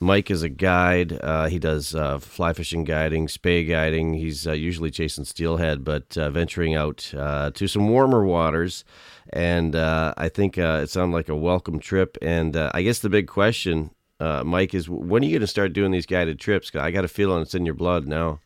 Mike 0.00 0.32
is 0.32 0.42
a 0.42 0.48
guide. 0.48 1.18
Uh, 1.22 1.46
he 1.46 1.60
does 1.60 1.94
uh, 1.94 2.18
fly 2.18 2.52
fishing 2.52 2.82
guiding, 2.82 3.28
spey 3.28 3.64
guiding. 3.64 4.14
He's 4.14 4.48
uh, 4.48 4.52
usually 4.52 4.90
chasing 4.90 5.24
steelhead, 5.24 5.84
but 5.84 6.18
uh, 6.18 6.28
venturing 6.30 6.74
out 6.74 7.14
uh, 7.16 7.52
to 7.52 7.68
some 7.68 7.88
warmer 7.88 8.24
waters. 8.24 8.84
And 9.32 9.76
I 9.76 10.28
think 10.28 10.58
it 10.58 10.90
sounded 10.90 11.14
like 11.14 11.28
a 11.28 11.36
welcome 11.36 11.78
trip. 11.78 12.18
And 12.20 12.56
I 12.56 12.82
guess 12.82 12.98
the 12.98 13.08
big 13.08 13.28
question, 13.28 13.90
Mike, 14.20 14.74
is 14.74 14.88
when 14.88 15.22
are 15.22 15.26
you 15.26 15.32
going 15.32 15.40
to 15.40 15.46
start 15.46 15.72
doing 15.72 15.92
these 15.92 16.06
guided 16.06 16.40
trips? 16.40 16.70
I 16.74 16.90
got 16.90 17.04
a 17.04 17.08
feeling 17.08 17.42
it's 17.42 17.54
in 17.54 17.64
your 17.64 17.74
blood 17.74 18.06
now. 18.06 18.40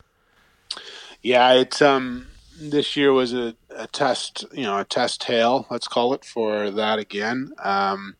Yeah, 1.22 1.52
it's 1.54 1.82
um 1.82 2.28
this 2.60 2.96
year 2.96 3.12
was 3.12 3.32
a, 3.32 3.54
a 3.70 3.86
test, 3.86 4.44
you 4.52 4.64
know, 4.64 4.78
a 4.78 4.84
test 4.84 5.20
tail, 5.20 5.66
let's 5.70 5.88
call 5.88 6.12
it, 6.12 6.24
for 6.24 6.70
that 6.70 6.98
again. 6.98 7.52
Um, 7.62 8.16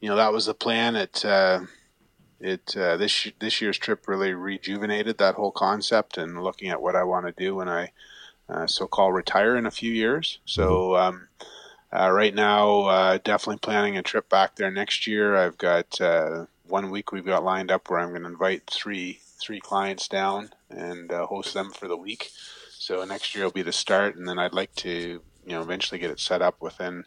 you 0.00 0.08
know, 0.08 0.16
that 0.16 0.32
was 0.32 0.46
the 0.46 0.54
plan. 0.54 0.96
It 0.96 1.24
uh, 1.24 1.60
it 2.40 2.76
uh, 2.76 2.96
this 2.96 3.28
this 3.38 3.60
year's 3.60 3.78
trip 3.78 4.08
really 4.08 4.32
rejuvenated 4.32 5.18
that 5.18 5.34
whole 5.34 5.52
concept 5.52 6.18
and 6.18 6.42
looking 6.42 6.70
at 6.70 6.82
what 6.82 6.96
I 6.96 7.04
want 7.04 7.26
to 7.26 7.32
do 7.32 7.54
when 7.56 7.68
I 7.68 7.92
uh, 8.48 8.66
so-called 8.66 9.14
retire 9.14 9.56
in 9.56 9.66
a 9.66 9.70
few 9.70 9.92
years. 9.92 10.38
So 10.44 10.96
um, 10.96 11.28
uh, 11.92 12.10
right 12.10 12.34
now, 12.34 12.82
uh, 12.82 13.18
definitely 13.22 13.58
planning 13.58 13.96
a 13.96 14.02
trip 14.02 14.28
back 14.28 14.56
there 14.56 14.70
next 14.70 15.06
year. 15.06 15.36
I've 15.36 15.58
got 15.58 16.00
uh, 16.00 16.46
one 16.66 16.90
week 16.90 17.12
we've 17.12 17.24
got 17.24 17.44
lined 17.44 17.70
up 17.70 17.90
where 17.90 18.00
I'm 18.00 18.10
going 18.10 18.22
to 18.22 18.28
invite 18.28 18.62
three 18.70 19.20
three 19.38 19.60
clients 19.60 20.08
down 20.08 20.50
and 20.70 21.12
uh, 21.12 21.26
host 21.26 21.54
them 21.54 21.70
for 21.70 21.88
the 21.88 21.96
week. 21.96 22.30
So 22.78 23.04
next 23.04 23.34
year 23.34 23.44
will 23.44 23.52
be 23.52 23.62
the 23.62 23.72
start, 23.72 24.16
and 24.16 24.26
then 24.26 24.38
I'd 24.38 24.54
like 24.54 24.74
to 24.76 25.22
you 25.46 25.52
know 25.52 25.62
eventually 25.62 25.98
get 25.98 26.10
it 26.10 26.20
set 26.20 26.42
up 26.42 26.60
within 26.60 27.04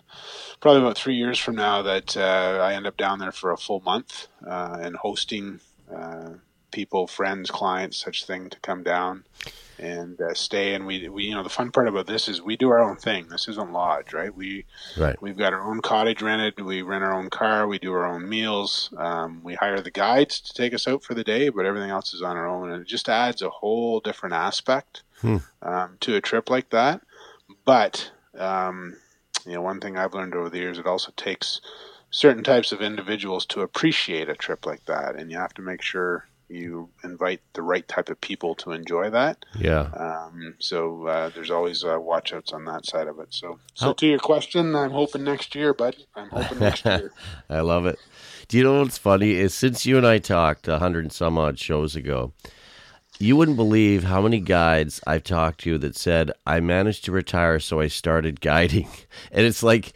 probably 0.59 0.81
about 0.81 0.97
three 0.97 1.15
years 1.15 1.39
from 1.39 1.55
now 1.55 1.81
that 1.81 2.17
uh, 2.17 2.59
I 2.61 2.73
end 2.73 2.87
up 2.87 2.97
down 2.97 3.19
there 3.19 3.31
for 3.31 3.51
a 3.51 3.57
full 3.57 3.81
month 3.81 4.27
uh, 4.45 4.77
and 4.81 4.95
hosting 4.95 5.59
uh, 5.93 6.31
people, 6.71 7.07
friends, 7.07 7.51
clients, 7.51 7.97
such 7.97 8.25
thing 8.25 8.49
to 8.49 8.59
come 8.59 8.83
down 8.83 9.23
and 9.83 10.19
uh, 10.21 10.33
stay. 10.33 10.73
And 10.75 10.85
we, 10.85 11.09
we, 11.09 11.25
you 11.25 11.33
know, 11.35 11.43
the 11.43 11.49
fun 11.49 11.71
part 11.71 11.87
about 11.87 12.07
this 12.07 12.27
is 12.29 12.41
we 12.41 12.55
do 12.55 12.69
our 12.69 12.79
own 12.79 12.95
thing. 12.95 13.27
This 13.27 13.47
isn't 13.49 13.71
lodge, 13.73 14.13
right? 14.13 14.33
We, 14.33 14.65
Right. 14.97 15.21
we've 15.21 15.37
got 15.37 15.53
our 15.53 15.61
own 15.69 15.81
cottage 15.81 16.21
rented. 16.21 16.59
We 16.59 16.81
rent 16.81 17.03
our 17.03 17.13
own 17.13 17.29
car. 17.29 17.67
We 17.67 17.79
do 17.79 17.91
our 17.93 18.05
own 18.05 18.27
meals. 18.29 18.93
Um, 18.97 19.41
we 19.43 19.55
hire 19.55 19.81
the 19.81 19.91
guides 19.91 20.39
to 20.41 20.53
take 20.53 20.73
us 20.73 20.87
out 20.87 21.03
for 21.03 21.13
the 21.13 21.23
day, 21.23 21.49
but 21.49 21.65
everything 21.65 21.89
else 21.89 22.13
is 22.13 22.21
on 22.21 22.37
our 22.37 22.47
own, 22.47 22.71
and 22.71 22.81
it 22.81 22.87
just 22.87 23.09
adds 23.09 23.41
a 23.41 23.49
whole 23.49 23.99
different 23.99 24.33
aspect 24.35 25.03
Hmm. 25.21 25.37
um, 25.61 25.97
to 26.01 26.15
a 26.15 26.21
trip 26.21 26.49
like 26.49 26.69
that. 26.71 27.01
But 27.65 28.11
um, 28.37 28.95
you 29.45 29.53
know, 29.53 29.61
one 29.61 29.79
thing 29.79 29.97
I've 29.97 30.13
learned 30.13 30.33
over 30.35 30.49
the 30.49 30.57
years, 30.59 30.77
it 30.79 30.87
also 30.87 31.11
takes 31.15 31.59
certain 32.09 32.43
types 32.43 32.71
of 32.71 32.81
individuals 32.81 33.45
to 33.47 33.61
appreciate 33.61 34.29
a 34.29 34.35
trip 34.35 34.65
like 34.65 34.85
that, 34.85 35.15
and 35.15 35.31
you 35.31 35.37
have 35.37 35.53
to 35.55 35.61
make 35.61 35.81
sure 35.81 36.27
you 36.49 36.89
invite 37.03 37.41
the 37.53 37.61
right 37.61 37.87
type 37.87 38.09
of 38.09 38.19
people 38.21 38.53
to 38.55 38.71
enjoy 38.71 39.09
that. 39.09 39.43
Yeah. 39.57 39.81
Um, 39.81 40.55
so 40.59 41.07
uh, 41.07 41.29
there's 41.29 41.49
always 41.51 41.83
uh, 41.83 41.97
watch 41.99 42.33
outs 42.33 42.53
on 42.53 42.65
that 42.65 42.85
side 42.85 43.07
of 43.07 43.19
it. 43.19 43.27
So, 43.33 43.59
so 43.73 43.85
How- 43.87 43.93
to 43.93 44.07
your 44.07 44.19
question, 44.19 44.75
I'm 44.75 44.91
hoping 44.91 45.23
next 45.23 45.55
year, 45.55 45.73
bud. 45.73 45.95
I'm 46.15 46.29
hoping 46.29 46.59
next 46.59 46.85
year. 46.85 47.11
I 47.49 47.61
love 47.61 47.85
it. 47.85 47.97
Do 48.47 48.57
you 48.57 48.63
know 48.63 48.81
what's 48.81 48.97
funny 48.97 49.31
is 49.31 49.53
since 49.53 49.85
you 49.85 49.97
and 49.97 50.05
I 50.05 50.19
talked 50.19 50.67
a 50.67 50.79
hundred 50.79 51.05
and 51.05 51.13
some 51.13 51.37
odd 51.37 51.57
shows 51.57 51.95
ago, 51.95 52.33
you 53.19 53.35
wouldn't 53.37 53.57
believe 53.57 54.03
how 54.03 54.21
many 54.21 54.39
guides 54.39 54.99
I've 55.07 55.23
talked 55.23 55.61
to 55.61 55.77
that 55.77 55.95
said 55.95 56.31
I 56.45 56.59
managed 56.59 57.05
to 57.05 57.11
retire, 57.11 57.59
so 57.59 57.79
I 57.79 57.87
started 57.87 58.41
guiding, 58.41 58.87
and 59.31 59.45
it's 59.45 59.63
like. 59.63 59.93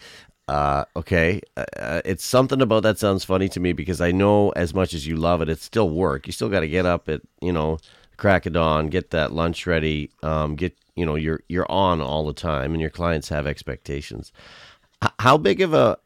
Uh, 0.47 0.85
okay, 0.95 1.41
uh, 1.57 2.01
it's 2.05 2.25
something 2.25 2.61
about 2.61 2.83
that 2.83 2.97
sounds 2.97 3.25
funny 3.25 3.49
to 3.49 3.59
me 3.59 3.73
because 3.73 3.99
I 3.99 4.11
know 4.11 4.51
as 4.51 4.73
much 4.73 4.93
as 4.93 5.05
you 5.05 5.17
love 5.17 5.41
it, 5.41 5.49
it's 5.49 5.63
still 5.63 5.89
work. 5.89 6.25
You 6.25 6.31
still 6.31 6.49
got 6.49 6.61
to 6.61 6.69
get 6.69 6.85
up 6.85 7.09
at 7.09 7.21
you 7.41 7.51
know 7.51 7.79
crack 8.15 8.45
of 8.45 8.53
dawn, 8.53 8.87
get 8.87 9.09
that 9.11 9.33
lunch 9.33 9.67
ready, 9.67 10.09
um, 10.23 10.55
get 10.55 10.77
you 10.95 11.05
know 11.05 11.15
you're 11.15 11.41
you're 11.49 11.69
on 11.69 11.99
all 12.01 12.25
the 12.25 12.33
time, 12.33 12.71
and 12.71 12.79
your 12.79 12.89
clients 12.89 13.27
have 13.29 13.45
expectations. 13.45 14.31
H- 15.03 15.11
how 15.19 15.37
big 15.37 15.61
of 15.61 15.73
a 15.73 15.97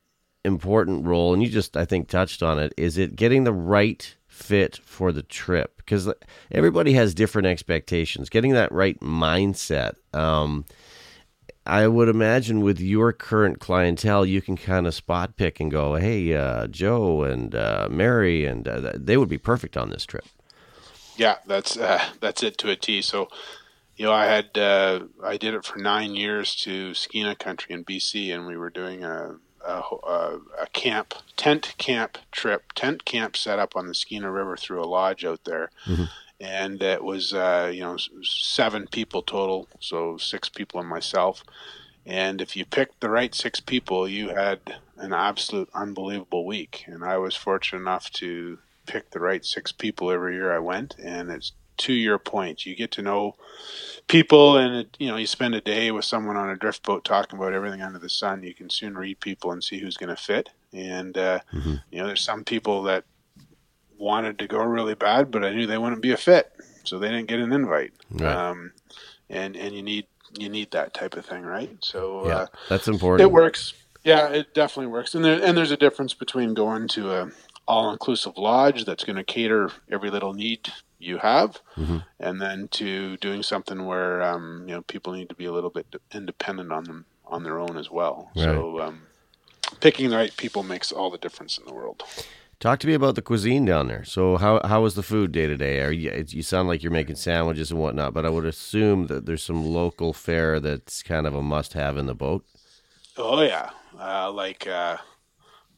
important 0.44 1.06
role, 1.06 1.34
and 1.34 1.44
you 1.44 1.50
just 1.50 1.78
I 1.78 1.86
think 1.86 2.08
touched 2.08 2.42
on 2.42 2.58
it, 2.58 2.74
is 2.78 2.98
it 2.98 3.16
getting 3.16 3.44
the 3.44 3.54
right 3.54 4.16
fit 4.28 4.80
for 4.84 5.12
the 5.12 5.22
trip 5.22 5.78
because 5.78 6.12
everybody 6.52 6.94
has 6.94 7.14
different 7.14 7.48
expectations. 7.48 8.30
Getting 8.30 8.54
that 8.54 8.72
right 8.72 9.00
mindset. 9.02 9.96
Um, 10.16 10.66
I 11.66 11.88
would 11.88 12.10
imagine 12.10 12.62
with 12.62 12.80
your 12.80 13.14
current 13.14 13.60
clientele, 13.60 14.26
you 14.26 14.42
can 14.42 14.58
kind 14.58 14.88
of 14.88 14.96
spot 14.96 15.36
pick 15.36 15.60
and 15.60 15.70
go, 15.70 15.96
"Hey, 15.96 16.34
uh, 16.34 16.68
Joe 16.68 17.24
and 17.24 17.54
uh, 17.54 17.88
Mary, 17.90 18.46
and 18.46 18.68
uh, 18.68 18.94
they 18.96 19.16
would 19.18 19.30
be 19.30 19.38
perfect 19.38 19.78
on 19.78 19.90
this 19.90 20.06
trip." 20.06 20.26
Yeah, 21.18 21.38
that's 21.46 21.78
uh, 21.78 22.04
that's 22.20 22.42
it 22.42 22.58
to 22.60 22.72
a 22.72 22.76
T. 22.76 23.02
So, 23.04 23.28
you 23.96 24.06
know, 24.06 24.12
I 24.12 24.26
had 24.26 24.58
uh, 24.58 25.02
I 25.24 25.38
did 25.38 25.54
it 25.54 25.64
for 25.64 25.78
nine 25.78 26.16
years 26.16 26.56
to 26.64 26.92
Skeena 26.92 27.36
Country 27.38 27.76
in 27.76 27.86
BC, 27.86 28.34
and 28.34 28.48
we 28.48 28.58
were 28.58 28.72
doing 28.72 29.04
a 29.04 29.36
a, 29.64 29.82
a 30.04 30.40
a 30.64 30.68
camp 30.74 31.14
tent 31.36 31.76
camp 31.78 32.18
trip, 32.32 32.74
tent 32.74 33.06
camp 33.06 33.38
set 33.38 33.60
up 33.60 33.76
on 33.76 33.86
the 33.86 33.94
Skeena 33.94 34.32
River 34.32 34.58
through 34.58 34.84
a 34.84 34.86
lodge 34.88 35.24
out 35.24 35.44
there, 35.44 35.70
and 36.42 36.82
it 36.82 37.04
was 37.04 37.34
uh, 37.34 37.72
you 37.74 37.82
know 37.82 37.98
seven 38.24 38.88
people 38.88 39.22
total, 39.22 39.68
so 39.80 40.18
six 40.18 40.50
people 40.50 40.80
and 40.80 40.90
myself. 40.90 41.44
And 42.06 42.42
if 42.42 42.56
you 42.56 42.66
picked 42.66 43.00
the 43.00 43.12
right 43.12 43.34
six 43.34 43.60
people, 43.60 44.08
you 44.08 44.30
had 44.30 44.60
an 44.98 45.14
absolute 45.14 45.70
unbelievable 45.74 46.46
week. 46.48 46.84
And 46.88 47.04
I 47.04 47.18
was 47.18 47.36
fortunate 47.36 47.82
enough 47.82 48.10
to 48.14 48.58
pick 48.88 49.12
the 49.12 49.20
right 49.20 49.46
six 49.46 49.72
people 49.72 50.10
every 50.10 50.34
year 50.34 50.52
I 50.52 50.58
went. 50.58 50.96
And 50.98 51.30
it's 51.30 51.52
to 51.78 51.94
your 51.94 52.18
point, 52.18 52.66
you 52.66 52.76
get 52.76 52.92
to 52.92 53.02
know 53.02 53.36
people, 54.08 54.58
and 54.58 54.76
it, 54.76 54.98
you 55.00 55.08
know 55.08 55.18
you 55.18 55.28
spend 55.28 55.56
a 55.56 55.62
day 55.62 55.92
with 55.92 56.06
someone 56.06 56.38
on 56.38 56.50
a 56.50 56.56
drift 56.56 56.84
boat 56.84 57.04
talking 57.04 57.38
about 57.38 57.54
everything 57.54 57.82
under 57.82 58.00
the 58.00 58.10
sun. 58.10 58.44
You 58.44 58.54
can 58.54 58.70
soon 58.70 58.98
read 58.98 59.20
people 59.20 59.52
and 59.52 59.64
see 59.64 59.80
who's 59.80 59.98
going 59.98 60.16
to 60.16 60.22
fit. 60.22 60.50
And 60.74 61.18
uh, 61.18 61.40
you 61.92 62.00
know, 62.00 62.08
there's 62.08 62.22
some 62.22 62.44
people 62.44 62.84
that 62.84 63.04
wanted 64.02 64.40
to 64.40 64.48
go 64.48 64.58
really 64.60 64.96
bad, 64.96 65.32
but 65.32 65.46
I 65.46 65.52
knew 65.54 65.68
they 65.68 65.78
wouldn't 65.78 66.02
be 66.02 66.12
a 66.12 66.18
fit, 66.18 66.52
so 66.84 66.98
they 67.00 67.10
didn't 67.10 67.28
get 67.28 67.40
an 67.40 67.54
invite. 67.54 67.94
Right. 68.10 68.36
Um, 68.36 68.72
and 69.30 69.56
and 69.56 69.74
you 69.76 69.82
need 69.84 70.08
you 70.38 70.50
need 70.50 70.72
that 70.72 70.94
type 70.94 71.16
of 71.16 71.26
thing, 71.26 71.44
right? 71.44 71.78
So 71.82 72.28
Yeah, 72.28 72.36
uh, 72.36 72.46
that's 72.70 72.88
important. 72.88 73.22
it 73.30 73.32
works. 73.32 73.74
Yeah, 74.04 74.30
it 74.30 74.54
definitely 74.54 74.88
works. 74.92 75.14
And 75.16 75.24
there 75.24 75.42
and 75.44 75.56
there's 75.58 75.72
a 75.72 75.78
difference 75.78 76.14
between 76.14 76.54
going 76.54 76.88
to 76.90 77.12
a 77.12 77.32
all 77.68 77.92
inclusive 77.92 78.38
lodge 78.38 78.84
that's 78.86 79.04
going 79.04 79.16
to 79.18 79.24
cater 79.24 79.70
every 79.92 80.10
little 80.10 80.34
need 80.34 80.68
you 81.00 81.18
have, 81.20 81.60
Mm-hmm. 81.78 81.98
and 82.20 82.42
then 82.42 82.68
to 82.70 83.18
doing 83.18 83.44
something 83.44 83.86
where 83.86 84.22
um, 84.24 84.66
you 84.68 84.74
know 84.76 84.82
people 84.82 85.14
need 85.14 85.30
to 85.30 85.36
be 85.36 85.46
a 85.46 85.52
little 85.52 85.70
bit 85.70 85.86
independent 86.14 86.72
on 86.72 86.84
them 86.86 87.06
on 87.26 87.44
their 87.44 87.60
own 87.60 87.78
as 87.78 87.90
well. 87.92 88.30
So 88.36 88.82
um, 88.82 89.02
picking 89.80 90.10
the 90.10 90.18
right 90.18 90.36
people 90.36 90.64
makes 90.64 90.92
all 90.92 91.10
the 91.12 91.18
difference 91.18 91.58
in 91.58 91.66
the 91.66 91.74
world. 91.74 92.04
Talk 92.62 92.80
to 92.82 92.88
me 92.88 92.94
about 92.94 93.16
the 93.16 93.24
cuisine 93.24 93.66
down 93.66 93.88
there. 93.88 94.04
So 94.06 94.38
how 94.38 94.62
how 94.64 94.86
is 94.86 94.94
the 94.94 95.02
food 95.02 95.32
day 95.32 95.48
to 95.48 95.58
day? 95.58 95.82
Are 95.82 95.92
you 95.92 96.24
you 96.28 96.44
sound 96.44 96.68
like 96.68 96.84
you're 96.84 96.92
making 96.92 97.16
sandwiches 97.16 97.72
and 97.72 97.80
whatnot, 97.80 98.14
but 98.14 98.24
I 98.24 98.30
would 98.30 98.46
assume 98.46 99.08
that 99.08 99.26
there's 99.26 99.42
some 99.42 99.66
local 99.66 100.14
fare 100.14 100.60
that's 100.60 101.02
kind 101.02 101.26
of 101.26 101.34
a 101.34 101.42
must 101.42 101.74
have 101.74 101.98
in 101.98 102.06
the 102.06 102.14
boat. 102.14 102.46
Oh 103.18 103.42
yeah, 103.42 103.72
uh, 104.00 104.32
like 104.32 104.68
uh, 104.68 104.98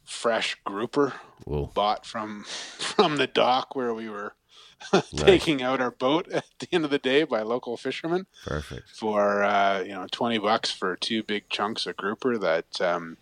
fresh 0.03 0.57
grouper 0.65 1.13
Whoa. 1.45 1.71
bought 1.73 2.05
from 2.05 2.43
from 2.47 3.15
the 3.15 3.27
dock 3.27 3.77
where 3.77 3.93
we 3.93 4.09
were 4.09 4.33
taking 5.15 5.61
out 5.61 5.79
our 5.79 5.91
boat 5.91 6.29
at 6.33 6.43
the 6.59 6.67
end 6.73 6.83
of 6.83 6.91
the 6.91 6.99
day 6.99 7.23
by 7.23 7.43
local 7.43 7.77
fishermen 7.77 8.27
Perfect. 8.43 8.89
for 8.89 9.41
uh, 9.41 9.79
you 9.79 9.93
know 9.93 10.05
twenty 10.11 10.37
bucks 10.37 10.69
for 10.69 10.97
two 10.97 11.23
big 11.23 11.47
chunks 11.47 11.85
of 11.85 11.95
grouper 11.95 12.37
that 12.37 12.81
um, 12.81 13.15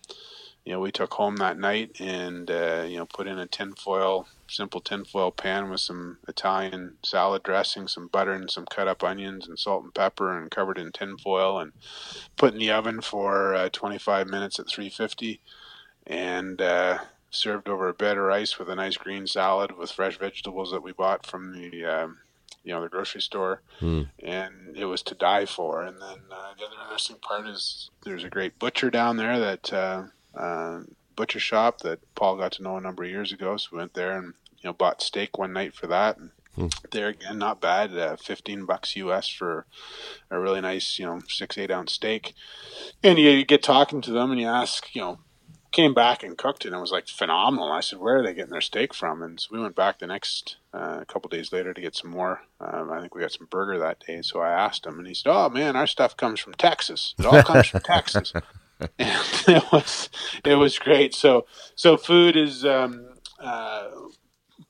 you 0.64 0.72
know 0.72 0.80
we 0.80 0.92
took 0.92 1.14
home 1.14 1.36
that 1.36 1.58
night 1.58 2.00
and 2.00 2.50
uh, 2.50 2.84
you 2.86 2.96
know 2.96 3.06
put 3.06 3.26
in 3.26 3.38
a 3.38 3.46
tinfoil 3.46 4.26
simple 4.48 4.80
tinfoil 4.80 5.30
pan 5.30 5.70
with 5.70 5.80
some 5.80 6.18
Italian 6.28 6.94
salad 7.02 7.42
dressing, 7.42 7.88
some 7.88 8.06
butter 8.08 8.32
and 8.32 8.50
some 8.50 8.66
cut 8.66 8.86
up 8.86 9.02
onions 9.02 9.48
and 9.48 9.58
salt 9.58 9.82
and 9.82 9.94
pepper 9.94 10.38
and 10.38 10.50
covered 10.50 10.76
in 10.76 10.92
tinfoil 10.92 11.58
and 11.58 11.72
put 12.36 12.52
in 12.52 12.58
the 12.58 12.70
oven 12.70 13.00
for 13.00 13.54
uh, 13.54 13.70
25 13.70 14.26
minutes 14.26 14.58
at 14.58 14.68
350 14.68 15.40
and 16.06 16.60
uh, 16.60 16.98
served 17.30 17.68
over 17.68 17.88
a 17.88 17.94
bed 17.94 18.18
of 18.18 18.24
rice 18.24 18.58
with 18.58 18.68
a 18.68 18.74
nice 18.74 18.96
green 18.98 19.26
salad 19.26 19.72
with 19.78 19.90
fresh 19.90 20.18
vegetables 20.18 20.70
that 20.70 20.82
we 20.82 20.92
bought 20.92 21.24
from 21.24 21.52
the 21.54 21.84
um, 21.84 22.18
you 22.62 22.72
know 22.74 22.82
the 22.82 22.88
grocery 22.90 23.22
store 23.22 23.62
Hmm. 23.80 24.02
and 24.22 24.76
it 24.76 24.84
was 24.84 25.02
to 25.04 25.14
die 25.14 25.46
for 25.46 25.82
and 25.82 25.96
then 26.00 26.18
uh, 26.30 26.52
the 26.58 26.66
other 26.66 26.76
interesting 26.82 27.16
part 27.22 27.46
is 27.46 27.88
there's 28.04 28.24
a 28.24 28.30
great 28.30 28.58
butcher 28.58 28.90
down 28.90 29.16
there 29.16 29.38
that 29.38 29.72
uh, 29.72 30.02
uh, 30.36 30.80
butcher 31.16 31.40
shop 31.40 31.80
that 31.80 32.00
paul 32.14 32.36
got 32.36 32.52
to 32.52 32.62
know 32.62 32.76
a 32.76 32.80
number 32.80 33.04
of 33.04 33.10
years 33.10 33.32
ago 33.32 33.56
so 33.56 33.68
we 33.72 33.78
went 33.78 33.94
there 33.94 34.16
and 34.16 34.34
you 34.58 34.68
know 34.68 34.72
bought 34.72 35.02
steak 35.02 35.38
one 35.38 35.52
night 35.52 35.74
for 35.74 35.86
that 35.86 36.16
and 36.18 36.30
Hmm. 36.54 36.66
there 36.90 37.08
again 37.08 37.38
not 37.38 37.62
bad 37.62 37.96
uh, 37.96 38.14
15 38.16 38.66
bucks 38.66 38.94
us 38.94 39.26
for 39.26 39.64
a 40.30 40.38
really 40.38 40.60
nice 40.60 40.98
you 40.98 41.06
know 41.06 41.20
six 41.26 41.56
eight 41.56 41.70
ounce 41.70 41.92
steak 41.92 42.34
and 43.02 43.18
you, 43.18 43.30
you 43.30 43.44
get 43.46 43.62
talking 43.62 44.02
to 44.02 44.10
them 44.10 44.30
and 44.30 44.38
you 44.38 44.46
ask 44.46 44.94
you 44.94 45.00
know 45.00 45.18
came 45.72 45.94
back 45.94 46.22
and 46.22 46.36
cooked 46.36 46.64
it 46.64 46.68
and 46.68 46.76
it 46.76 46.80
was 46.80 46.92
like 46.92 47.08
phenomenal. 47.08 47.72
I 47.72 47.80
said, 47.80 47.98
where 47.98 48.18
are 48.18 48.22
they 48.22 48.34
getting 48.34 48.50
their 48.50 48.60
steak 48.60 48.92
from? 48.92 49.22
And 49.22 49.40
so 49.40 49.48
we 49.50 49.58
went 49.58 49.74
back 49.74 49.98
the 49.98 50.06
next 50.06 50.56
uh, 50.74 50.98
a 51.00 51.06
couple 51.06 51.30
days 51.30 51.50
later 51.50 51.72
to 51.72 51.80
get 51.80 51.96
some 51.96 52.10
more. 52.10 52.42
Um, 52.60 52.92
I 52.92 53.00
think 53.00 53.14
we 53.14 53.22
got 53.22 53.32
some 53.32 53.48
burger 53.50 53.78
that 53.78 54.00
day. 54.06 54.20
So 54.20 54.40
I 54.40 54.50
asked 54.50 54.84
him 54.84 54.98
and 54.98 55.08
he 55.08 55.14
said, 55.14 55.32
oh 55.32 55.48
man, 55.48 55.74
our 55.74 55.86
stuff 55.86 56.14
comes 56.14 56.40
from 56.40 56.52
Texas. 56.54 57.14
It 57.18 57.24
all 57.24 57.42
comes 57.42 57.68
from 57.68 57.80
Texas. 57.80 58.34
And 58.98 59.10
it 59.48 59.64
was, 59.72 60.10
it 60.44 60.54
was 60.56 60.78
great. 60.78 61.14
So, 61.14 61.46
so 61.76 61.96
food 61.96 62.36
is, 62.36 62.64
um, 62.64 63.06
uh, 63.40 63.88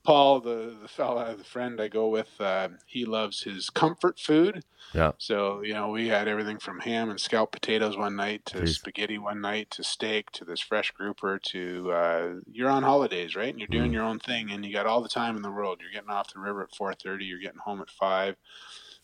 Paul, 0.04 0.40
the, 0.40 0.76
the 0.82 0.88
fella, 0.88 1.36
the 1.36 1.44
friend 1.44 1.80
I 1.80 1.88
go 1.88 2.08
with, 2.08 2.30
uh, 2.40 2.70
he 2.86 3.04
loves 3.04 3.42
his 3.42 3.70
comfort 3.70 4.18
food. 4.20 4.64
Yeah. 4.94 5.12
So, 5.18 5.62
you 5.62 5.74
know, 5.74 5.90
we 5.90 6.08
had 6.08 6.28
everything 6.28 6.58
from 6.58 6.80
ham 6.80 7.10
and 7.10 7.20
scalloped 7.20 7.52
potatoes 7.52 7.96
one 7.96 8.16
night 8.16 8.44
to 8.46 8.58
Jeez. 8.58 8.76
spaghetti 8.78 9.18
one 9.18 9.40
night 9.40 9.70
to 9.72 9.84
steak 9.84 10.30
to 10.32 10.44
this 10.44 10.60
fresh 10.60 10.90
grouper 10.92 11.38
to 11.50 11.92
uh, 11.92 12.28
you're 12.50 12.70
on 12.70 12.82
holidays, 12.82 13.36
right? 13.36 13.48
And 13.50 13.58
you're 13.60 13.68
doing 13.68 13.90
Mm. 13.90 13.94
your 13.94 14.04
own 14.04 14.18
thing 14.18 14.50
and 14.50 14.64
you 14.64 14.72
got 14.72 14.86
all 14.86 15.02
the 15.02 15.08
time 15.08 15.36
in 15.36 15.42
the 15.42 15.50
world. 15.52 15.78
You're 15.80 15.92
getting 15.92 16.10
off 16.10 16.32
the 16.34 16.40
river 16.40 16.62
at 16.62 16.72
4:30, 16.72 17.24
you're 17.26 17.38
getting 17.38 17.60
home 17.64 17.80
at 17.80 17.90
5. 17.90 18.36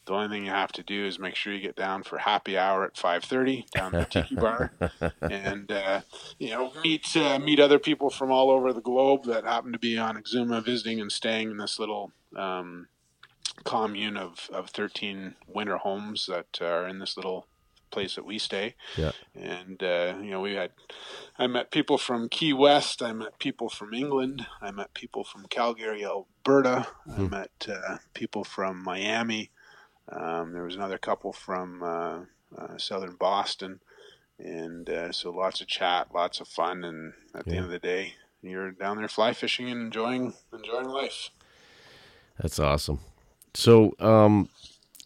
The 0.09 0.15
only 0.15 0.29
thing 0.29 0.45
you 0.45 0.51
have 0.51 0.73
to 0.73 0.83
do 0.83 1.07
is 1.07 1.19
make 1.19 1.35
sure 1.35 1.53
you 1.53 1.61
get 1.61 1.77
down 1.77 2.03
for 2.03 2.19
happy 2.19 2.59
hour 2.59 2.85
at 2.85 2.95
5:30 2.95 3.71
down 3.71 3.95
at 3.95 4.11
the 4.11 4.23
Tiki 4.23 4.35
Bar, 4.37 4.73
and 5.21 5.71
uh, 5.71 6.01
you 6.39 6.51
know 6.51 6.73
meet 6.83 7.17
uh, 7.17 7.39
meet 7.39 7.61
other 7.61 7.79
people 7.79 8.11
from 8.11 8.31
all 8.31 8.51
over 8.51 8.73
the 8.73 8.81
globe 8.81 9.25
that 9.25 9.45
happen 9.45 9.73
to 9.73 9.79
be 9.79 9.97
on 9.97 10.17
Exuma 10.17 10.65
visiting 10.65 11.01
and 11.01 11.13
staying 11.13 11.51
in 11.51 11.57
this 11.59 11.79
little 11.79 12.13
um, 12.37 12.89
commune 13.65 14.17
of, 14.17 14.49
of 14.53 14.71
13 14.71 15.35
winter 15.47 15.77
homes 15.77 16.27
that 16.27 16.61
are 16.61 16.87
in 16.87 16.99
this 16.99 17.17
little 17.17 17.47
place 17.91 18.17
that 18.17 18.25
we 18.25 18.39
stay. 18.39 18.75
Yeah. 18.97 19.13
And 19.35 19.83
uh, 19.83 20.15
you 20.21 20.31
know 20.31 20.41
we 20.41 20.55
had 20.55 20.71
I 21.39 21.47
met 21.47 21.71
people 21.71 21.99
from 21.99 22.29
Key 22.29 22.53
West, 22.53 23.03
I 23.03 23.13
met 23.13 23.39
people 23.39 23.69
from 23.69 23.95
England, 23.95 24.47
I 24.61 24.71
met 24.71 24.95
people 24.95 25.25
from 25.25 25.47
Calgary, 25.47 26.05
Alberta, 26.05 26.89
I 27.11 27.21
met 27.21 27.67
uh, 27.69 27.99
people 28.15 28.45
from 28.45 28.83
Miami. 28.83 29.51
Um, 30.11 30.53
there 30.53 30.63
was 30.63 30.75
another 30.75 30.99
couple 30.99 31.33
from 31.33 31.83
uh, 31.83 32.21
uh, 32.57 32.79
southern 32.79 33.17
Boston, 33.17 33.81
and 34.39 34.89
uh, 34.89 35.13
so 35.13 35.31
lots 35.31 35.61
of 35.61 35.67
chat, 35.67 36.09
lots 36.15 36.41
of 36.41 36.49
fun, 36.49 36.85
and 36.85 37.13
at 37.35 37.45
the 37.45 37.57
end 37.57 37.65
of 37.65 37.71
the 37.71 37.79
day, 37.79 38.15
you're 38.43 38.71
down 38.71 38.97
there 38.97 39.09
fly 39.09 39.33
fishing 39.33 39.69
and 39.69 39.81
enjoying 39.81 40.35
enjoying 40.53 40.89
life. 40.89 41.31
That's 42.41 42.59
awesome. 42.59 43.01
So, 43.55 43.95
um, 43.99 44.49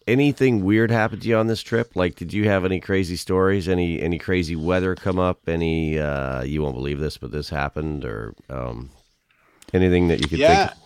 anything 0.07 0.65
weird 0.65 0.91
happened 0.91 1.23
to 1.23 1.29
you 1.29 1.37
on 1.37 1.47
this 1.47 1.63
trip? 1.63 1.97
Like, 1.97 2.17
did 2.17 2.33
you 2.33 2.49
have 2.49 2.65
any 2.65 2.81
crazy 2.81 3.17
stories? 3.17 3.69
Any 3.69 4.01
any 4.01 4.19
crazy 4.19 4.57
weather 4.57 4.95
come 4.95 5.19
up? 5.19 5.49
Any 5.49 5.99
uh, 5.99 6.43
you 6.43 6.63
won't 6.63 6.75
believe 6.75 7.01
this, 7.01 7.19
but 7.19 7.33
this 7.33 7.49
happened, 7.49 8.05
or 8.05 8.35
um, 8.51 8.91
anything 9.73 10.09
that 10.09 10.21
you 10.21 10.29
could 10.29 10.39
yeah, 10.41 10.67
think? 10.67 10.77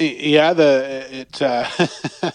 Y- 0.00 0.16
yeah. 0.18 0.52
The 0.52 1.06
it 1.10 1.42
uh, 1.42 1.68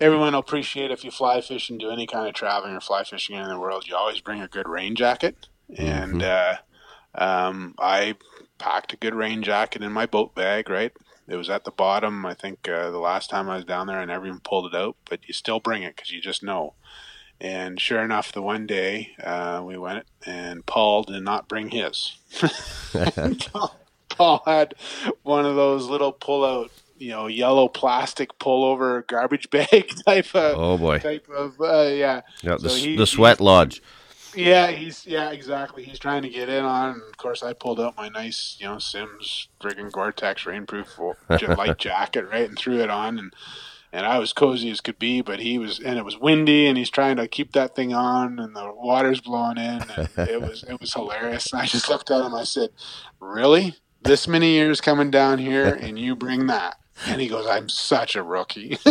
everyone 0.00 0.32
will 0.32 0.40
appreciate 0.40 0.90
if 0.90 1.04
you 1.04 1.10
fly 1.10 1.40
fish 1.40 1.70
and 1.70 1.78
do 1.78 1.90
any 1.90 2.06
kind 2.06 2.28
of 2.28 2.34
traveling 2.34 2.74
or 2.74 2.80
fly 2.80 3.04
fishing 3.04 3.36
in 3.36 3.48
the 3.48 3.58
world. 3.58 3.86
You 3.86 3.96
always 3.96 4.20
bring 4.20 4.40
a 4.40 4.48
good 4.48 4.68
rain 4.68 4.94
jacket, 4.94 5.48
and 5.76 6.22
uh, 6.22 6.56
um, 7.14 7.74
I 7.78 8.16
packed 8.58 8.92
a 8.92 8.96
good 8.96 9.14
rain 9.14 9.42
jacket 9.42 9.82
in 9.82 9.92
my 9.92 10.06
boat 10.06 10.34
bag. 10.34 10.68
Right, 10.68 10.92
it 11.28 11.36
was 11.36 11.50
at 11.50 11.64
the 11.64 11.70
bottom. 11.70 12.26
I 12.26 12.34
think 12.34 12.68
uh, 12.68 12.90
the 12.90 12.98
last 12.98 13.30
time 13.30 13.48
I 13.48 13.56
was 13.56 13.64
down 13.64 13.86
there, 13.86 13.98
I 13.98 14.04
never 14.04 14.26
even 14.26 14.40
pulled 14.40 14.72
it 14.72 14.76
out. 14.76 14.96
But 15.08 15.26
you 15.26 15.34
still 15.34 15.60
bring 15.60 15.82
it 15.82 15.96
because 15.96 16.10
you 16.10 16.20
just 16.20 16.42
know. 16.42 16.74
And 17.40 17.80
sure 17.80 18.02
enough, 18.02 18.32
the 18.32 18.42
one 18.42 18.66
day 18.66 19.10
uh, 19.22 19.62
we 19.64 19.76
went, 19.76 20.06
and 20.24 20.64
Paul 20.64 21.02
did 21.02 21.22
not 21.22 21.48
bring 21.48 21.70
his. 21.70 22.16
Paul, 23.52 23.76
Paul 24.08 24.42
had 24.46 24.74
one 25.22 25.44
of 25.44 25.56
those 25.56 25.88
little 25.88 26.12
pull-out, 26.12 26.70
you 26.96 27.10
know, 27.10 27.26
yellow 27.26 27.68
plastic 27.68 28.38
pullover 28.38 29.06
garbage 29.06 29.50
bag 29.50 29.92
type 30.06 30.34
of 30.34 30.56
Oh 30.58 30.78
boy, 30.78 30.98
type 30.98 31.28
of 31.28 31.60
uh, 31.60 31.82
yeah. 31.92 32.20
yeah, 32.42 32.54
the, 32.56 32.68
So 32.70 32.76
s- 32.76 32.82
he- 32.84 32.96
the 32.96 33.06
sweat 33.06 33.40
lodge. 33.40 33.82
Yeah, 34.36 34.72
he's 34.72 35.06
yeah, 35.06 35.30
exactly. 35.30 35.84
He's 35.84 35.98
trying 36.00 36.22
to 36.22 36.28
get 36.28 36.48
in 36.48 36.64
on. 36.64 36.94
And 36.94 37.02
of 37.02 37.16
course, 37.18 37.42
I 37.44 37.52
pulled 37.52 37.78
out 37.80 37.96
my 37.96 38.08
nice, 38.08 38.56
you 38.58 38.66
know, 38.66 38.78
Simms 38.78 39.46
friggin' 39.60 39.92
Gore-Tex 39.92 40.42
rainproof 40.42 41.56
light 41.56 41.78
jacket, 41.78 42.22
right, 42.28 42.48
and 42.48 42.58
threw 42.58 42.80
it 42.80 42.90
on, 42.90 43.16
and 43.18 43.32
and 43.92 44.04
I 44.04 44.18
was 44.18 44.32
cozy 44.32 44.70
as 44.72 44.80
could 44.80 44.98
be. 44.98 45.20
But 45.20 45.38
he 45.38 45.56
was, 45.56 45.78
and 45.78 45.96
it 46.00 46.04
was 46.04 46.18
windy, 46.18 46.66
and 46.66 46.76
he's 46.76 46.90
trying 46.90 47.14
to 47.18 47.28
keep 47.28 47.52
that 47.52 47.76
thing 47.76 47.94
on, 47.94 48.40
and 48.40 48.56
the 48.56 48.72
water's 48.74 49.20
blowing 49.20 49.56
in, 49.56 49.82
and 49.96 50.08
it 50.28 50.40
was 50.42 50.64
it 50.68 50.80
was 50.80 50.92
hilarious. 50.94 51.52
And 51.52 51.62
I 51.62 51.66
just 51.66 51.88
looked 51.88 52.10
at 52.10 52.24
him. 52.26 52.34
I 52.34 52.42
said, 52.42 52.70
"Really? 53.20 53.76
This 54.02 54.26
many 54.26 54.50
years 54.50 54.80
coming 54.80 55.12
down 55.12 55.38
here, 55.38 55.66
and 55.66 55.96
you 55.96 56.16
bring 56.16 56.48
that?" 56.48 56.76
And 57.06 57.20
he 57.20 57.28
goes, 57.28 57.46
"I'm 57.46 57.68
such 57.68 58.14
a 58.16 58.22
rookie." 58.22 58.78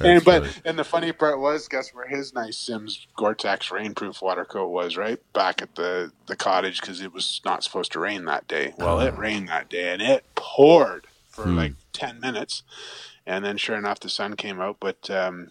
and 0.00 0.24
but 0.24 0.42
funny. 0.46 0.48
and 0.64 0.78
the 0.78 0.84
funny 0.84 1.12
part 1.12 1.40
was, 1.40 1.68
guess 1.68 1.90
where 1.94 2.06
his 2.08 2.34
nice 2.34 2.56
Simms 2.56 3.06
Gore-Tex 3.16 3.68
rainproof 3.68 4.20
water 4.22 4.44
coat 4.44 4.68
was? 4.68 4.96
Right 4.96 5.18
back 5.32 5.62
at 5.62 5.74
the 5.74 6.12
the 6.26 6.36
cottage 6.36 6.80
because 6.80 7.00
it 7.00 7.12
was 7.12 7.40
not 7.44 7.62
supposed 7.64 7.92
to 7.92 8.00
rain 8.00 8.24
that 8.26 8.46
day. 8.48 8.74
Well, 8.78 9.00
it 9.00 9.16
rained 9.18 9.48
that 9.48 9.68
day, 9.68 9.92
and 9.92 10.02
it 10.02 10.24
poured 10.34 11.06
for 11.28 11.42
Hmm. 11.44 11.56
like 11.56 11.72
ten 11.92 12.20
minutes, 12.20 12.62
and 13.26 13.44
then 13.44 13.56
sure 13.56 13.76
enough, 13.76 14.00
the 14.00 14.08
sun 14.08 14.34
came 14.36 14.60
out. 14.60 14.76
But 14.80 15.08
um, 15.10 15.50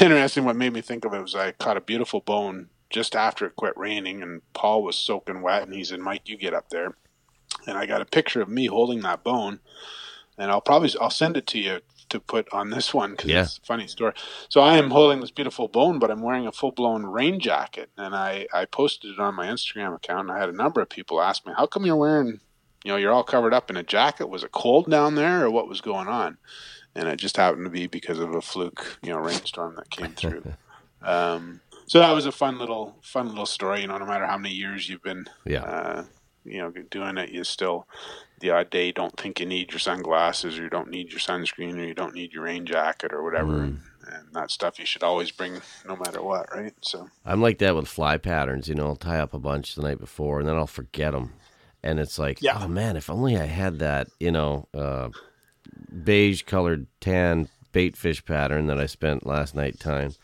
interesting, 0.00 0.44
what 0.44 0.56
made 0.56 0.72
me 0.72 0.80
think 0.80 1.04
of 1.04 1.14
it 1.14 1.22
was 1.22 1.34
I 1.34 1.52
caught 1.52 1.76
a 1.76 1.80
beautiful 1.80 2.20
bone 2.20 2.68
just 2.90 3.16
after 3.16 3.46
it 3.46 3.56
quit 3.56 3.76
raining, 3.76 4.22
and 4.22 4.42
Paul 4.52 4.82
was 4.82 4.96
soaking 4.96 5.42
wet, 5.42 5.62
and 5.62 5.74
he 5.74 5.84
said, 5.84 6.00
"Mike, 6.00 6.22
you 6.28 6.36
get 6.36 6.54
up 6.54 6.70
there." 6.70 6.96
And 7.66 7.76
I 7.78 7.86
got 7.86 8.00
a 8.00 8.04
picture 8.04 8.40
of 8.40 8.48
me 8.48 8.66
holding 8.66 9.00
that 9.00 9.24
bone, 9.24 9.58
and 10.38 10.50
I'll 10.50 10.60
probably 10.60 10.90
I'll 11.00 11.10
send 11.10 11.36
it 11.36 11.46
to 11.48 11.58
you 11.58 11.80
to 12.08 12.20
put 12.20 12.46
on 12.52 12.70
this 12.70 12.94
one 12.94 13.12
because 13.12 13.30
Yeah. 13.30 13.42
it's 13.42 13.58
a 13.58 13.66
funny 13.66 13.88
story. 13.88 14.12
So 14.48 14.60
I 14.60 14.76
am 14.76 14.90
holding 14.90 15.20
this 15.20 15.32
beautiful 15.32 15.66
bone, 15.66 15.98
but 15.98 16.08
I'm 16.10 16.22
wearing 16.22 16.46
a 16.46 16.52
full 16.52 16.70
blown 16.70 17.04
rain 17.04 17.40
jacket, 17.40 17.90
and 17.96 18.14
I 18.14 18.46
I 18.54 18.64
posted 18.66 19.10
it 19.12 19.18
on 19.18 19.34
my 19.34 19.46
Instagram 19.48 19.94
account. 19.94 20.28
And 20.28 20.32
I 20.36 20.40
had 20.40 20.48
a 20.48 20.52
number 20.56 20.80
of 20.80 20.88
people 20.88 21.20
ask 21.20 21.44
me, 21.46 21.52
"How 21.56 21.66
come 21.66 21.84
you're 21.84 21.96
wearing, 21.96 22.40
you 22.84 22.92
know, 22.92 22.96
you're 22.96 23.12
all 23.12 23.24
covered 23.24 23.52
up 23.54 23.70
in 23.70 23.76
a 23.76 23.82
jacket? 23.82 24.28
Was 24.28 24.44
it 24.44 24.52
cold 24.52 24.88
down 24.90 25.16
there, 25.16 25.44
or 25.44 25.50
what 25.50 25.68
was 25.68 25.80
going 25.80 26.06
on?" 26.08 26.38
And 26.94 27.08
it 27.08 27.16
just 27.16 27.36
happened 27.36 27.64
to 27.64 27.70
be 27.70 27.88
because 27.88 28.18
of 28.20 28.34
a 28.34 28.40
fluke, 28.40 28.98
you 29.02 29.10
know, 29.10 29.18
rainstorm 29.18 29.74
that 29.76 29.90
came 29.90 30.12
through. 30.14 30.44
um, 31.02 31.60
so 31.88 31.98
that 32.00 32.12
was 32.12 32.26
a 32.26 32.32
fun 32.32 32.58
little 32.58 32.96
fun 33.02 33.28
little 33.28 33.46
story. 33.46 33.80
You 33.80 33.88
know, 33.88 33.98
no 33.98 34.06
matter 34.06 34.26
how 34.26 34.38
many 34.38 34.54
years 34.54 34.88
you've 34.88 35.02
been 35.02 35.26
Yeah, 35.44 35.62
uh, 35.64 36.04
you 36.44 36.58
know, 36.58 36.70
doing 36.90 37.18
it, 37.18 37.30
you 37.30 37.42
still 37.44 37.86
the 38.40 38.50
odd 38.50 38.70
day 38.70 38.92
don't 38.92 39.18
think 39.18 39.40
you 39.40 39.46
need 39.46 39.72
your 39.72 39.78
sunglasses 39.78 40.58
or 40.58 40.62
you 40.62 40.68
don't 40.70 40.90
need 40.90 41.10
your 41.10 41.20
sunscreen 41.20 41.76
or 41.76 41.84
you 41.84 41.94
don't 41.94 42.14
need 42.14 42.32
your 42.32 42.44
rain 42.44 42.66
jacket 42.66 43.12
or 43.12 43.22
whatever. 43.22 43.52
Mm. 43.52 43.64
And, 43.64 43.80
and 44.08 44.28
that 44.32 44.50
stuff 44.50 44.78
you 44.78 44.86
should 44.86 45.02
always 45.02 45.30
bring 45.30 45.60
no 45.86 45.96
matter 45.96 46.22
what, 46.22 46.54
right? 46.54 46.74
So 46.82 47.08
I'm 47.24 47.40
like 47.40 47.58
that 47.58 47.74
with 47.74 47.88
fly 47.88 48.18
patterns. 48.18 48.68
You 48.68 48.74
know, 48.74 48.86
I'll 48.86 48.96
tie 48.96 49.18
up 49.20 49.34
a 49.34 49.38
bunch 49.38 49.74
the 49.74 49.82
night 49.82 49.98
before, 49.98 50.38
and 50.38 50.48
then 50.48 50.56
I'll 50.56 50.66
forget 50.66 51.12
them. 51.12 51.32
And 51.82 51.98
it's 51.98 52.18
like, 52.18 52.42
Yeah. 52.42 52.58
oh 52.62 52.68
man, 52.68 52.96
if 52.96 53.08
only 53.08 53.36
I 53.38 53.46
had 53.46 53.78
that, 53.78 54.08
you 54.20 54.30
know, 54.30 54.68
uh, 54.74 55.08
beige 56.04 56.42
colored 56.42 56.86
tan 57.00 57.48
bait 57.72 57.96
fish 57.96 58.24
pattern 58.24 58.66
that 58.66 58.78
I 58.78 58.86
spent 58.86 59.26
last 59.26 59.54
night 59.54 59.78
tying. 59.78 60.14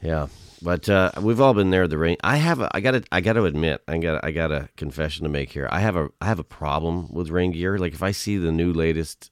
Yeah, 0.00 0.28
but 0.62 0.88
uh, 0.88 1.10
we've 1.20 1.40
all 1.40 1.54
been 1.54 1.70
there. 1.70 1.88
The 1.88 1.98
rain. 1.98 2.16
I 2.22 2.36
have. 2.36 2.60
A, 2.60 2.70
I 2.74 2.80
got 2.80 2.92
to. 2.92 3.02
I 3.10 3.20
got 3.20 3.34
to 3.34 3.44
admit. 3.44 3.82
I 3.88 3.98
got. 3.98 4.24
I 4.24 4.30
got 4.30 4.52
a 4.52 4.68
confession 4.76 5.24
to 5.24 5.28
make 5.28 5.50
here. 5.50 5.68
I 5.70 5.80
have 5.80 5.96
a. 5.96 6.10
I 6.20 6.26
have 6.26 6.38
a 6.38 6.44
problem 6.44 7.12
with 7.12 7.30
rain 7.30 7.52
gear. 7.52 7.78
Like 7.78 7.92
if 7.92 8.02
I 8.02 8.12
see 8.12 8.36
the 8.36 8.52
new 8.52 8.72
latest, 8.72 9.30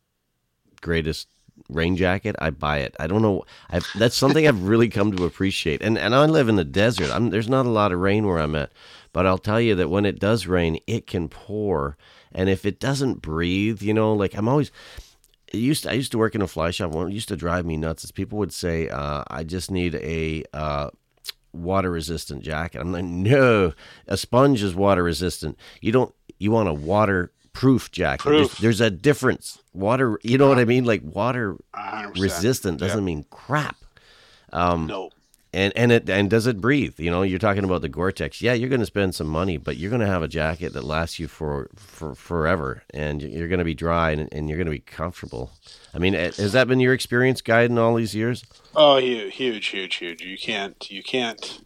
greatest 0.80 1.28
rain 1.68 1.96
jacket, 1.96 2.36
I 2.38 2.50
buy 2.50 2.78
it. 2.78 2.96
I 2.98 3.06
don't 3.06 3.22
know. 3.22 3.44
I've, 3.70 3.86
that's 3.96 4.16
something 4.16 4.46
I've 4.46 4.64
really 4.64 4.88
come 4.88 5.14
to 5.16 5.24
appreciate. 5.24 5.82
And 5.82 5.98
and 5.98 6.14
I 6.14 6.24
live 6.26 6.48
in 6.48 6.56
the 6.56 6.64
desert. 6.64 7.10
I'm, 7.10 7.30
there's 7.30 7.48
not 7.48 7.66
a 7.66 7.70
lot 7.70 7.92
of 7.92 8.00
rain 8.00 8.26
where 8.26 8.38
I'm 8.38 8.56
at, 8.56 8.72
but 9.12 9.26
I'll 9.26 9.38
tell 9.38 9.60
you 9.60 9.74
that 9.76 9.90
when 9.90 10.06
it 10.06 10.18
does 10.18 10.46
rain, 10.46 10.78
it 10.86 11.06
can 11.06 11.28
pour. 11.28 11.96
And 12.32 12.48
if 12.48 12.64
it 12.64 12.78
doesn't 12.78 13.22
breathe, 13.22 13.82
you 13.82 13.94
know, 13.94 14.12
like 14.14 14.34
I'm 14.34 14.48
always. 14.48 14.70
It 15.52 15.58
used 15.58 15.82
to, 15.82 15.90
I 15.90 15.94
used 15.94 16.12
to 16.12 16.18
work 16.18 16.36
in 16.36 16.42
a 16.42 16.46
fly 16.46 16.70
shop. 16.70 16.92
What 16.92 17.10
used 17.10 17.26
to 17.26 17.34
drive 17.36 17.66
me 17.66 17.76
nuts 17.76 18.04
is 18.04 18.12
people 18.12 18.38
would 18.38 18.52
say, 18.52 18.88
uh, 18.88 19.24
"I 19.26 19.42
just 19.42 19.68
need 19.68 19.96
a 19.96 20.44
uh, 20.54 20.90
water 21.52 21.90
resistant 21.90 22.42
jacket." 22.42 22.80
I'm 22.80 22.92
like, 22.92 23.04
"No, 23.04 23.72
a 24.06 24.16
sponge 24.16 24.62
is 24.62 24.74
water 24.74 25.02
resistant. 25.02 25.58
You 25.80 25.92
don't. 25.92 26.14
You 26.38 26.50
want 26.52 26.68
a 26.68 26.72
waterproof 26.72 27.90
jacket. 27.90 28.22
Proof. 28.22 28.58
There's, 28.58 28.78
there's 28.78 28.80
a 28.80 28.90
difference. 28.90 29.60
Water. 29.74 30.18
You 30.22 30.38
know 30.38 30.48
what 30.48 30.58
I 30.58 30.64
mean? 30.64 30.84
Like 30.84 31.02
water 31.04 31.56
100%. 31.74 32.18
resistant 32.20 32.78
doesn't 32.80 33.04
mean 33.04 33.24
crap. 33.30 33.76
Um, 34.52 34.86
No. 34.86 35.10
And 35.52 35.72
and 35.76 35.92
it 35.92 36.08
and 36.08 36.30
does 36.30 36.46
it 36.46 36.60
breathe? 36.60 36.98
You 36.98 37.10
know, 37.10 37.22
you're 37.22 37.38
talking 37.38 37.64
about 37.64 37.82
the 37.82 37.88
Gore-Tex. 37.88 38.40
Yeah, 38.40 38.52
you're 38.52 38.68
going 38.68 38.80
to 38.80 38.86
spend 38.86 39.14
some 39.14 39.26
money, 39.26 39.56
but 39.56 39.76
you're 39.76 39.90
going 39.90 40.00
to 40.00 40.06
have 40.06 40.22
a 40.22 40.28
jacket 40.28 40.72
that 40.72 40.84
lasts 40.84 41.18
you 41.18 41.28
for 41.28 41.68
for 41.76 42.14
forever, 42.14 42.82
and 42.92 43.22
you're 43.22 43.48
going 43.48 43.58
to 43.58 43.64
be 43.64 43.74
dry 43.74 44.10
and, 44.12 44.28
and 44.32 44.48
you're 44.48 44.58
going 44.58 44.66
to 44.66 44.70
be 44.70 44.80
comfortable. 44.80 45.52
I 45.92 45.98
mean, 45.98 46.14
has 46.14 46.52
that 46.52 46.68
been 46.68 46.80
your 46.80 46.94
experience 46.94 47.42
guiding 47.42 47.78
all 47.78 47.96
these 47.96 48.14
years? 48.14 48.44
Oh, 48.76 48.98
huge, 48.98 49.66
huge, 49.66 49.96
huge. 49.96 50.22
You 50.22 50.38
can't, 50.38 50.90
you 50.90 51.02
can't 51.02 51.60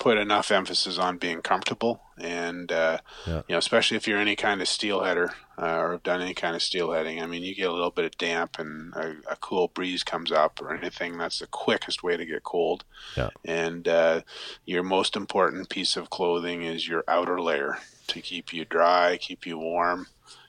put 0.00 0.16
enough 0.18 0.50
emphasis 0.50 0.98
on 0.98 1.18
being 1.18 1.42
comfortable, 1.42 2.00
and 2.18 2.72
uh, 2.72 2.98
Yeah. 3.26 3.42
you 3.46 3.52
know, 3.52 3.58
especially 3.58 3.96
if 3.98 4.08
you're 4.08 4.18
any 4.18 4.34
kind 4.34 4.60
of 4.62 4.66
steelheader 4.66 5.28
uh, 5.60 5.76
or 5.76 5.92
have 5.92 6.02
done 6.02 6.22
any 6.22 6.32
kind 6.34 6.56
of 6.56 6.62
steelheading. 6.62 7.22
I 7.22 7.26
mean, 7.26 7.42
you 7.44 7.54
get 7.54 7.68
a 7.68 7.72
little 7.72 7.90
bit 7.90 8.06
of 8.06 8.16
damp, 8.18 8.58
and 8.58 8.94
a, 8.94 9.16
a 9.30 9.36
cool 9.36 9.68
breeze 9.68 10.02
comes 10.02 10.32
up, 10.32 10.58
or 10.62 10.74
anything. 10.74 11.18
That's 11.18 11.38
the 11.40 11.46
quickest 11.46 12.02
way 12.02 12.16
to 12.16 12.24
get 12.24 12.42
cold. 12.42 12.84
Yeah. 13.16 13.28
And 13.44 13.86
uh, 13.86 14.22
your 14.64 14.82
most 14.82 15.16
important 15.16 15.68
piece 15.68 15.96
of 15.98 16.08
clothing 16.10 16.62
is 16.62 16.88
your 16.88 17.04
outer 17.06 17.38
layer 17.40 17.76
to 18.08 18.20
keep 18.22 18.52
you 18.54 18.64
dry, 18.64 19.18
keep 19.20 19.46
you 19.46 19.58
warm, 19.58 20.06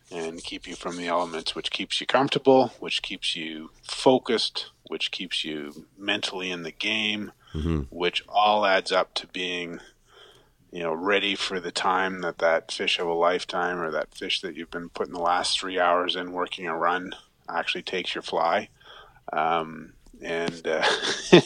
and 0.10 0.42
keep 0.42 0.66
you 0.66 0.76
from 0.76 0.96
the 0.96 1.08
elements, 1.08 1.56
which 1.56 1.72
keeps 1.72 2.00
you 2.00 2.08
comfortable, 2.08 2.70
which 2.80 3.02
keeps 3.02 3.36
you 3.36 3.70
focused, 3.84 4.72
which 4.88 5.12
keeps 5.12 5.44
you 5.44 5.86
mentally 5.98 6.50
in 6.52 6.64
the 6.64 6.72
game, 6.72 7.34
Mm-hmm. 7.54 7.82
which 7.90 8.24
all 8.30 8.66
adds 8.66 8.92
up 8.92 9.14
to 9.16 9.28
being, 9.28 9.80
you 10.72 10.84
know, 10.84 10.94
ready 10.94 11.36
for 11.36 11.60
the 11.60 11.72
time 11.72 12.22
that 12.22 12.38
that 12.38 12.72
fish 12.72 12.98
of 13.00 13.08
a 13.08 13.14
lifetime 13.14 13.80
or 13.82 13.92
that 13.92 14.16
fish 14.16 14.40
that 14.42 14.56
you've 14.56 14.72
been 14.72 14.90
putting 14.90 15.14
the 15.14 15.20
last 15.20 15.60
three 15.60 15.80
hours 15.80 16.16
in 16.16 16.32
working 16.32 16.68
a 16.68 16.76
run 16.78 17.14
actually 17.50 17.82
takes 17.82 18.16
your 18.16 18.22
fly. 18.22 18.70
Um, 19.34 19.94
and 20.22 20.66
uh, 20.68 20.84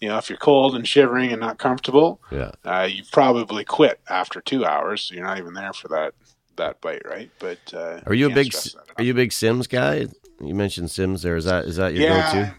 you 0.00 0.08
know 0.08 0.18
if 0.18 0.28
you're 0.28 0.38
cold 0.38 0.74
and 0.74 0.86
shivering 0.86 1.30
and 1.32 1.40
not 1.40 1.58
comfortable, 1.58 2.20
Yeah. 2.30 2.52
uh, 2.64 2.88
you 2.90 3.02
probably 3.12 3.64
quit 3.64 4.00
after 4.08 4.40
two 4.40 4.64
hours. 4.64 5.02
So 5.02 5.14
you're 5.14 5.24
not 5.26 5.38
even 5.38 5.54
there 5.54 5.72
for 5.72 5.88
that 5.88 6.14
that 6.56 6.80
bite, 6.80 7.02
right? 7.04 7.30
But 7.38 7.58
uh, 7.74 8.00
Are 8.06 8.14
you 8.14 8.26
a 8.30 8.34
big 8.34 8.52
are 8.96 9.02
you 9.02 9.12
a 9.12 9.14
big 9.16 9.32
Simms 9.32 9.66
guy? 9.66 10.06
You 10.40 10.54
mentioned 10.54 10.90
Simms 10.90 11.22
there. 11.22 11.36
Is 11.36 11.44
that 11.44 11.64
is 11.66 11.76
that 11.76 11.92
your 11.94 12.02
yeah, 12.04 12.32
go-to? 12.32 12.54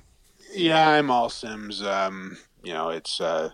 Yeah, 0.58 0.90
I'm 0.90 1.12
all 1.12 1.30
Simms. 1.30 1.82
Um, 1.84 2.38
you 2.64 2.74
know, 2.74 2.90
it's 2.90 3.22
uh, 3.22 3.52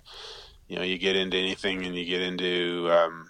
you 0.67 0.75
know, 0.77 0.83
you 0.83 0.97
get 0.97 1.15
into 1.15 1.37
anything 1.37 1.85
and 1.85 1.95
you 1.95 2.05
get 2.05 2.21
into 2.21 2.89
um, 2.91 3.29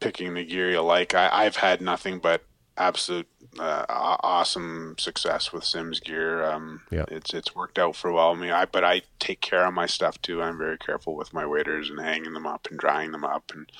picking 0.00 0.34
the 0.34 0.44
gear 0.44 0.70
you 0.70 0.80
like. 0.80 1.14
I, 1.14 1.28
I've 1.44 1.56
had 1.56 1.80
nothing 1.80 2.18
but 2.18 2.42
absolute 2.78 3.28
uh, 3.60 3.84
awesome 3.88 4.94
success 4.98 5.52
with 5.52 5.62
Simms 5.62 6.00
gear. 6.00 6.42
Um, 6.42 6.80
Yeah. 6.90 7.04
it's 7.08 7.34
it's 7.34 7.54
worked 7.54 7.78
out 7.78 7.94
for 7.94 8.10
while. 8.10 8.30
I 8.32 8.34
mean, 8.34 8.50
I 8.50 8.64
but 8.64 8.82
I 8.82 9.02
take 9.18 9.42
care 9.42 9.66
of 9.66 9.74
my 9.74 9.86
stuff 9.86 10.20
too. 10.22 10.42
I'm 10.42 10.56
very 10.56 10.78
careful 10.78 11.14
with 11.14 11.34
my 11.34 11.44
waders 11.44 11.90
and 11.90 12.00
hanging 12.00 12.32
them 12.32 12.46
up 12.46 12.66
and 12.70 12.78
drying 12.78 13.12
them 13.12 13.24
up 13.24 13.52
and 13.54 13.70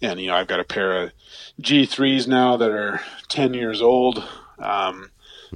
and 0.00 0.18
you 0.20 0.28
know 0.28 0.36
I've 0.36 0.48
got 0.48 0.58
a 0.60 0.64
pair 0.64 1.02
of 1.02 1.12
G3s 1.60 2.26
now 2.26 2.56
that 2.56 2.70
are 2.70 3.02
10 3.28 3.52
years 3.52 3.82
old. 3.82 4.24
Um, 4.58 5.10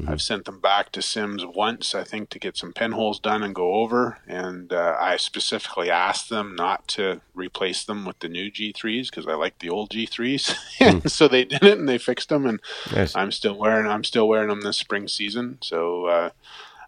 I've 0.07 0.23
sent 0.23 0.45
them 0.45 0.61
back 0.61 0.93
to 0.93 1.03
Simms 1.03 1.45
once, 1.45 1.95
I 1.95 2.05
think, 2.05 2.29
to 2.31 2.39
get 2.39 2.57
some 2.57 2.73
pinholes 2.73 3.19
done 3.19 3.43
and 3.43 3.55
go 3.55 3.75
over. 3.75 4.19
And 4.27 4.73
uh, 4.73 4.97
I 5.01 5.17
specifically 5.17 5.91
asked 5.91 6.29
them 6.29 6.55
not 6.55 6.87
to 6.89 7.21
replace 7.35 7.85
them 7.85 8.05
with 8.05 8.19
the 8.21 8.29
new 8.29 8.51
G3s 8.51 9.11
because 9.11 9.27
I 9.27 9.35
like 9.35 9.59
the 9.59 9.71
old 9.71 9.91
G3s. 9.91 11.09
so 11.11 11.27
they 11.29 11.45
did 11.45 11.65
it 11.65 11.79
and 11.79 11.89
they 11.89 11.99
fixed 11.99 12.29
them, 12.29 12.47
and 12.47 12.61
Nice. 12.95 13.17
I'm 13.17 13.33
still 13.33 13.57
wearing 13.57 13.87
I'm 13.87 14.05
still 14.05 14.29
wearing 14.29 14.49
them 14.49 14.61
this 14.61 14.77
spring 14.77 15.09
season. 15.09 15.59
So. 15.63 16.07
Uh, 16.07 16.31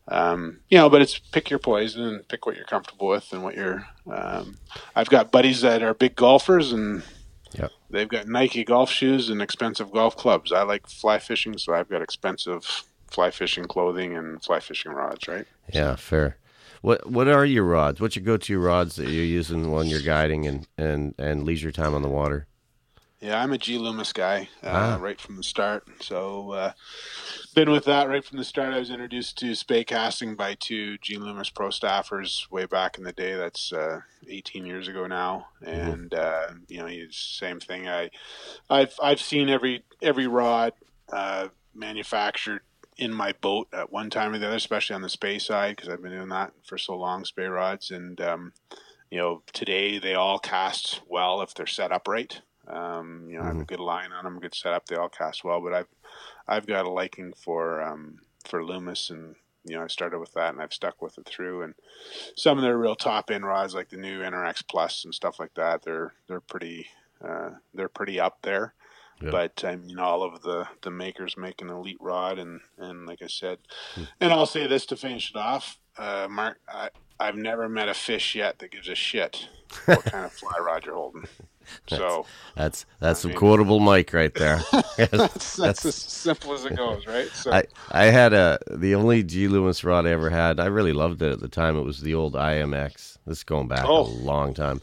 um, 0.09 0.59
you 0.69 0.77
know, 0.77 0.91
but 0.91 1.03
it's 1.03 1.19
pick 1.19 1.51
your 1.51 1.61
poison 1.61 2.03
and 2.03 2.27
pick 2.27 2.45
what 2.45 2.57
you're 2.57 2.65
comfortable 2.65 3.07
with 3.07 3.33
and 3.33 3.45
what 3.45 3.55
you're. 3.55 3.87
Um, 4.11 4.57
I've 4.97 5.09
got 5.11 5.31
buddies 5.31 5.61
that 5.61 5.85
are 5.85 5.95
big 5.95 6.17
golfers 6.17 6.73
and 6.73 7.05
Yep. 7.53 7.71
they've 7.91 8.09
got 8.09 8.27
Nike 8.27 8.65
golf 8.65 8.91
shoes 8.91 9.29
and 9.29 9.41
expensive 9.43 9.91
golf 9.93 10.17
clubs. 10.17 10.51
I 10.53 10.63
like 10.63 10.89
fly 10.89 11.19
fishing, 11.21 11.59
so 11.59 11.75
I've 11.75 11.89
got 11.89 12.03
expensive 12.03 12.85
fly 13.11 13.31
fishing 13.31 13.65
clothing 13.65 14.17
and 14.17 14.43
fly 14.43 14.61
fishing 14.61 14.93
rods. 14.93 15.29
Right? 15.29 15.47
Yeah, 15.73 15.97
fair. 15.97 16.37
What 16.83 17.11
what 17.11 17.29
are 17.29 17.45
your 17.45 17.65
rods? 17.65 18.01
What's 18.01 18.17
your 18.17 18.25
go-to 18.25 18.59
rods 18.59 18.97
that 18.97 19.09
you're 19.09 19.25
using 19.25 19.71
when 19.71 19.87
you're 19.87 20.01
guiding 20.03 20.47
and 20.47 20.67
and 20.79 21.15
and 21.19 21.45
leisure 21.45 21.73
time 21.73 21.95
on 21.95 22.03
the 22.03 22.09
water? 22.09 22.47
Yeah, 23.21 23.43
I'm 23.43 23.53
a 23.53 23.59
G 23.59 23.77
Loomis 23.77 24.15
guy 24.15 24.49
uh, 24.63 24.97
Ah. 24.97 24.99
right 24.99 25.21
from 25.21 25.37
the 25.37 25.43
start. 25.43 25.85
So 26.01 26.53
uh, 26.53 26.73
been 27.55 27.71
with 27.71 27.85
that 27.85 28.09
right 28.09 28.25
from 28.25 28.39
the 28.39 28.45
start. 28.45 28.73
I 28.73 28.79
was 28.79 28.89
introduced 28.89 29.37
to 29.41 29.55
spey 29.55 29.85
casting 29.85 30.37
by 30.37 30.55
two 30.59 30.97
G 30.99 31.19
Loomis 31.19 31.51
pro 31.51 31.69
staffers 31.69 32.51
way 32.51 32.65
back 32.65 32.97
in 32.97 33.05
the 33.05 33.13
day. 33.13 33.35
That's 33.35 33.75
uh, 33.75 34.01
18 34.27 34.65
years 34.65 34.89
ago 34.89 35.07
now, 35.07 35.49
and 35.63 36.15
uh, 36.15 36.47
you 36.69 36.79
know, 36.79 36.89
same 37.11 37.61
thing. 37.61 37.89
I, 37.89 38.09
I've 38.71 38.95
I've 39.03 39.21
seen 39.21 39.51
every 39.51 39.85
every 40.01 40.27
rod 40.27 40.73
uh, 41.13 41.49
manufactured 41.75 42.63
in 43.01 43.13
my 43.13 43.33
boat 43.41 43.67
at 43.73 43.91
one 43.91 44.11
time 44.11 44.35
or 44.35 44.39
the 44.39 44.47
other, 44.47 44.57
especially 44.57 44.95
on 44.95 45.03
the 45.03 45.09
spey 45.09 45.39
side 45.39 45.75
because 45.75 45.89
I've 45.89 46.03
been 46.03 46.13
doing 46.13 46.29
that 46.29 46.53
for 46.65 46.77
so 46.77 46.95
long, 46.97 47.25
spey 47.25 47.47
rods, 47.47 47.91
and 47.91 48.21
um, 48.21 48.53
you 49.11 49.19
know, 49.19 49.43
today 49.53 49.99
they 49.99 50.15
all 50.15 50.39
cast 50.39 51.01
well 51.09 51.41
if 51.41 51.55
they're 51.55 51.67
set 51.67 51.93
up 51.93 52.07
right. 52.07 52.41
Um, 52.69 53.27
you 53.29 53.39
know, 53.39 53.45
I 53.45 53.47
have 53.49 53.61
a 53.61 53.65
good 53.65 53.81
line 53.81 54.13
on 54.13 54.25
them, 54.25 54.39
good 54.39 54.55
setup. 54.55 54.87
They 54.87 54.97
all 54.97 55.09
cast 55.09 55.43
well, 55.43 55.61
but 55.61 55.73
I've 55.73 55.89
I've 56.47 56.67
got 56.67 56.85
a 56.85 56.91
liking 56.91 57.33
for 57.33 57.83
um, 57.83 58.19
for 58.45 58.63
Loomis, 58.63 59.09
and 59.09 59.35
you 59.65 59.77
know, 59.77 59.83
I 59.83 59.87
started 59.87 60.19
with 60.19 60.33
that, 60.35 60.53
and 60.53 60.63
I've 60.63 60.75
stuck 60.75 61.01
with 61.01 61.17
it 61.19 61.27
through. 61.27 61.63
And 61.63 61.75
some 62.37 62.59
of 62.59 62.63
their 62.63 62.79
real 62.79 62.95
top 62.95 63.31
end 63.31 63.47
rods, 63.47 63.75
like 63.75 63.89
the 63.89 63.97
new 63.97 64.21
NRX 64.21 64.63
Plus 64.69 65.05
and 65.05 65.15
stuff 65.15 65.41
like 65.41 65.55
that, 65.55 65.83
they're 65.83 66.13
they're 66.29 66.41
pretty 66.41 66.87
uh, 67.27 67.51
they're 67.73 67.89
pretty 67.89 68.21
up 68.21 68.39
there. 68.43 68.75
Yeah. 69.23 69.31
But 69.31 69.65
I 69.65 69.77
mean, 69.77 69.99
all 69.99 70.23
of 70.23 70.43
the 70.43 70.67
the 70.83 70.91
makers 70.91 71.37
make 71.37 71.61
an 71.61 71.69
elite 71.71 71.99
rod, 72.01 72.39
and 72.39 72.61
and 72.79 73.07
like 73.07 73.21
I 73.23 73.27
said, 73.27 73.59
and 74.21 74.33
I'll 74.33 74.47
say 74.47 74.67
this 74.67 74.87
to 74.87 74.97
finish 74.97 75.31
it 75.31 75.37
off, 75.37 75.79
uh, 75.99 76.27
Mark. 76.31 76.59
I, 76.69 76.91
I've 77.19 77.37
never 77.37 77.69
met 77.69 77.89
a 77.89 77.93
fish 77.95 78.35
yet 78.35 78.61
that 78.61 78.71
gives 78.73 78.89
a 78.89 78.95
shit 78.95 79.47
what 79.85 80.05
kind 80.05 80.25
of 80.25 80.33
fly 80.33 80.57
rod 80.61 80.85
you're 80.87 80.95
holding. 80.95 81.25
So 81.87 82.27
That's 82.57 82.85
that's 82.99 83.21
some 83.21 83.29
mean- 83.29 83.39
quotable 83.39 83.79
mic 83.79 84.13
right 84.13 84.35
there. 84.35 84.61
that's, 84.97 85.55
that's 85.57 85.85
as 85.85 85.95
simple 85.95 86.53
as 86.55 86.65
it 86.65 86.75
goes, 86.77 87.07
right? 87.07 87.29
So 87.35 87.53
I 87.53 87.65
I 87.93 88.07
had 88.07 88.33
a 88.33 88.59
the 88.71 88.95
only 88.97 89.23
G 89.23 89.47
Loomis 89.47 89.85
rod 89.85 90.05
I 90.07 90.11
ever 90.11 90.31
had. 90.31 90.59
I 90.59 90.67
really 90.67 90.93
loved 90.95 91.23
it 91.23 91.31
at 91.31 91.39
the 91.41 91.47
time. 91.49 91.77
It 91.77 91.83
was 91.83 92.01
the 92.01 92.15
old 92.15 92.33
IMX. 92.35 93.19
This 93.27 93.39
is 93.39 93.45
going 93.45 93.69
back 93.69 93.85
Oh. 93.87 94.01
a 94.01 94.09
long 94.09 94.53
time. 94.55 94.81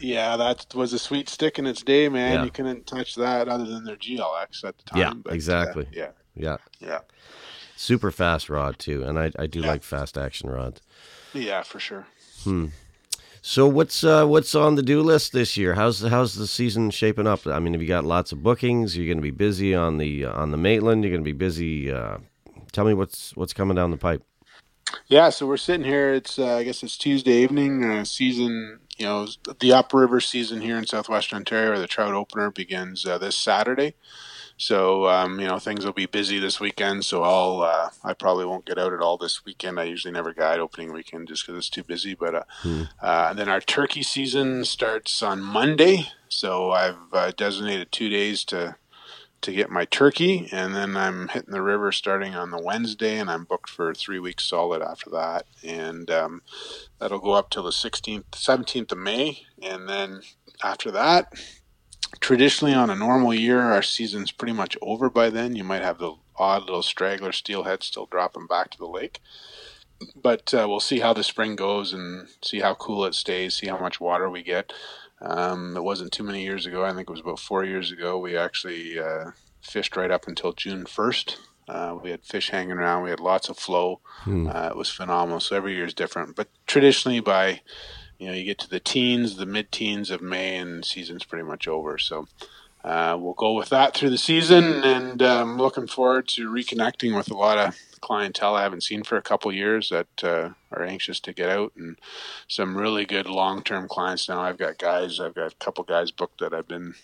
Yeah, 0.00 0.36
that 0.36 0.74
was 0.74 0.92
a 0.92 0.98
sweet 0.98 1.28
stick 1.28 1.58
in 1.58 1.66
its 1.66 1.82
day, 1.82 2.08
man. 2.08 2.34
Yeah. 2.34 2.44
You 2.44 2.50
couldn't 2.50 2.86
touch 2.86 3.14
that 3.16 3.48
other 3.48 3.64
than 3.66 3.84
their 3.84 3.96
GLX 3.96 4.64
at 4.64 4.76
the 4.78 4.84
time. 4.84 4.98
Yeah, 5.00 5.12
but, 5.14 5.32
uh, 5.32 5.34
exactly. 5.34 5.86
yeah, 5.92 6.10
Yeah, 6.36 6.56
yeah, 6.80 7.00
super 7.76 8.10
fast 8.10 8.48
rod 8.48 8.78
too, 8.78 9.04
and 9.04 9.18
I 9.18 9.30
I 9.38 9.46
do 9.46 9.60
Yeah. 9.60 9.68
like 9.68 9.82
fast 9.82 10.16
action 10.18 10.50
rods. 10.50 10.80
yeah, 11.32 11.62
for 11.62 11.78
sure. 11.80 12.06
Hmm. 12.44 12.66
So 13.40 13.66
what's 13.68 14.02
uh, 14.04 14.26
what's 14.26 14.54
on 14.54 14.74
the 14.74 14.82
do 14.82 15.00
list 15.00 15.32
this 15.32 15.56
year? 15.56 15.74
How's 15.74 16.00
how's 16.02 16.34
the 16.34 16.46
season 16.46 16.90
shaping 16.90 17.26
up? 17.26 17.46
I 17.46 17.58
mean, 17.60 17.72
have 17.72 17.80
you 17.82 17.88
got 17.88 18.04
lots 18.04 18.32
of 18.32 18.42
bookings? 18.42 18.96
You're 18.96 19.06
going 19.06 19.18
to 19.18 19.22
be 19.22 19.30
busy 19.30 19.74
on 19.74 19.98
the 19.98 20.24
on 20.24 20.50
the 20.50 20.56
Maitland. 20.56 21.02
You're 21.04 21.12
going 21.12 21.22
to 21.24 21.32
be 21.32 21.32
busy. 21.32 21.90
Uh, 21.90 22.18
tell 22.72 22.84
me 22.84 22.94
what's 22.94 23.34
what's 23.36 23.52
coming 23.52 23.76
down 23.76 23.90
the 23.90 23.96
pipe. 23.96 24.22
Yeah, 25.06 25.30
so 25.30 25.46
we're 25.46 25.56
sitting 25.58 25.86
here. 25.86 26.12
It's 26.14 26.38
uh, 26.38 26.56
I 26.56 26.64
guess 26.64 26.82
it's 26.82 26.98
Tuesday 26.98 27.42
evening. 27.42 27.84
Uh, 27.84 28.04
season, 28.04 28.80
you 28.98 29.06
know, 29.06 29.26
the 29.60 29.72
upriver 29.72 30.20
season 30.20 30.60
here 30.60 30.76
in 30.76 30.86
southwestern 30.86 31.38
Ontario, 31.38 31.72
or 31.72 31.78
the 31.78 31.86
trout 31.86 32.14
opener 32.14 32.50
begins 32.50 33.06
uh, 33.06 33.18
this 33.18 33.36
Saturday. 33.36 33.94
So 34.60 35.06
um, 35.06 35.38
you 35.38 35.46
know 35.46 35.60
things 35.60 35.84
will 35.84 35.92
be 35.92 36.06
busy 36.06 36.40
this 36.40 36.58
weekend. 36.58 37.04
So 37.04 37.22
I'll 37.22 37.62
uh, 37.62 37.90
I 38.02 38.12
probably 38.12 38.44
won't 38.44 38.66
get 38.66 38.78
out 38.78 38.92
at 38.92 39.00
all 39.00 39.16
this 39.16 39.44
weekend. 39.44 39.78
I 39.78 39.84
usually 39.84 40.12
never 40.12 40.34
guide 40.34 40.58
opening 40.58 40.92
weekend 40.92 41.28
just 41.28 41.46
because 41.46 41.58
it's 41.58 41.70
too 41.70 41.84
busy. 41.84 42.14
But 42.14 42.34
uh, 42.34 42.42
uh, 43.00 43.28
and 43.30 43.38
then 43.38 43.48
our 43.48 43.60
turkey 43.60 44.02
season 44.02 44.64
starts 44.64 45.22
on 45.22 45.40
Monday. 45.40 46.08
So 46.28 46.72
I've 46.72 46.96
uh, 47.12 47.30
designated 47.36 47.92
two 47.92 48.08
days 48.08 48.44
to 48.46 48.74
to 49.40 49.52
get 49.52 49.70
my 49.70 49.84
turkey, 49.84 50.48
and 50.52 50.74
then 50.74 50.96
I'm 50.96 51.28
hitting 51.28 51.52
the 51.52 51.62
river 51.62 51.92
starting 51.92 52.34
on 52.34 52.50
the 52.50 52.60
Wednesday, 52.60 53.18
and 53.18 53.30
I'm 53.30 53.44
booked 53.44 53.70
for 53.70 53.94
three 53.94 54.18
weeks 54.18 54.44
solid 54.44 54.82
after 54.82 55.10
that, 55.10 55.46
and 55.64 56.10
um, 56.10 56.42
that'll 56.98 57.18
go 57.18 57.32
up 57.32 57.50
till 57.50 57.62
the 57.62 57.70
16th, 57.70 58.24
17th 58.32 58.92
of 58.92 58.98
May, 58.98 59.42
and 59.62 59.88
then 59.88 60.22
after 60.62 60.90
that, 60.90 61.32
traditionally 62.20 62.74
on 62.74 62.90
a 62.90 62.96
normal 62.96 63.32
year, 63.32 63.60
our 63.60 63.82
season's 63.82 64.32
pretty 64.32 64.52
much 64.52 64.76
over 64.82 65.08
by 65.10 65.30
then. 65.30 65.54
You 65.54 65.64
might 65.64 65.82
have 65.82 65.98
the 65.98 66.14
odd 66.36 66.62
little 66.62 66.82
straggler 66.82 67.32
steelhead 67.32 67.82
still 67.82 68.06
dropping 68.06 68.46
back 68.46 68.70
to 68.70 68.78
the 68.78 68.86
lake. 68.86 69.20
But 70.14 70.54
uh, 70.54 70.66
we'll 70.68 70.80
see 70.80 71.00
how 71.00 71.12
the 71.12 71.24
spring 71.24 71.56
goes 71.56 71.92
and 71.92 72.28
see 72.42 72.60
how 72.60 72.74
cool 72.74 73.04
it 73.04 73.14
stays, 73.14 73.54
see 73.54 73.66
how 73.66 73.78
much 73.78 74.00
water 74.00 74.30
we 74.30 74.42
get. 74.42 74.72
Um, 75.20 75.76
it 75.76 75.82
wasn't 75.82 76.12
too 76.12 76.22
many 76.22 76.42
years 76.42 76.66
ago. 76.66 76.84
I 76.84 76.92
think 76.92 77.08
it 77.08 77.12
was 77.12 77.20
about 77.20 77.40
four 77.40 77.64
years 77.64 77.90
ago. 77.90 78.18
We 78.18 78.36
actually 78.36 78.98
uh, 78.98 79.32
fished 79.60 79.96
right 79.96 80.10
up 80.10 80.28
until 80.28 80.52
June 80.52 80.84
1st. 80.84 81.36
Uh, 81.68 81.98
we 82.02 82.10
had 82.10 82.24
fish 82.24 82.50
hanging 82.50 82.72
around. 82.72 83.02
We 83.02 83.10
had 83.10 83.20
lots 83.20 83.48
of 83.48 83.58
flow. 83.58 84.00
Uh, 84.48 84.68
it 84.70 84.76
was 84.76 84.88
phenomenal. 84.88 85.40
So 85.40 85.56
every 85.56 85.74
year 85.74 85.84
is 85.84 85.94
different. 85.94 86.34
But 86.36 86.48
traditionally, 86.66 87.20
by 87.20 87.60
you 88.18 88.28
know, 88.28 88.34
you 88.34 88.44
get 88.44 88.58
to 88.60 88.68
the 88.70 88.80
teens, 88.80 89.36
the 89.36 89.46
mid-teens 89.46 90.10
of 90.10 90.20
May, 90.20 90.56
and 90.56 90.84
season's 90.84 91.24
pretty 91.24 91.44
much 91.44 91.68
over. 91.68 91.98
So 91.98 92.26
uh, 92.82 93.16
we'll 93.20 93.34
go 93.34 93.52
with 93.52 93.68
that 93.68 93.94
through 93.94 94.10
the 94.10 94.18
season, 94.18 94.64
and 94.84 95.22
um, 95.22 95.56
looking 95.56 95.86
forward 95.86 96.26
to 96.28 96.50
reconnecting 96.50 97.16
with 97.16 97.30
a 97.30 97.36
lot 97.36 97.58
of 97.58 97.76
clientele 97.98 98.54
I 98.54 98.62
haven't 98.62 98.82
seen 98.82 99.02
for 99.04 99.16
a 99.16 99.22
couple 99.22 99.52
years 99.52 99.90
that 99.90 100.24
uh, 100.24 100.50
are 100.72 100.82
anxious 100.84 101.20
to 101.20 101.32
get 101.32 101.48
out, 101.48 101.72
and 101.76 101.98
some 102.46 102.76
really 102.76 103.04
good 103.04 103.26
long-term 103.26 103.88
clients 103.88 104.28
now. 104.28 104.40
I've 104.40 104.58
got 104.58 104.78
guys, 104.78 105.20
I've 105.20 105.34
got 105.34 105.52
a 105.52 105.56
couple 105.56 105.84
guys 105.84 106.10
booked 106.10 106.40
that 106.40 106.54
I've 106.54 106.68
been 106.68 106.94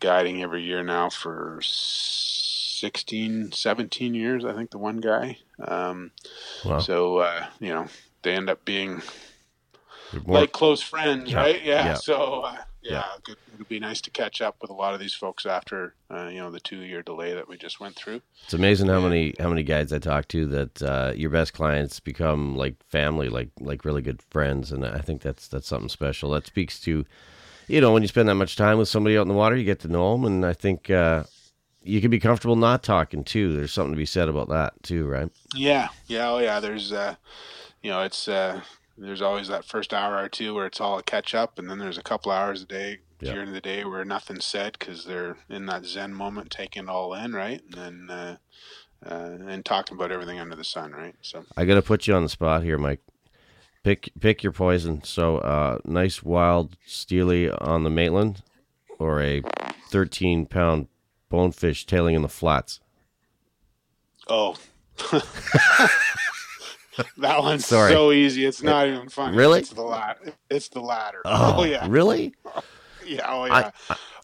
guiding 0.00 0.42
every 0.42 0.62
year 0.62 0.82
now 0.82 1.08
for 1.08 1.58
16, 1.62 3.52
17 3.52 4.14
years. 4.14 4.44
I 4.44 4.52
think 4.52 4.70
the 4.70 4.78
one 4.78 4.98
guy. 4.98 5.38
Um, 5.58 6.10
Wow. 6.64 6.78
So 6.80 7.18
uh, 7.18 7.46
you 7.60 7.70
know, 7.70 7.86
they 8.22 8.32
end 8.34 8.50
up 8.50 8.64
being 8.64 9.02
like 10.26 10.52
close 10.52 10.82
friends, 10.82 11.30
Yeah, 11.30 11.38
right? 11.38 11.62
Yeah. 11.64 11.84
yeah. 11.86 11.94
So 11.94 12.42
uh, 12.42 12.56
yeah, 12.88 13.04
Yeah. 13.28 13.34
it'd 13.54 13.68
be 13.68 13.80
nice 13.80 14.00
to 14.02 14.10
catch 14.10 14.40
up 14.40 14.56
with 14.60 14.70
a 14.70 14.74
lot 14.74 14.94
of 14.94 15.00
these 15.00 15.14
folks 15.14 15.44
after 15.46 15.94
uh, 16.10 16.28
you 16.28 16.38
know 16.38 16.50
the 16.50 16.60
two 16.60 16.80
year 16.80 17.02
delay 17.02 17.34
that 17.34 17.48
we 17.48 17.56
just 17.56 17.80
went 17.80 17.96
through. 17.96 18.20
It's 18.44 18.54
amazing 18.54 18.88
how 18.88 19.00
many 19.00 19.34
how 19.38 19.48
many 19.48 19.62
guys 19.62 19.92
I 19.92 19.98
talk 19.98 20.28
to 20.28 20.46
that 20.46 20.82
uh, 20.82 21.12
your 21.16 21.30
best 21.30 21.52
clients 21.52 22.00
become 22.00 22.56
like 22.56 22.76
family, 22.88 23.28
like 23.28 23.50
like 23.60 23.84
really 23.84 24.02
good 24.02 24.22
friends, 24.30 24.72
and 24.72 24.84
I 24.84 25.00
think 25.00 25.22
that's 25.22 25.48
that's 25.48 25.66
something 25.68 25.88
special. 25.88 26.30
That 26.30 26.46
speaks 26.46 26.78
to, 26.80 27.04
you 27.68 27.80
know, 27.80 27.92
when 27.92 28.02
you 28.02 28.08
spend 28.08 28.28
that 28.28 28.34
much 28.36 28.56
time 28.56 28.78
with 28.78 28.88
somebody 28.88 29.16
out 29.18 29.22
in 29.22 29.28
the 29.28 29.34
water, 29.34 29.56
you 29.56 29.64
get 29.64 29.80
to 29.80 29.88
know 29.88 30.12
them, 30.12 30.24
and 30.24 30.44
I 30.46 30.52
think, 30.52 30.90
uh, 30.90 31.24
you 31.82 32.00
can 32.00 32.10
be 32.10 32.18
comfortable 32.18 32.56
not 32.56 32.82
talking 32.82 33.22
too. 33.24 33.54
There's 33.56 33.72
something 33.72 33.92
to 33.92 33.96
be 33.98 34.06
said 34.06 34.28
about 34.28 34.48
that 34.48 34.74
too, 34.82 35.06
right? 35.06 35.30
Yeah, 35.54 35.88
yeah, 36.06 36.30
oh 36.30 36.38
yeah. 36.38 36.58
There's, 36.60 36.92
uh, 36.92 37.14
you 37.82 37.90
know, 37.90 38.02
it's 38.02 38.26
uh, 38.26 38.60
there's 38.98 39.22
always 39.22 39.48
that 39.48 39.64
first 39.64 39.92
hour 39.92 40.16
or 40.22 40.28
two 40.28 40.54
where 40.54 40.66
it's 40.66 40.80
all 40.80 40.98
a 40.98 41.02
catch 41.02 41.34
up, 41.34 41.58
and 41.58 41.68
then 41.68 41.78
there's 41.78 41.98
a 41.98 42.02
couple 42.02 42.32
hours 42.32 42.62
a 42.62 42.66
day 42.66 42.98
Yeah. 43.20 43.32
during 43.34 43.52
the 43.52 43.60
day 43.60 43.84
where 43.84 44.04
nothing's 44.04 44.44
said 44.46 44.76
because 44.78 45.04
they're 45.04 45.36
in 45.48 45.66
that 45.66 45.84
zen 45.84 46.14
moment, 46.14 46.50
taking 46.50 46.84
it 46.84 46.88
all 46.88 47.14
in, 47.14 47.32
right, 47.32 47.62
and 47.62 47.74
then 47.74 48.10
uh, 48.10 48.36
uh, 49.04 49.36
and 49.46 49.64
talking 49.64 49.96
about 49.96 50.10
everything 50.12 50.38
under 50.40 50.56
the 50.56 50.64
sun, 50.64 50.92
right. 50.92 51.14
So 51.20 51.44
I 51.56 51.64
got 51.64 51.74
to 51.74 51.82
put 51.82 52.06
you 52.06 52.14
on 52.14 52.22
the 52.22 52.28
spot 52.28 52.62
here, 52.62 52.78
Mike. 52.78 53.00
Pick 53.84 54.10
pick 54.18 54.42
your 54.42 54.52
poison. 54.52 55.04
So, 55.04 55.38
uh, 55.38 55.78
nice 55.84 56.22
wild 56.22 56.76
steely 56.86 57.50
on 57.50 57.84
the 57.84 57.90
Maitland, 57.90 58.42
or 58.98 59.20
a 59.22 59.42
13 59.90 60.46
pound 60.46 60.88
bonefish 61.28 61.86
tailing 61.86 62.14
in 62.16 62.22
the 62.22 62.28
flats. 62.28 62.80
Oh. 64.28 64.56
that 67.18 67.40
one's 67.42 67.66
Sorry. 67.66 67.92
so 67.92 68.12
easy. 68.12 68.44
It's 68.46 68.62
not 68.62 68.86
even 68.88 69.08
funny. 69.08 69.36
Really? 69.36 69.60
It's 69.60 69.70
the 69.70 69.82
latter. 69.82 70.32
It's 70.50 70.68
the 70.68 70.80
latter. 70.80 71.20
Oh, 71.24 71.56
Oh, 71.58 71.64
yeah. 71.64 71.86
really? 71.88 72.34
Yeah. 73.06 73.26
Oh 73.28 73.42
I- 73.42 73.60
yeah. 73.60 73.70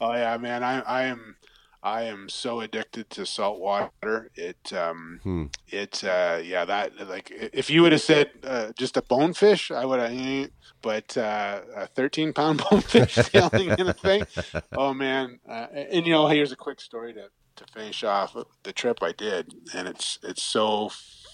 oh 0.01 0.13
yeah, 0.13 0.37
man. 0.39 0.65
I 0.65 0.81
I 0.81 1.03
am 1.05 1.37
I 1.85 2.03
am 2.03 2.29
so 2.29 2.61
addicted 2.61 3.11
to 3.11 3.25
salt 3.25 3.61
water. 3.61 4.31
It 4.35 4.73
um 4.73 5.21
Hmm. 5.23 5.45
it 5.69 6.03
uh 6.03 6.41
yeah 6.43 6.65
that 6.65 7.09
like 7.09 7.31
if 7.31 7.71
you 7.71 7.83
would 7.83 7.93
have 7.93 8.01
said 8.01 8.31
uh, 8.43 8.73
just 8.77 8.97
a 8.97 9.03
bonefish, 9.03 9.71
I 9.71 9.85
would 9.85 10.01
have. 10.01 10.51
But 10.83 11.17
uh, 11.17 11.61
a 11.77 11.87
13 11.87 12.33
pound 12.33 12.65
bonefish 12.71 13.15
sailing 13.15 13.69
in 13.71 13.87
a 13.89 13.93
thing. 13.93 14.25
Oh 14.73 14.93
man. 14.93 15.39
Uh, 15.49 15.69
and 15.73 16.05
you 16.05 16.13
know, 16.13 16.27
here's 16.27 16.51
a 16.51 16.57
quick 16.57 16.81
story 16.81 17.13
to 17.15 17.29
to 17.55 17.65
finish 17.73 18.03
off 18.03 18.35
the 18.65 18.73
trip 18.73 18.99
I 19.01 19.13
did, 19.13 19.55
and 19.77 19.87
it's 19.87 20.19
it's 20.25 20.43
so 20.43 20.91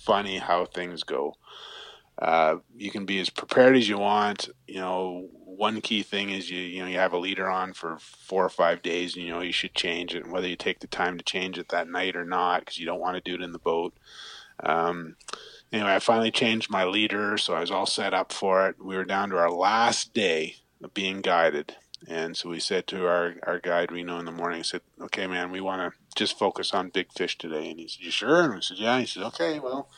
funny 0.09 0.38
how 0.38 0.64
things 0.64 1.02
go. 1.02 1.34
Uh, 2.20 2.56
you 2.74 2.90
can 2.90 3.04
be 3.04 3.20
as 3.20 3.28
prepared 3.28 3.76
as 3.76 3.88
you 3.88 3.98
want. 3.98 4.48
You 4.66 4.80
know, 4.80 5.28
one 5.44 5.82
key 5.82 6.02
thing 6.02 6.30
is 6.30 6.50
you 6.50 6.61
you 6.61 6.80
know 6.80 6.88
you 6.88 6.96
have 6.96 7.12
a 7.12 7.18
leader 7.18 7.48
on 7.48 7.74
for 7.74 7.98
four 8.00 8.44
or 8.44 8.48
five 8.48 8.82
days, 8.82 9.14
and 9.14 9.24
you 9.24 9.30
know 9.30 9.42
you 9.42 9.52
should 9.52 9.74
change 9.74 10.14
it. 10.14 10.24
And 10.24 10.32
whether 10.32 10.48
you 10.48 10.56
take 10.56 10.80
the 10.80 10.86
time 10.86 11.18
to 11.18 11.24
change 11.24 11.59
it 11.59 11.68
that 11.68 11.88
night 11.90 12.16
or 12.16 12.24
not, 12.24 12.61
because 12.61 12.78
you 12.78 12.86
don't 12.86 13.00
want 13.00 13.16
to 13.16 13.30
do 13.30 13.40
it 13.40 13.44
in 13.44 13.52
the 13.52 13.59
boat. 13.59 13.94
Um, 14.61 15.16
anyway, 15.70 15.94
I 15.94 15.98
finally 15.98 16.32
changed 16.32 16.70
my 16.70 16.84
leader, 16.84 17.36
so 17.36 17.54
I 17.54 17.61
was 17.61 17.70
all 17.70 17.86
set 17.86 18.14
up 18.14 18.32
for 18.32 18.66
it. 18.68 18.76
We 18.82 18.96
were 18.96 19.04
down 19.04 19.30
to 19.30 19.36
our 19.36 19.52
last 19.52 20.14
day 20.14 20.56
of 20.82 20.94
being 20.94 21.20
guided, 21.20 21.76
and 22.09 22.34
so 22.34 22.48
we 22.48 22.61
said 22.61 22.86
to 22.88 23.06
our 23.06 23.34
our 23.46 23.61
guide 23.61 23.92
Reno 23.92 24.18
in 24.18 24.24
the 24.24 24.32
morning, 24.32 24.64
said, 24.64 24.80
"Okay, 25.00 25.26
man, 25.26 25.52
we 25.52 25.61
want 25.61 25.92
to 25.92 25.98
just 26.16 26.38
focus 26.38 26.72
on 26.74 26.90
big 26.90 27.12
fish 27.12 27.38
today." 27.38 27.70
And 27.70 27.80
he 27.80 27.88
said, 27.88 28.04
"You 28.04 28.11
sure?" 28.11 28.44
And 28.44 28.54
we 28.54 28.62
said, 28.62 28.78
"Yeah." 28.78 28.98
He 29.00 29.06
said, 29.06 29.22
"Okay, 29.24 29.59
well." 29.59 29.88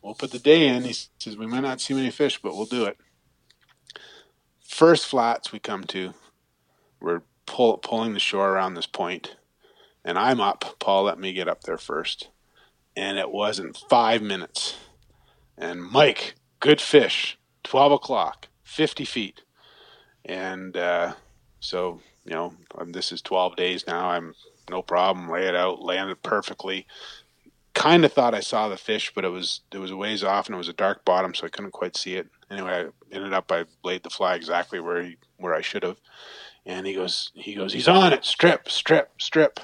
We'll 0.00 0.14
put 0.14 0.30
the 0.30 0.38
day 0.38 0.68
in. 0.68 0.84
He 0.84 0.94
says 1.18 1.36
we 1.36 1.46
might 1.46 1.60
not 1.60 1.80
see 1.80 1.92
many 1.94 2.10
fish, 2.10 2.40
but 2.40 2.54
we'll 2.54 2.66
do 2.66 2.84
it. 2.84 2.98
First 4.62 5.06
flats 5.06 5.50
we 5.50 5.58
come 5.58 5.84
to, 5.84 6.14
we're 7.00 7.22
pull, 7.46 7.78
pulling 7.78 8.14
the 8.14 8.20
shore 8.20 8.50
around 8.50 8.74
this 8.74 8.86
point, 8.86 9.34
and 10.04 10.16
I'm 10.16 10.40
up. 10.40 10.78
Paul 10.78 11.02
let 11.04 11.18
me 11.18 11.32
get 11.32 11.48
up 11.48 11.62
there 11.62 11.78
first, 11.78 12.28
and 12.96 13.18
it 13.18 13.32
wasn't 13.32 13.76
five 13.90 14.22
minutes. 14.22 14.76
And 15.56 15.82
Mike, 15.82 16.36
good 16.60 16.80
fish, 16.80 17.36
twelve 17.64 17.90
o'clock, 17.90 18.46
fifty 18.62 19.04
feet, 19.04 19.42
and 20.24 20.76
uh, 20.76 21.14
so 21.58 22.00
you 22.24 22.34
know 22.34 22.54
this 22.86 23.10
is 23.10 23.20
twelve 23.20 23.56
days 23.56 23.84
now. 23.84 24.10
I'm 24.10 24.34
no 24.70 24.82
problem. 24.82 25.28
Lay 25.28 25.46
it 25.46 25.54
out, 25.54 25.82
landed 25.82 26.22
perfectly 26.22 26.86
kind 27.78 28.04
of 28.04 28.12
thought 28.12 28.34
I 28.34 28.40
saw 28.40 28.68
the 28.68 28.76
fish, 28.76 29.12
but 29.14 29.24
it 29.24 29.28
was 29.28 29.60
it 29.72 29.78
was 29.78 29.92
a 29.92 29.96
ways 29.96 30.24
off 30.24 30.46
and 30.46 30.54
it 30.54 30.58
was 30.58 30.68
a 30.68 30.72
dark 30.72 31.04
bottom, 31.04 31.32
so 31.32 31.46
I 31.46 31.48
couldn't 31.48 31.70
quite 31.70 31.96
see 31.96 32.16
it. 32.16 32.26
Anyway, 32.50 32.70
I 33.12 33.14
ended 33.14 33.32
up 33.32 33.50
I 33.52 33.66
laid 33.84 34.02
the 34.02 34.10
fly 34.10 34.34
exactly 34.34 34.80
where 34.80 35.02
he 35.02 35.16
where 35.36 35.54
I 35.54 35.60
should 35.60 35.84
have, 35.84 36.00
and 36.66 36.86
he 36.86 36.94
goes 36.94 37.30
he 37.34 37.54
goes 37.54 37.72
he's 37.72 37.86
on 37.86 38.12
it, 38.12 38.24
strip, 38.24 38.68
strip, 38.68 39.22
strip, 39.22 39.60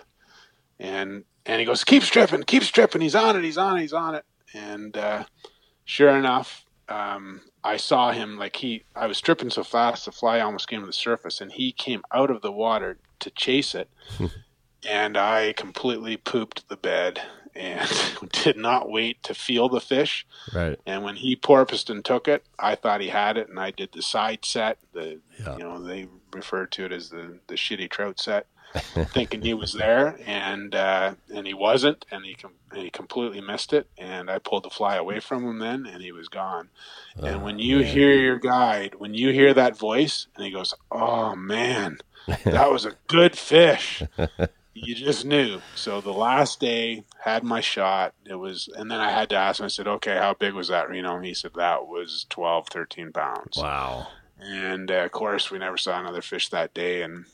and 0.79 1.25
and 1.45 1.59
he 1.59 1.67
goes 1.67 1.83
keep 1.83 2.05
stripping, 2.05 2.45
keep 2.45 2.63
stripping. 2.63 3.01
He's 3.01 3.17
on 3.17 3.37
it, 3.37 3.43
he's 3.43 3.59
on 3.59 3.79
it, 3.79 3.81
he's 3.83 3.93
on 3.93 4.15
it, 4.15 4.25
and 4.55 4.97
uh, 4.97 5.25
sure 5.85 6.17
enough. 6.17 6.65
Um, 6.89 7.41
I 7.65 7.79
saw 7.79 8.13
him 8.13 8.39
like 8.39 8.57
he. 8.57 8.85
I 8.95 9.09
was 9.09 9.19
stripping 9.19 9.51
so 9.51 9.65
fast, 9.65 10.05
the 10.05 10.13
fly 10.13 10.39
almost 10.39 10.69
came 10.69 10.81
to 10.81 10.87
the 10.87 10.93
surface, 10.93 11.41
and 11.41 11.51
he 11.51 11.73
came 11.73 12.03
out 12.13 12.31
of 12.31 12.43
the 12.43 12.53
water 12.53 12.99
to 13.21 13.31
chase 13.31 13.75
it, 13.75 13.89
and 14.89 15.17
I 15.17 15.53
completely 15.55 16.17
pooped 16.17 16.69
the 16.69 16.77
bed 16.77 17.21
and 17.55 17.89
did 18.33 18.57
not 18.57 18.91
wait 18.91 19.23
to 19.23 19.35
feel 19.35 19.69
the 19.69 19.81
fish. 19.81 20.27
Right. 20.55 20.79
And 20.87 21.05
when 21.05 21.17
he 21.17 21.37
porpoised 21.37 21.89
and 21.91 22.05
took 22.05 22.27
it, 22.29 22.45
I 22.59 22.75
thought 22.75 23.01
he 23.01 23.09
had 23.09 23.37
it, 23.37 23.49
and 23.49 23.61
I 23.61 23.71
did 23.71 23.91
the 23.93 24.03
side 24.03 24.45
set. 24.45 24.79
The 24.93 25.21
Yeah. 25.41 25.57
you 25.57 25.65
know 25.65 25.83
they 25.83 26.09
refer 26.33 26.67
to 26.67 26.85
it 26.87 26.93
as 26.93 27.11
the 27.11 27.39
the 27.47 27.55
shitty 27.55 27.89
trout 27.91 28.19
set, 28.19 28.47
thinking 29.13 29.43
he 29.43 29.55
was 29.55 29.73
there, 29.73 30.19
and 30.27 30.75
uh, 30.75 31.15
and 31.33 31.47
he 31.47 31.55
wasn't, 31.55 32.05
and 32.11 32.25
he 32.25 32.35
com- 32.35 32.55
and 32.73 32.83
he 32.83 32.91
completely 32.91 33.41
missed 33.41 33.73
it. 33.73 33.87
And 33.97 34.29
I 34.29 34.41
pulled 34.41 34.65
the 34.65 34.71
fly 34.71 34.97
away 34.97 35.21
from 35.21 35.45
him 35.47 35.61
then, 35.61 35.87
and 35.87 36.03
he 36.03 36.11
was 36.11 36.29
gone. 36.29 36.71
and 37.23 37.45
when 37.45 37.61
you 37.61 37.85
hear 37.85 38.13
your 38.15 38.39
guide, 38.41 38.97
when 38.97 39.15
you 39.15 39.31
hear 39.33 39.55
that 39.55 39.77
voice, 39.79 40.27
and 40.35 40.45
he 40.45 40.51
goes, 40.51 40.75
"Oh 40.91 41.37
man, 41.37 41.99
that 42.45 42.73
was 42.73 42.85
a 42.85 42.97
good 43.07 43.39
fish." 43.39 44.03
you 44.75 44.95
just 44.95 45.25
knew. 45.25 45.61
So 45.75 46.01
the 46.01 46.13
last 46.13 46.61
day 46.61 47.05
had 47.21 47.45
my 47.45 47.61
shot. 47.61 48.15
It 48.27 48.35
was, 48.35 48.69
and 48.77 48.91
then 48.91 49.01
I 49.01 49.11
had 49.11 49.31
to 49.31 49.37
ask 49.37 49.61
him. 49.61 49.67
I 49.67 49.69
said, 49.69 49.87
"Okay, 49.87 50.17
how 50.17 50.35
big 50.35 50.55
was 50.55 50.69
that 50.69 50.89
Reno?" 50.91 51.17
And 51.17 51.25
he 51.25 51.35
said 51.35 51.53
that 51.55 51.87
was 51.87 52.27
12, 52.31 52.69
13 52.69 53.13
pounds. 53.13 53.57
Wow. 53.57 54.09
And 54.41 54.91
uh, 54.91 55.05
of 55.05 55.13
course, 55.13 55.51
we 55.51 55.59
never 55.59 55.77
saw 55.77 55.99
another 55.99 56.21
fish 56.23 56.49
that 56.51 56.75
day. 56.75 57.03
And 57.03 57.25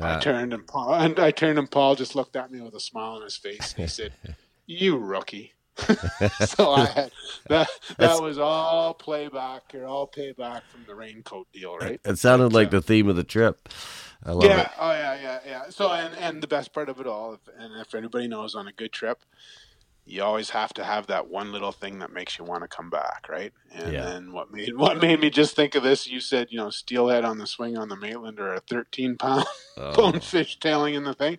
I 0.00 0.18
turned 0.20 0.52
and 0.52 0.66
Paul, 0.66 0.94
and 0.94 1.18
I 1.20 1.30
turned 1.30 1.58
and 1.58 1.70
Paul 1.70 1.94
just 1.94 2.16
looked 2.16 2.34
at 2.36 2.50
me 2.50 2.60
with 2.60 2.74
a 2.74 2.80
smile 2.80 3.12
on 3.16 3.22
his 3.22 3.36
face. 3.36 3.72
And 3.74 3.82
he 3.84 3.88
said, 3.88 4.12
"You 4.66 4.96
rookie." 4.96 5.52
so 6.46 6.72
I 6.72 6.86
had 6.86 7.10
that. 7.48 7.68
That's- 7.98 8.16
That 8.16 8.22
was 8.22 8.38
all 8.38 8.94
playback 8.94 9.74
or 9.74 9.84
all 9.84 10.08
payback 10.08 10.62
from 10.72 10.84
the 10.86 10.94
raincoat 10.94 11.46
deal, 11.52 11.76
right? 11.76 12.00
It 12.04 12.18
sounded 12.18 12.52
like 12.54 12.68
uh, 12.68 12.70
the 12.70 12.82
theme 12.82 13.08
of 13.08 13.16
the 13.16 13.24
trip. 13.24 13.68
I 14.26 14.32
love 14.32 14.44
yeah. 14.44 14.60
it. 14.62 14.68
Oh 14.78 14.90
yeah, 14.90 15.20
yeah, 15.22 15.38
yeah. 15.46 15.62
So 15.70 15.90
and 15.92 16.14
and 16.16 16.42
the 16.42 16.46
best 16.48 16.72
part 16.72 16.88
of 16.88 17.00
it 17.00 17.06
all, 17.06 17.34
if, 17.34 17.40
and 17.58 17.80
if 17.80 17.94
anybody 17.94 18.26
knows 18.28 18.54
on 18.54 18.66
a 18.66 18.72
good 18.72 18.92
trip, 18.92 19.20
you 20.04 20.22
always 20.22 20.50
have 20.50 20.74
to 20.74 20.84
have 20.84 21.06
that 21.06 21.28
one 21.28 21.52
little 21.52 21.72
thing 21.72 22.00
that 22.00 22.12
makes 22.12 22.38
you 22.38 22.44
want 22.44 22.62
to 22.62 22.68
come 22.68 22.90
back, 22.90 23.26
right? 23.28 23.52
And 23.72 23.92
Yeah. 23.92 24.02
then 24.04 24.32
what 24.32 24.52
made 24.52 24.76
what 24.76 25.00
made 25.00 25.20
me 25.20 25.30
just 25.30 25.54
think 25.54 25.74
of 25.76 25.82
this? 25.84 26.06
You 26.08 26.20
said 26.20 26.48
you 26.50 26.58
know 26.58 26.70
steelhead 26.70 27.24
on 27.24 27.38
the 27.38 27.46
swing 27.46 27.78
on 27.78 27.88
the 27.88 27.96
Maitland 27.96 28.40
or 28.40 28.52
a 28.52 28.60
thirteen 28.60 29.16
pound 29.16 29.44
Oh, 29.78 29.92
bonefish 29.94 30.58
tailing 30.58 30.94
in 30.94 31.04
the 31.04 31.14
thing. 31.14 31.38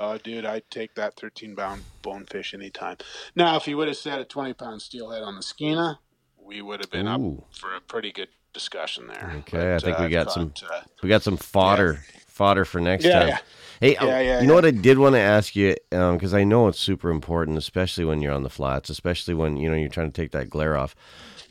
Oh, 0.00 0.16
dude, 0.16 0.44
I'd 0.44 0.70
take 0.70 0.94
that 0.94 1.16
13 1.18 1.56
pound 1.56 1.82
bonefish 2.02 2.54
anytime. 2.54 2.98
Now, 3.34 3.56
if 3.56 3.66
you 3.66 3.76
would 3.76 3.88
have 3.88 3.96
said 3.96 4.20
a 4.20 4.24
20 4.24 4.52
pound 4.54 4.80
steelhead 4.80 5.22
on 5.22 5.34
the 5.34 5.42
Skeena, 5.42 5.98
we 6.40 6.62
would 6.62 6.78
have 6.78 6.90
been 6.90 7.08
Ooh. 7.08 7.38
up 7.38 7.54
for 7.54 7.74
a 7.74 7.80
pretty 7.80 8.12
good 8.12 8.28
discussion 8.52 9.08
there. 9.08 9.32
Okay, 9.40 9.74
I 9.74 9.78
think 9.80 9.98
we 9.98 10.04
I've 10.04 10.10
got 10.12 10.30
some- 10.32 10.52
uh, 10.72 10.80
we 11.02 11.08
got 11.08 11.22
some 11.24 11.36
fodder 11.36 12.04
fodder 12.38 12.64
for 12.66 12.80
next 12.80 13.10
Yeah, 13.10 13.10
time. 13.10 13.28
yeah. 13.28 13.38
Hey, 13.80 13.96
Yeah, 14.00 14.20
yeah, 14.20 14.42
you 14.42 14.48
know 14.48 14.54
what 14.54 14.66
I 14.66 14.72
did 14.72 14.98
want 14.98 15.16
to 15.16 15.20
ask 15.20 15.56
you 15.56 15.76
because 15.90 16.34
I 16.34 16.44
know 16.44 16.68
it's 16.68 16.80
super 16.80 17.10
important, 17.10 17.58
especially 17.58 18.06
when 18.06 18.22
you're 18.22 18.34
on 18.34 18.44
the 18.44 18.50
flats, 18.50 18.90
especially 18.90 19.34
when 19.34 19.58
you 19.58 19.70
know 19.70 19.76
you're 19.76 19.90
trying 19.90 20.12
to 20.12 20.22
take 20.22 20.32
that 20.32 20.50
glare 20.50 20.76
off. 20.78 20.96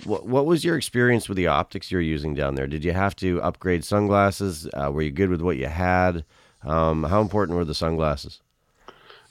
What 0.06 0.28
What 0.28 0.48
was 0.48 0.66
your 0.66 0.78
experience 0.78 1.30
with 1.30 1.38
the 1.38 1.48
optics 1.48 1.92
you're 1.92 2.02
using 2.02 2.36
down 2.36 2.56
there? 2.56 2.68
Did 2.68 2.86
you 2.86 2.94
have 2.94 3.16
to 3.18 3.42
upgrade 3.44 3.86
sunglasses? 3.86 4.68
Uh, 4.74 4.92
were 4.94 5.04
you 5.04 5.12
good 5.12 5.30
with 5.32 5.42
what 5.42 5.58
you 5.58 5.68
had? 5.68 6.26
Um, 6.64 7.04
how 7.06 7.22
important 7.22 7.58
were 7.58 7.66
the 7.66 7.76
sunglasses? 7.76 8.42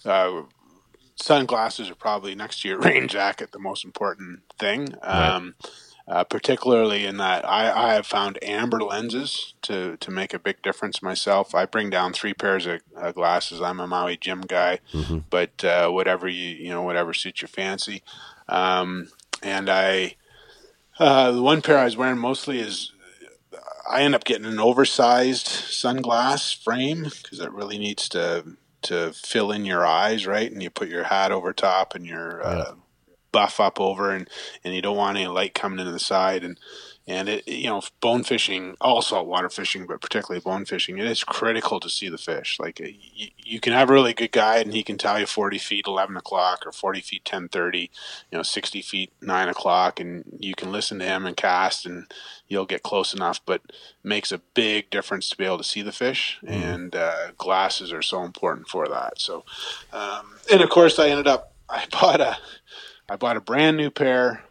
uh, 0.06 0.42
sunglasses 1.16 1.90
are 1.90 1.96
probably 1.96 2.34
next 2.36 2.62
to 2.62 2.68
your 2.68 2.80
rain 2.88 3.08
jacket 3.08 3.52
the 3.52 3.60
most 3.60 3.84
important 3.84 4.42
thing. 4.58 4.94
Um, 5.02 5.54
uh, 6.08 6.22
particularly 6.24 7.04
in 7.04 7.16
that 7.16 7.44
I, 7.44 7.90
I 7.90 7.94
have 7.94 8.06
found 8.06 8.38
amber 8.42 8.80
lenses 8.80 9.54
to, 9.62 9.96
to 9.96 10.10
make 10.10 10.32
a 10.32 10.38
big 10.38 10.62
difference 10.62 11.02
myself. 11.02 11.54
I 11.54 11.66
bring 11.66 11.90
down 11.90 12.12
three 12.12 12.32
pairs 12.34 12.64
of 12.66 12.80
uh, 12.96 13.12
glasses. 13.12 13.60
I'm 13.60 13.80
a 13.80 13.86
Maui 13.86 14.16
Jim 14.16 14.42
guy, 14.42 14.78
but 15.30 15.64
uh, 15.64 15.88
whatever 15.90 16.28
you 16.28 16.48
you 16.48 16.68
know 16.70 16.82
whatever 16.82 17.12
suits 17.12 17.42
your 17.42 17.48
fancy. 17.48 18.02
Um, 18.48 19.08
and 19.42 19.68
I 19.68 20.14
uh, 20.98 21.32
the 21.32 21.42
one 21.42 21.60
pair 21.60 21.78
I 21.78 21.84
was 21.84 21.96
wearing 21.96 22.18
mostly 22.18 22.58
is 22.60 22.92
I 23.90 24.02
end 24.02 24.14
up 24.14 24.24
getting 24.24 24.46
an 24.46 24.58
oversized 24.58 25.46
sunglass 25.46 26.54
frame 26.54 27.04
because 27.04 27.40
it 27.40 27.52
really 27.52 27.78
needs 27.78 28.08
to 28.10 28.56
to 28.82 29.12
fill 29.12 29.50
in 29.50 29.64
your 29.64 29.84
eyes, 29.84 30.26
right? 30.26 30.50
And 30.50 30.62
you 30.62 30.70
put 30.70 30.88
your 30.88 31.04
hat 31.04 31.32
over 31.32 31.52
top 31.52 31.94
and 31.96 32.06
your 32.06 32.44
uh, 32.46 32.74
buff 33.36 33.60
up 33.60 33.78
over, 33.78 34.12
and 34.12 34.30
and 34.64 34.74
you 34.74 34.80
don't 34.80 34.96
want 34.96 35.18
any 35.18 35.26
light 35.26 35.52
coming 35.52 35.78
into 35.78 35.92
the 35.92 35.98
side, 35.98 36.42
and 36.42 36.58
and 37.06 37.28
it 37.28 37.46
you 37.46 37.68
know 37.68 37.82
bone 38.00 38.24
fishing, 38.24 38.76
all 38.80 39.02
saltwater 39.02 39.50
fishing, 39.50 39.86
but 39.86 40.00
particularly 40.00 40.40
bone 40.40 40.64
fishing, 40.64 40.96
it 40.96 41.04
is 41.04 41.22
critical 41.22 41.78
to 41.78 41.90
see 41.90 42.08
the 42.08 42.16
fish. 42.16 42.58
Like 42.58 42.80
you, 42.80 43.28
you 43.36 43.60
can 43.60 43.74
have 43.74 43.90
a 43.90 43.92
really 43.92 44.14
good 44.14 44.32
guide, 44.32 44.64
and 44.64 44.74
he 44.74 44.82
can 44.82 44.96
tell 44.96 45.20
you 45.20 45.26
forty 45.26 45.58
feet, 45.58 45.86
eleven 45.86 46.16
o'clock, 46.16 46.62
or 46.64 46.72
forty 46.72 47.02
feet, 47.02 47.26
ten 47.26 47.48
thirty, 47.48 47.90
you 48.32 48.38
know, 48.38 48.42
sixty 48.42 48.80
feet, 48.80 49.12
nine 49.20 49.50
o'clock, 49.50 50.00
and 50.00 50.24
you 50.40 50.54
can 50.54 50.72
listen 50.72 50.98
to 51.00 51.04
him 51.04 51.26
and 51.26 51.36
cast, 51.36 51.84
and 51.84 52.10
you'll 52.48 52.64
get 52.64 52.82
close 52.82 53.12
enough. 53.12 53.38
But 53.44 53.60
it 53.66 53.74
makes 54.02 54.32
a 54.32 54.40
big 54.54 54.88
difference 54.88 55.28
to 55.28 55.36
be 55.36 55.44
able 55.44 55.58
to 55.58 55.64
see 55.64 55.82
the 55.82 55.92
fish, 55.92 56.38
and 56.42 56.96
uh, 56.96 57.32
glasses 57.36 57.92
are 57.92 58.00
so 58.00 58.22
important 58.22 58.68
for 58.68 58.88
that. 58.88 59.20
So, 59.20 59.44
um, 59.92 60.38
and 60.50 60.62
of 60.62 60.70
course, 60.70 60.98
I 60.98 61.10
ended 61.10 61.26
up 61.26 61.52
I 61.68 61.84
bought 61.90 62.20
a 62.20 62.38
I 63.08 63.16
bought 63.16 63.36
a 63.36 63.40
brand 63.40 63.76
new 63.76 63.90
pair 63.90 64.42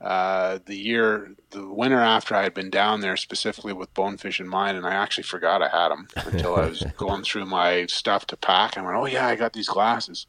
uh, 0.00 0.58
the 0.64 0.76
year, 0.76 1.34
the 1.50 1.68
winter 1.68 2.00
after 2.00 2.34
I 2.34 2.42
had 2.42 2.54
been 2.54 2.70
down 2.70 3.00
there 3.00 3.16
specifically 3.16 3.74
with 3.74 3.92
bonefish 3.92 4.40
in 4.40 4.48
mind, 4.48 4.78
and 4.78 4.86
I 4.86 4.94
actually 4.94 5.24
forgot 5.24 5.62
I 5.62 5.68
had 5.68 5.90
them 5.90 6.08
until 6.16 6.56
I 6.56 6.66
was 6.66 6.82
going 6.96 7.22
through 7.22 7.44
my 7.46 7.86
stuff 7.86 8.26
to 8.28 8.36
pack. 8.36 8.76
And 8.76 8.86
I 8.86 8.90
went, 8.90 9.02
"Oh 9.02 9.06
yeah, 9.06 9.26
I 9.26 9.36
got 9.36 9.52
these 9.52 9.68
glasses." 9.68 10.26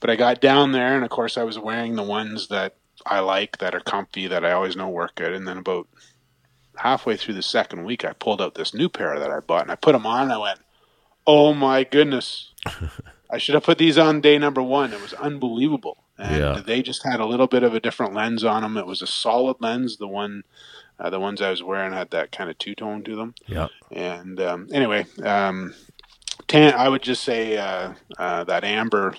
But 0.00 0.10
I 0.10 0.16
got 0.16 0.40
down 0.40 0.70
there, 0.70 0.94
and 0.94 1.04
of 1.04 1.10
course, 1.10 1.36
I 1.36 1.42
was 1.42 1.58
wearing 1.58 1.96
the 1.96 2.04
ones 2.04 2.46
that 2.48 2.76
I 3.04 3.18
like, 3.18 3.58
that 3.58 3.74
are 3.74 3.80
comfy, 3.80 4.28
that 4.28 4.44
I 4.44 4.52
always 4.52 4.76
know 4.76 4.88
work 4.88 5.16
good. 5.16 5.32
And 5.32 5.48
then 5.48 5.58
about 5.58 5.88
halfway 6.76 7.16
through 7.16 7.34
the 7.34 7.42
second 7.42 7.84
week, 7.84 8.04
I 8.04 8.12
pulled 8.12 8.40
out 8.40 8.54
this 8.54 8.72
new 8.72 8.88
pair 8.88 9.18
that 9.18 9.30
I 9.30 9.40
bought, 9.40 9.62
and 9.62 9.72
I 9.72 9.74
put 9.74 9.92
them 9.92 10.06
on. 10.06 10.22
And 10.22 10.32
I 10.32 10.38
went, 10.38 10.60
"Oh 11.26 11.54
my 11.54 11.82
goodness!" 11.82 12.52
I 13.30 13.38
should 13.38 13.56
have 13.56 13.64
put 13.64 13.78
these 13.78 13.98
on 13.98 14.20
day 14.20 14.38
number 14.38 14.62
one. 14.62 14.92
It 14.92 15.02
was 15.02 15.12
unbelievable 15.14 16.04
and 16.18 16.36
Yeah. 16.40 16.62
they 16.64 16.82
just 16.82 17.04
had 17.04 17.20
a 17.20 17.26
little 17.26 17.46
bit 17.46 17.62
of 17.62 17.74
a 17.74 17.80
different 17.80 18.14
lens 18.14 18.44
on 18.44 18.62
them. 18.62 18.76
It 18.76 18.86
was 18.86 19.02
a 19.02 19.06
solid 19.06 19.56
lens. 19.60 19.96
The 19.98 20.08
one, 20.08 20.42
uh, 20.98 21.10
the 21.10 21.20
ones 21.20 21.40
I 21.40 21.50
was 21.50 21.62
wearing 21.62 21.92
had 21.92 22.10
that 22.10 22.32
kind 22.32 22.50
of 22.50 22.58
two 22.58 22.74
tone 22.74 23.02
to 23.04 23.16
them. 23.16 23.34
Yeah. 23.46 23.68
And 23.92 24.40
um, 24.40 24.68
anyway, 24.72 25.06
um, 25.22 25.74
tan. 26.46 26.74
I 26.74 26.88
would 26.88 27.02
just 27.02 27.22
say 27.24 27.56
uh, 27.56 27.94
uh, 28.18 28.44
that 28.44 28.64
amber 28.64 29.14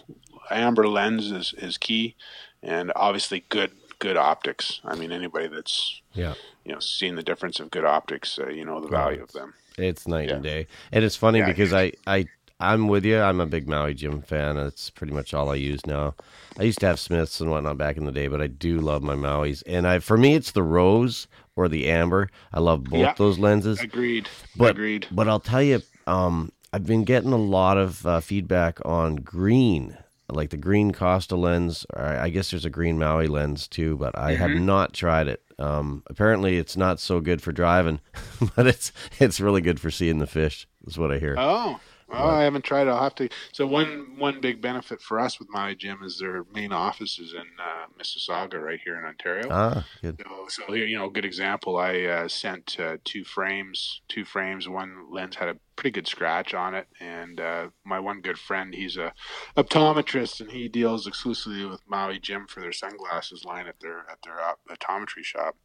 amber 0.52 0.88
lens 0.88 1.32
is 1.32 1.54
is 1.58 1.78
key, 1.78 2.16
and 2.64 2.91
obviously 2.95 3.45
good 3.50 3.72
good 4.00 4.18
optics. 4.18 4.80
I 4.84 4.95
mean, 4.95 5.12
anybody 5.12 5.47
that's 5.47 6.02
Yeah. 6.14 6.34
you 6.66 6.74
know 6.74 6.80
seen 6.80 7.16
the 7.16 7.24
difference 7.24 7.60
of 7.60 7.70
good 7.72 7.86
optics, 7.86 8.39
uh, 8.39 8.47
you 8.50 8.66
know 8.66 8.80
the 8.82 8.88
value 8.88 9.22
of 9.24 9.32
them. 9.34 9.54
It's 9.78 10.06
night 10.08 10.30
and 10.30 10.43
day. 10.43 10.68
And 10.91 11.06
it's 11.06 11.16
funny 11.16 11.39
Yeah, 11.39 11.45
because 11.45 11.72
I, 11.74 11.93
I, 12.06 12.26
I'm 12.60 12.88
with 12.89 13.05
you. 13.05 13.20
I'm 13.20 13.39
a 13.39 13.45
big 13.45 13.70
Maui 13.70 13.93
Jim 13.93 14.22
fan. 14.22 14.55
That's 14.55 14.89
pretty 14.89 15.14
much 15.14 15.34
all 15.34 15.49
I 15.49 15.55
use 15.55 15.86
now. 15.86 16.16
I 16.60 16.64
used 16.64 16.80
to 16.82 16.88
have 16.88 16.99
Smiths 16.99 17.39
and 17.39 17.49
whatnot 17.49 17.78
back 17.78 17.95
in 17.95 18.05
the 18.05 18.12
day, 18.12 18.28
but 18.28 18.41
I 18.41 18.47
do 18.47 18.80
love 18.80 19.01
my 19.01 19.16
Maui's. 19.16 19.62
And 19.62 19.88
I, 19.88 19.99
for 19.99 20.18
me, 20.18 20.36
it's 20.36 20.51
the 20.51 20.64
rose 20.64 21.28
or 21.55 21.70
the 21.70 21.89
amber. 21.89 22.30
I 22.51 22.60
love 22.60 22.84
both 22.84 22.99
Yeah. 22.99 23.14
those 23.18 23.39
lenses. 23.39 23.80
Agreed. 23.80 24.28
But, 24.57 24.72
Agreed. 24.72 25.07
But 25.10 25.30
I'll 25.30 25.39
tell 25.39 25.62
you, 25.64 25.82
um, 26.05 26.51
I've 26.74 26.86
been 26.86 27.05
getting 27.05 27.32
a 27.32 27.38
lot 27.38 27.78
of 27.78 28.05
uh, 28.05 28.20
feedback 28.20 28.80
on 28.86 29.16
green, 29.16 29.97
like 30.30 30.49
the 30.49 30.57
green 30.57 30.91
Costa 30.91 31.38
lens. 31.38 31.86
Or 31.95 32.03
I 32.03 32.28
guess 32.30 32.51
there's 32.51 32.66
a 32.66 32.70
green 32.70 32.99
Maui 32.99 33.28
lens 33.28 33.70
too, 33.70 33.95
but 33.95 34.18
I 34.18 34.34
have 34.36 34.51
Mm-hmm. 34.51 34.66
not 34.66 34.93
tried 34.93 35.30
it. 35.30 35.41
Um, 35.57 36.03
apparently, 36.07 36.57
it's 36.57 36.76
not 36.78 36.99
so 36.99 37.22
good 37.22 37.41
for 37.41 37.51
driving, 37.53 38.01
but 38.55 38.68
it's 38.68 38.91
it's 39.20 39.39
really 39.41 39.62
good 39.62 39.80
for 39.80 39.91
seeing 39.91 40.20
the 40.20 40.28
fish. 40.28 40.68
Is 40.88 40.97
what 40.97 41.12
I 41.12 41.20
hear. 41.20 41.36
Oh, 41.38 41.80
well, 42.10 42.30
I 42.30 42.43
haven't 42.43 42.64
tried 42.64 42.88
it. 42.88 42.91
I'll 42.91 43.03
have 43.03 43.16
to. 43.16 43.30
So 43.51 43.68
one 43.68 44.16
one 44.18 44.41
big 44.41 44.62
benefit 44.62 45.01
for 45.01 45.20
us 45.20 45.39
with 45.39 45.49
Maui 45.51 45.76
Jim 45.76 45.99
is 46.03 46.20
their 46.20 46.43
main 46.53 46.72
office 46.72 47.20
is 47.20 47.34
in 47.34 47.39
uh, 47.39 47.86
Mississauga, 47.99 48.62
right 48.62 48.80
here 48.84 48.97
in 48.97 49.05
Ontario. 49.05 49.47
ah, 49.49 49.86
good. 50.01 50.22
So, 50.26 50.45
so 50.66 50.74
here, 50.74 50.86
you 50.86 50.97
know, 50.97 51.10
good 51.10 51.26
example. 51.26 51.78
I 51.78 52.01
uh, 52.01 52.28
sent 52.28 52.78
uh, 52.80 52.97
two 53.03 53.24
frames. 53.24 54.01
Two 54.07 54.26
frames. 54.26 54.68
One 54.68 55.12
lens 55.12 55.36
had 55.36 55.49
a 55.49 55.57
pretty 55.76 55.91
good 55.91 56.07
scratch 56.07 56.53
on 56.53 56.76
it, 56.76 56.88
and 56.99 57.39
uh, 57.39 57.70
my 57.86 57.99
one 57.99 58.22
good 58.22 58.38
friend, 58.38 58.74
he's 58.74 58.97
a 58.97 59.14
optometrist, 59.55 60.41
and 60.41 60.51
he 60.51 60.68
deals 60.68 61.07
exclusively 61.07 61.66
with 61.66 61.82
Maui 61.88 62.20
Jim 62.20 62.47
for 62.47 62.60
their 62.60 62.74
sunglasses 62.74 63.45
line 63.45 63.68
at 63.68 63.80
their 63.80 63.99
at 64.12 64.20
their 64.24 64.39
op- 64.41 64.60
optometry 64.70 65.24
shop. 65.24 65.55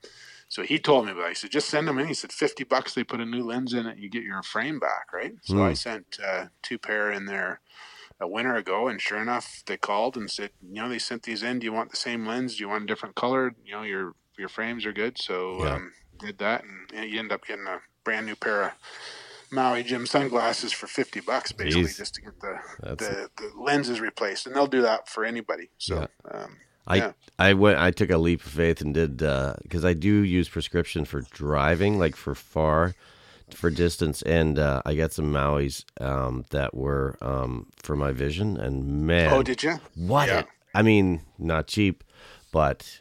So 0.49 0.62
he 0.62 0.78
told 0.78 1.07
me 1.07 1.12
about. 1.12 1.26
it. 1.26 1.28
He 1.30 1.34
said, 1.34 1.51
just 1.51 1.68
send 1.68 1.88
them 1.88 1.99
in. 1.99 2.07
He 2.07 2.14
said, 2.14 2.32
fifty 2.32 2.64
bucks. 2.64 2.95
They 2.95 3.05
put 3.05 3.20
a 3.20 3.26
new 3.26 3.45
lens 3.45 3.72
in 3.72 3.86
it. 3.86 3.99
You 3.99 4.09
get 4.09 4.22
your 4.22 4.42
frame 4.42 4.78
back, 4.78 5.12
right? 5.12 5.32
So 5.42 5.57
Hmm. 5.57 5.62
I 5.62 5.72
sent 5.74 6.18
uh, 6.24 6.47
two 6.62 6.78
pair 6.78 7.11
in 7.11 7.26
there 7.26 7.61
a 8.20 8.28
winter 8.28 8.55
ago, 8.55 8.86
and 8.86 9.01
sure 9.01 9.20
enough, 9.20 9.62
they 9.66 9.76
called 9.76 10.16
and 10.16 10.30
said, 10.30 10.51
you 10.62 10.74
know, 10.74 10.88
they 10.88 10.99
sent 11.01 11.24
these 11.24 11.42
in. 11.42 11.59
Do 11.59 11.64
you 11.64 11.72
want 11.72 11.90
the 11.90 11.97
same 11.97 12.26
lens? 12.26 12.57
Do 12.57 12.62
you 12.62 12.68
want 12.68 12.84
a 12.84 12.86
different 12.86 13.16
color? 13.16 13.55
You 13.64 13.72
know, 13.72 13.82
your 13.82 14.14
your 14.38 14.49
frames 14.49 14.86
are 14.86 14.92
good. 14.92 15.18
So 15.18 15.64
Yeah. 15.64 15.74
um, 15.74 15.92
did 16.20 16.38
that, 16.38 16.62
and 16.62 16.90
yeah, 16.92 17.03
you 17.03 17.18
end 17.18 17.32
up 17.32 17.45
getting 17.45 17.66
a 17.66 17.80
brand 18.05 18.26
new 18.26 18.36
pair 18.36 18.62
of 18.62 18.72
Maui 19.51 19.82
Jim 19.82 20.07
sunglasses 20.07 20.72
for 20.72 20.86
fifty 20.86 21.20
bucks, 21.20 21.51
basically, 21.53 21.90
Jeez. 21.90 21.97
just 21.97 22.14
to 22.14 22.22
get 22.22 22.38
the, 22.40 22.55
the 22.97 23.30
the 23.36 23.51
lenses 23.61 24.01
replaced, 24.01 24.47
and 24.47 24.55
they'll 24.55 24.66
do 24.68 24.82
that 24.82 25.09
for 25.09 25.24
anybody. 25.24 25.70
So. 25.78 25.97
Um, 26.30 26.59
I 26.87 26.97
Yeah. 26.97 27.12
I 27.39 27.55
went. 27.55 27.78
I 27.78 27.91
took 27.91 28.11
a 28.11 28.18
leap 28.18 28.45
of 28.45 28.51
faith 28.53 28.80
and 28.80 28.95
did 28.95 29.16
because 29.16 29.85
I 29.85 29.95
do 29.95 30.09
use 30.22 30.49
prescription 30.49 31.05
for 31.05 31.22
driving, 31.32 31.99
like 31.99 32.14
for 32.16 32.35
far, 32.35 32.95
for 33.51 33.70
distance, 33.70 34.22
and 34.22 34.59
uh, 34.59 34.82
I 34.85 34.95
got 34.95 35.12
some 35.12 35.32
Maui's 35.32 35.85
um, 36.01 36.45
that 36.51 36.74
were 36.74 37.16
um, 37.20 37.66
for 37.82 37.97
my 37.97 38.12
vision, 38.12 38.57
and 38.57 39.07
man, 39.07 39.32
oh, 39.32 39.43
did 39.43 39.62
you? 39.62 39.80
what? 39.97 40.28
Yeah. 40.28 40.43
I 40.74 40.82
mean, 40.82 41.22
not 41.39 41.66
cheap, 41.68 42.05
but 42.53 43.01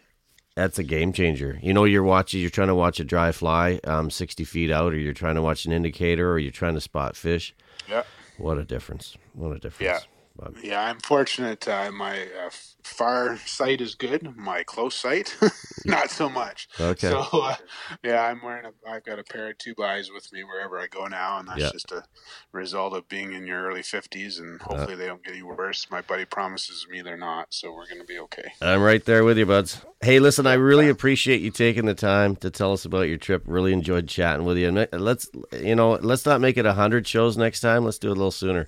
that's 0.56 0.78
a 0.80 0.84
game 0.84 1.12
changer. 1.14 1.60
You 1.62 1.74
know, 1.74 1.84
you're 1.86 2.04
watching, 2.04 2.40
you're 2.40 2.52
trying 2.52 2.68
to 2.68 2.76
watch 2.76 3.00
a 3.00 3.04
dry 3.04 3.32
fly 3.32 3.80
um, 3.86 4.12
60 4.12 4.44
feet 4.44 4.70
out, 4.72 4.94
or 4.94 4.98
you're 4.98 5.14
trying 5.14 5.36
to 5.36 5.42
watch 5.42 5.66
an 5.66 5.72
indicator, 5.72 6.32
or 6.32 6.38
you're 6.40 6.52
trying 6.52 6.76
to 6.76 6.82
spot 6.82 7.16
fish. 7.16 7.56
Yeah. 7.90 8.04
What 8.38 8.58
a 8.58 8.64
difference! 8.64 9.16
What 9.34 9.56
a 9.56 9.60
difference! 9.60 9.82
Yeah. 9.82 10.00
But- 10.36 10.64
Yeah, 10.64 10.82
I'm 10.84 11.00
fortunate. 11.00 11.68
Uh, 11.68 11.92
my 11.92 12.22
uh, 12.24 12.50
far 12.84 13.38
sight 13.38 13.82
is 13.82 13.96
good. 13.96 14.36
My 14.36 14.64
close 14.64 14.96
sight, 14.96 15.36
not 15.86 16.10
so 16.12 16.30
much. 16.30 16.68
Okay. 16.80 17.10
So, 17.10 17.20
uh, 17.34 17.56
yeah, 18.04 18.22
I'm 18.24 18.42
wearing 18.44 18.66
a. 18.66 18.90
I've 18.90 19.04
got 19.04 19.20
a 19.20 19.24
pair 19.24 19.50
of 19.50 19.58
tube 19.58 19.80
eyes 19.80 20.10
with 20.14 20.32
me 20.34 20.44
wherever 20.44 20.80
I 20.80 20.88
go 20.88 21.08
now, 21.08 21.40
and 21.40 21.48
that's 21.48 21.60
Yeah. 21.60 21.72
just 21.72 21.92
a 21.92 22.04
result 22.52 22.94
of 22.94 23.08
being 23.08 23.34
in 23.34 23.46
your 23.48 23.64
early 23.68 23.82
50s. 23.82 24.40
And 24.40 24.62
hopefully, 24.62 24.96
they 24.96 25.06
don't 25.06 25.24
get 25.24 25.34
any 25.34 25.44
worse. 25.44 25.88
My 25.90 26.02
buddy 26.02 26.26
promises 26.26 26.86
me 26.90 27.02
they're 27.02 27.18
not, 27.18 27.48
so 27.54 27.72
we're 27.74 27.88
going 27.88 28.02
to 28.02 28.06
be 28.08 28.20
okay. 28.20 28.52
I'm 28.62 28.82
right 28.82 29.04
there 29.04 29.24
with 29.24 29.38
you, 29.38 29.46
buds. 29.46 29.82
Hey, 30.02 30.20
listen, 30.20 30.46
I 30.46 30.54
really 30.54 30.90
appreciate 30.90 31.42
you 31.42 31.52
taking 31.52 31.86
the 31.86 31.94
time 31.96 32.36
to 32.38 32.50
tell 32.50 32.74
us 32.74 32.86
about 32.86 33.08
your 33.08 33.18
trip. 33.18 33.44
Really 33.46 33.74
enjoyed 33.74 34.08
chatting 34.08 34.46
with 34.46 34.58
you. 34.58 34.68
And 34.68 34.88
let's, 35.02 35.30
you 35.54 35.76
know, 35.76 35.94
let's 35.94 36.26
not 36.26 36.42
make 36.42 36.58
it 36.58 36.66
a 36.66 36.74
hundred 36.74 37.08
shows 37.08 37.38
next 37.38 37.62
time. 37.62 37.86
Let's 37.86 37.98
do 38.00 38.10
it 38.10 38.12
a 38.12 38.16
little 38.16 38.32
sooner. 38.32 38.68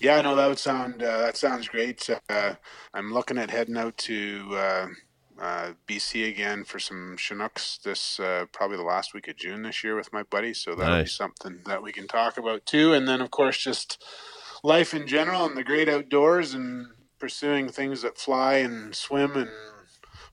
Yeah, 0.00 0.20
no, 0.20 0.36
that 0.36 0.48
would 0.48 0.58
sound. 0.58 1.02
Uh, 1.02 1.18
that 1.18 1.36
sounds 1.36 1.68
great. 1.68 2.08
Uh, 2.28 2.54
I'm 2.94 3.12
looking 3.12 3.38
at 3.38 3.50
heading 3.50 3.76
out 3.76 3.96
to. 3.98 4.46
Uh, 4.52 4.86
uh, 5.40 5.72
BC 5.86 6.28
again 6.28 6.64
for 6.64 6.80
some 6.80 7.14
Chinooks 7.16 7.78
this 7.84 8.18
uh, 8.18 8.46
probably 8.52 8.76
the 8.76 8.82
last 8.82 9.14
week 9.14 9.28
of 9.28 9.36
June 9.36 9.62
this 9.62 9.84
year 9.84 9.94
with 9.94 10.12
my 10.12 10.24
buddy. 10.24 10.52
So 10.52 10.74
that'll 10.74 11.02
be 11.02 11.08
something 11.08 11.60
that 11.66 11.80
we 11.80 11.92
can 11.92 12.08
talk 12.08 12.38
about 12.38 12.66
too. 12.66 12.92
And 12.92 13.06
then 13.06 13.20
of 13.20 13.30
course 13.30 13.58
just 13.58 14.02
life 14.64 14.94
in 14.94 15.06
general 15.06 15.44
and 15.46 15.56
the 15.56 15.62
great 15.62 15.88
outdoors 15.88 16.54
and 16.54 16.88
pursuing 17.18 17.68
things 17.68 18.02
that 18.02 18.18
fly 18.18 18.54
and 18.54 18.94
swim 18.94 19.36
and 19.36 19.50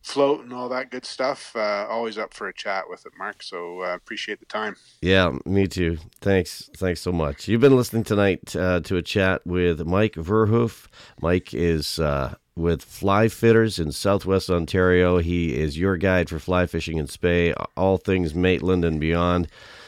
float 0.05 0.43
and 0.43 0.53
all 0.53 0.69
that 0.69 0.91
good 0.91 1.05
stuff. 1.05 1.55
Uh, 1.55 1.87
always 1.89 2.17
up 2.17 2.33
for 2.33 2.47
a 2.47 2.53
chat 2.53 2.89
with 2.89 3.05
it, 3.05 3.13
Mark. 3.17 3.41
So 3.41 3.81
uh, 3.81 3.95
appreciate 3.95 4.39
the 4.39 4.45
time. 4.45 4.75
Yeah, 5.01 5.31
me 5.45 5.67
too. 5.67 5.97
Thanks. 6.21 6.69
Thanks 6.77 7.01
so 7.01 7.11
much. 7.11 7.47
You've 7.47 7.61
been 7.61 7.75
listening 7.75 8.03
tonight 8.03 8.55
uh, 8.55 8.81
to 8.81 8.97
a 8.97 9.01
chat 9.01 9.45
with 9.45 9.85
Mike 9.85 10.13
Verhoof. 10.13 10.85
Mike 11.21 11.53
is 11.53 11.99
uh, 11.99 12.35
with 12.55 12.83
Fly 12.83 13.27
Fitters 13.27 13.79
in 13.79 13.91
Southwest 13.91 14.49
Ontario. 14.49 15.17
He 15.17 15.57
is 15.57 15.77
your 15.77 15.97
guide 15.97 16.29
for 16.29 16.39
fly 16.39 16.67
fishing 16.67 16.99
and 16.99 17.09
spey, 17.09 17.53
all 17.75 17.97
things 17.97 18.35
Maitland 18.35 18.85
and 18.85 18.99
beyond. 18.99 19.47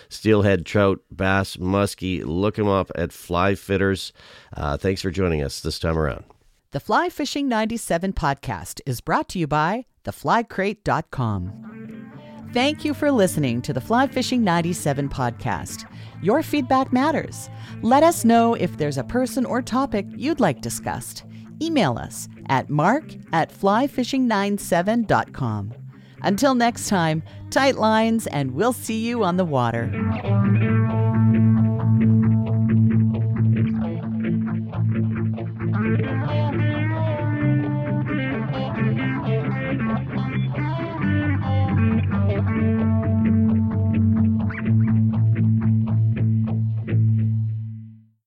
Steelhead, 0.10 0.66
trout, 0.66 1.00
bass, 1.12 1.58
muskie. 1.58 2.24
Look 2.26 2.58
him 2.58 2.68
up 2.68 2.92
at 2.96 3.12
Fly 3.12 3.56
Fitters. 3.56 4.14
Uh, 4.56 4.78
thanks 4.78 5.02
for 5.02 5.12
joining 5.12 5.44
us 5.44 5.60
this 5.60 5.80
time 5.80 5.98
around. 5.98 6.24
The 6.78 6.82
Fly 6.82 7.10
Fishing 7.10 7.50
97 7.50 8.14
podcast 8.14 8.82
is 8.86 9.02
brought 9.02 9.28
to 9.30 9.40
you 9.40 9.48
by 9.48 9.86
theflycrate.com. 10.06 12.52
Thank 12.54 12.86
you 12.86 12.94
for 12.94 13.12
listening 13.12 13.64
to 13.64 13.74
the 13.74 13.82
Fly 13.82 14.06
Fishing 14.06 14.44
97 14.44 15.10
podcast. 15.10 15.92
Your 16.22 16.44
feedback 16.44 16.94
matters. 16.94 17.50
Let 17.82 18.04
us 18.04 18.24
know 18.24 18.54
if 18.54 18.78
there's 18.78 19.00
a 19.00 19.04
person 19.04 19.44
or 19.44 19.64
topic 19.64 20.06
you'd 20.16 20.40
like 20.40 20.62
discussed. 20.62 21.24
Email 21.64 21.98
us 21.98 22.30
at 22.48 22.70
mark 22.70 23.06
at 23.34 23.52
flyfishing97.com. 23.52 25.74
Until 26.22 26.54
next 26.54 26.90
time, 26.90 27.24
tight 27.50 27.78
lines, 27.78 28.28
and 28.28 28.52
we'll 28.52 28.72
see 28.72 29.04
you 29.04 29.24
on 29.24 29.38
the 29.38 29.46
water. 29.46 29.90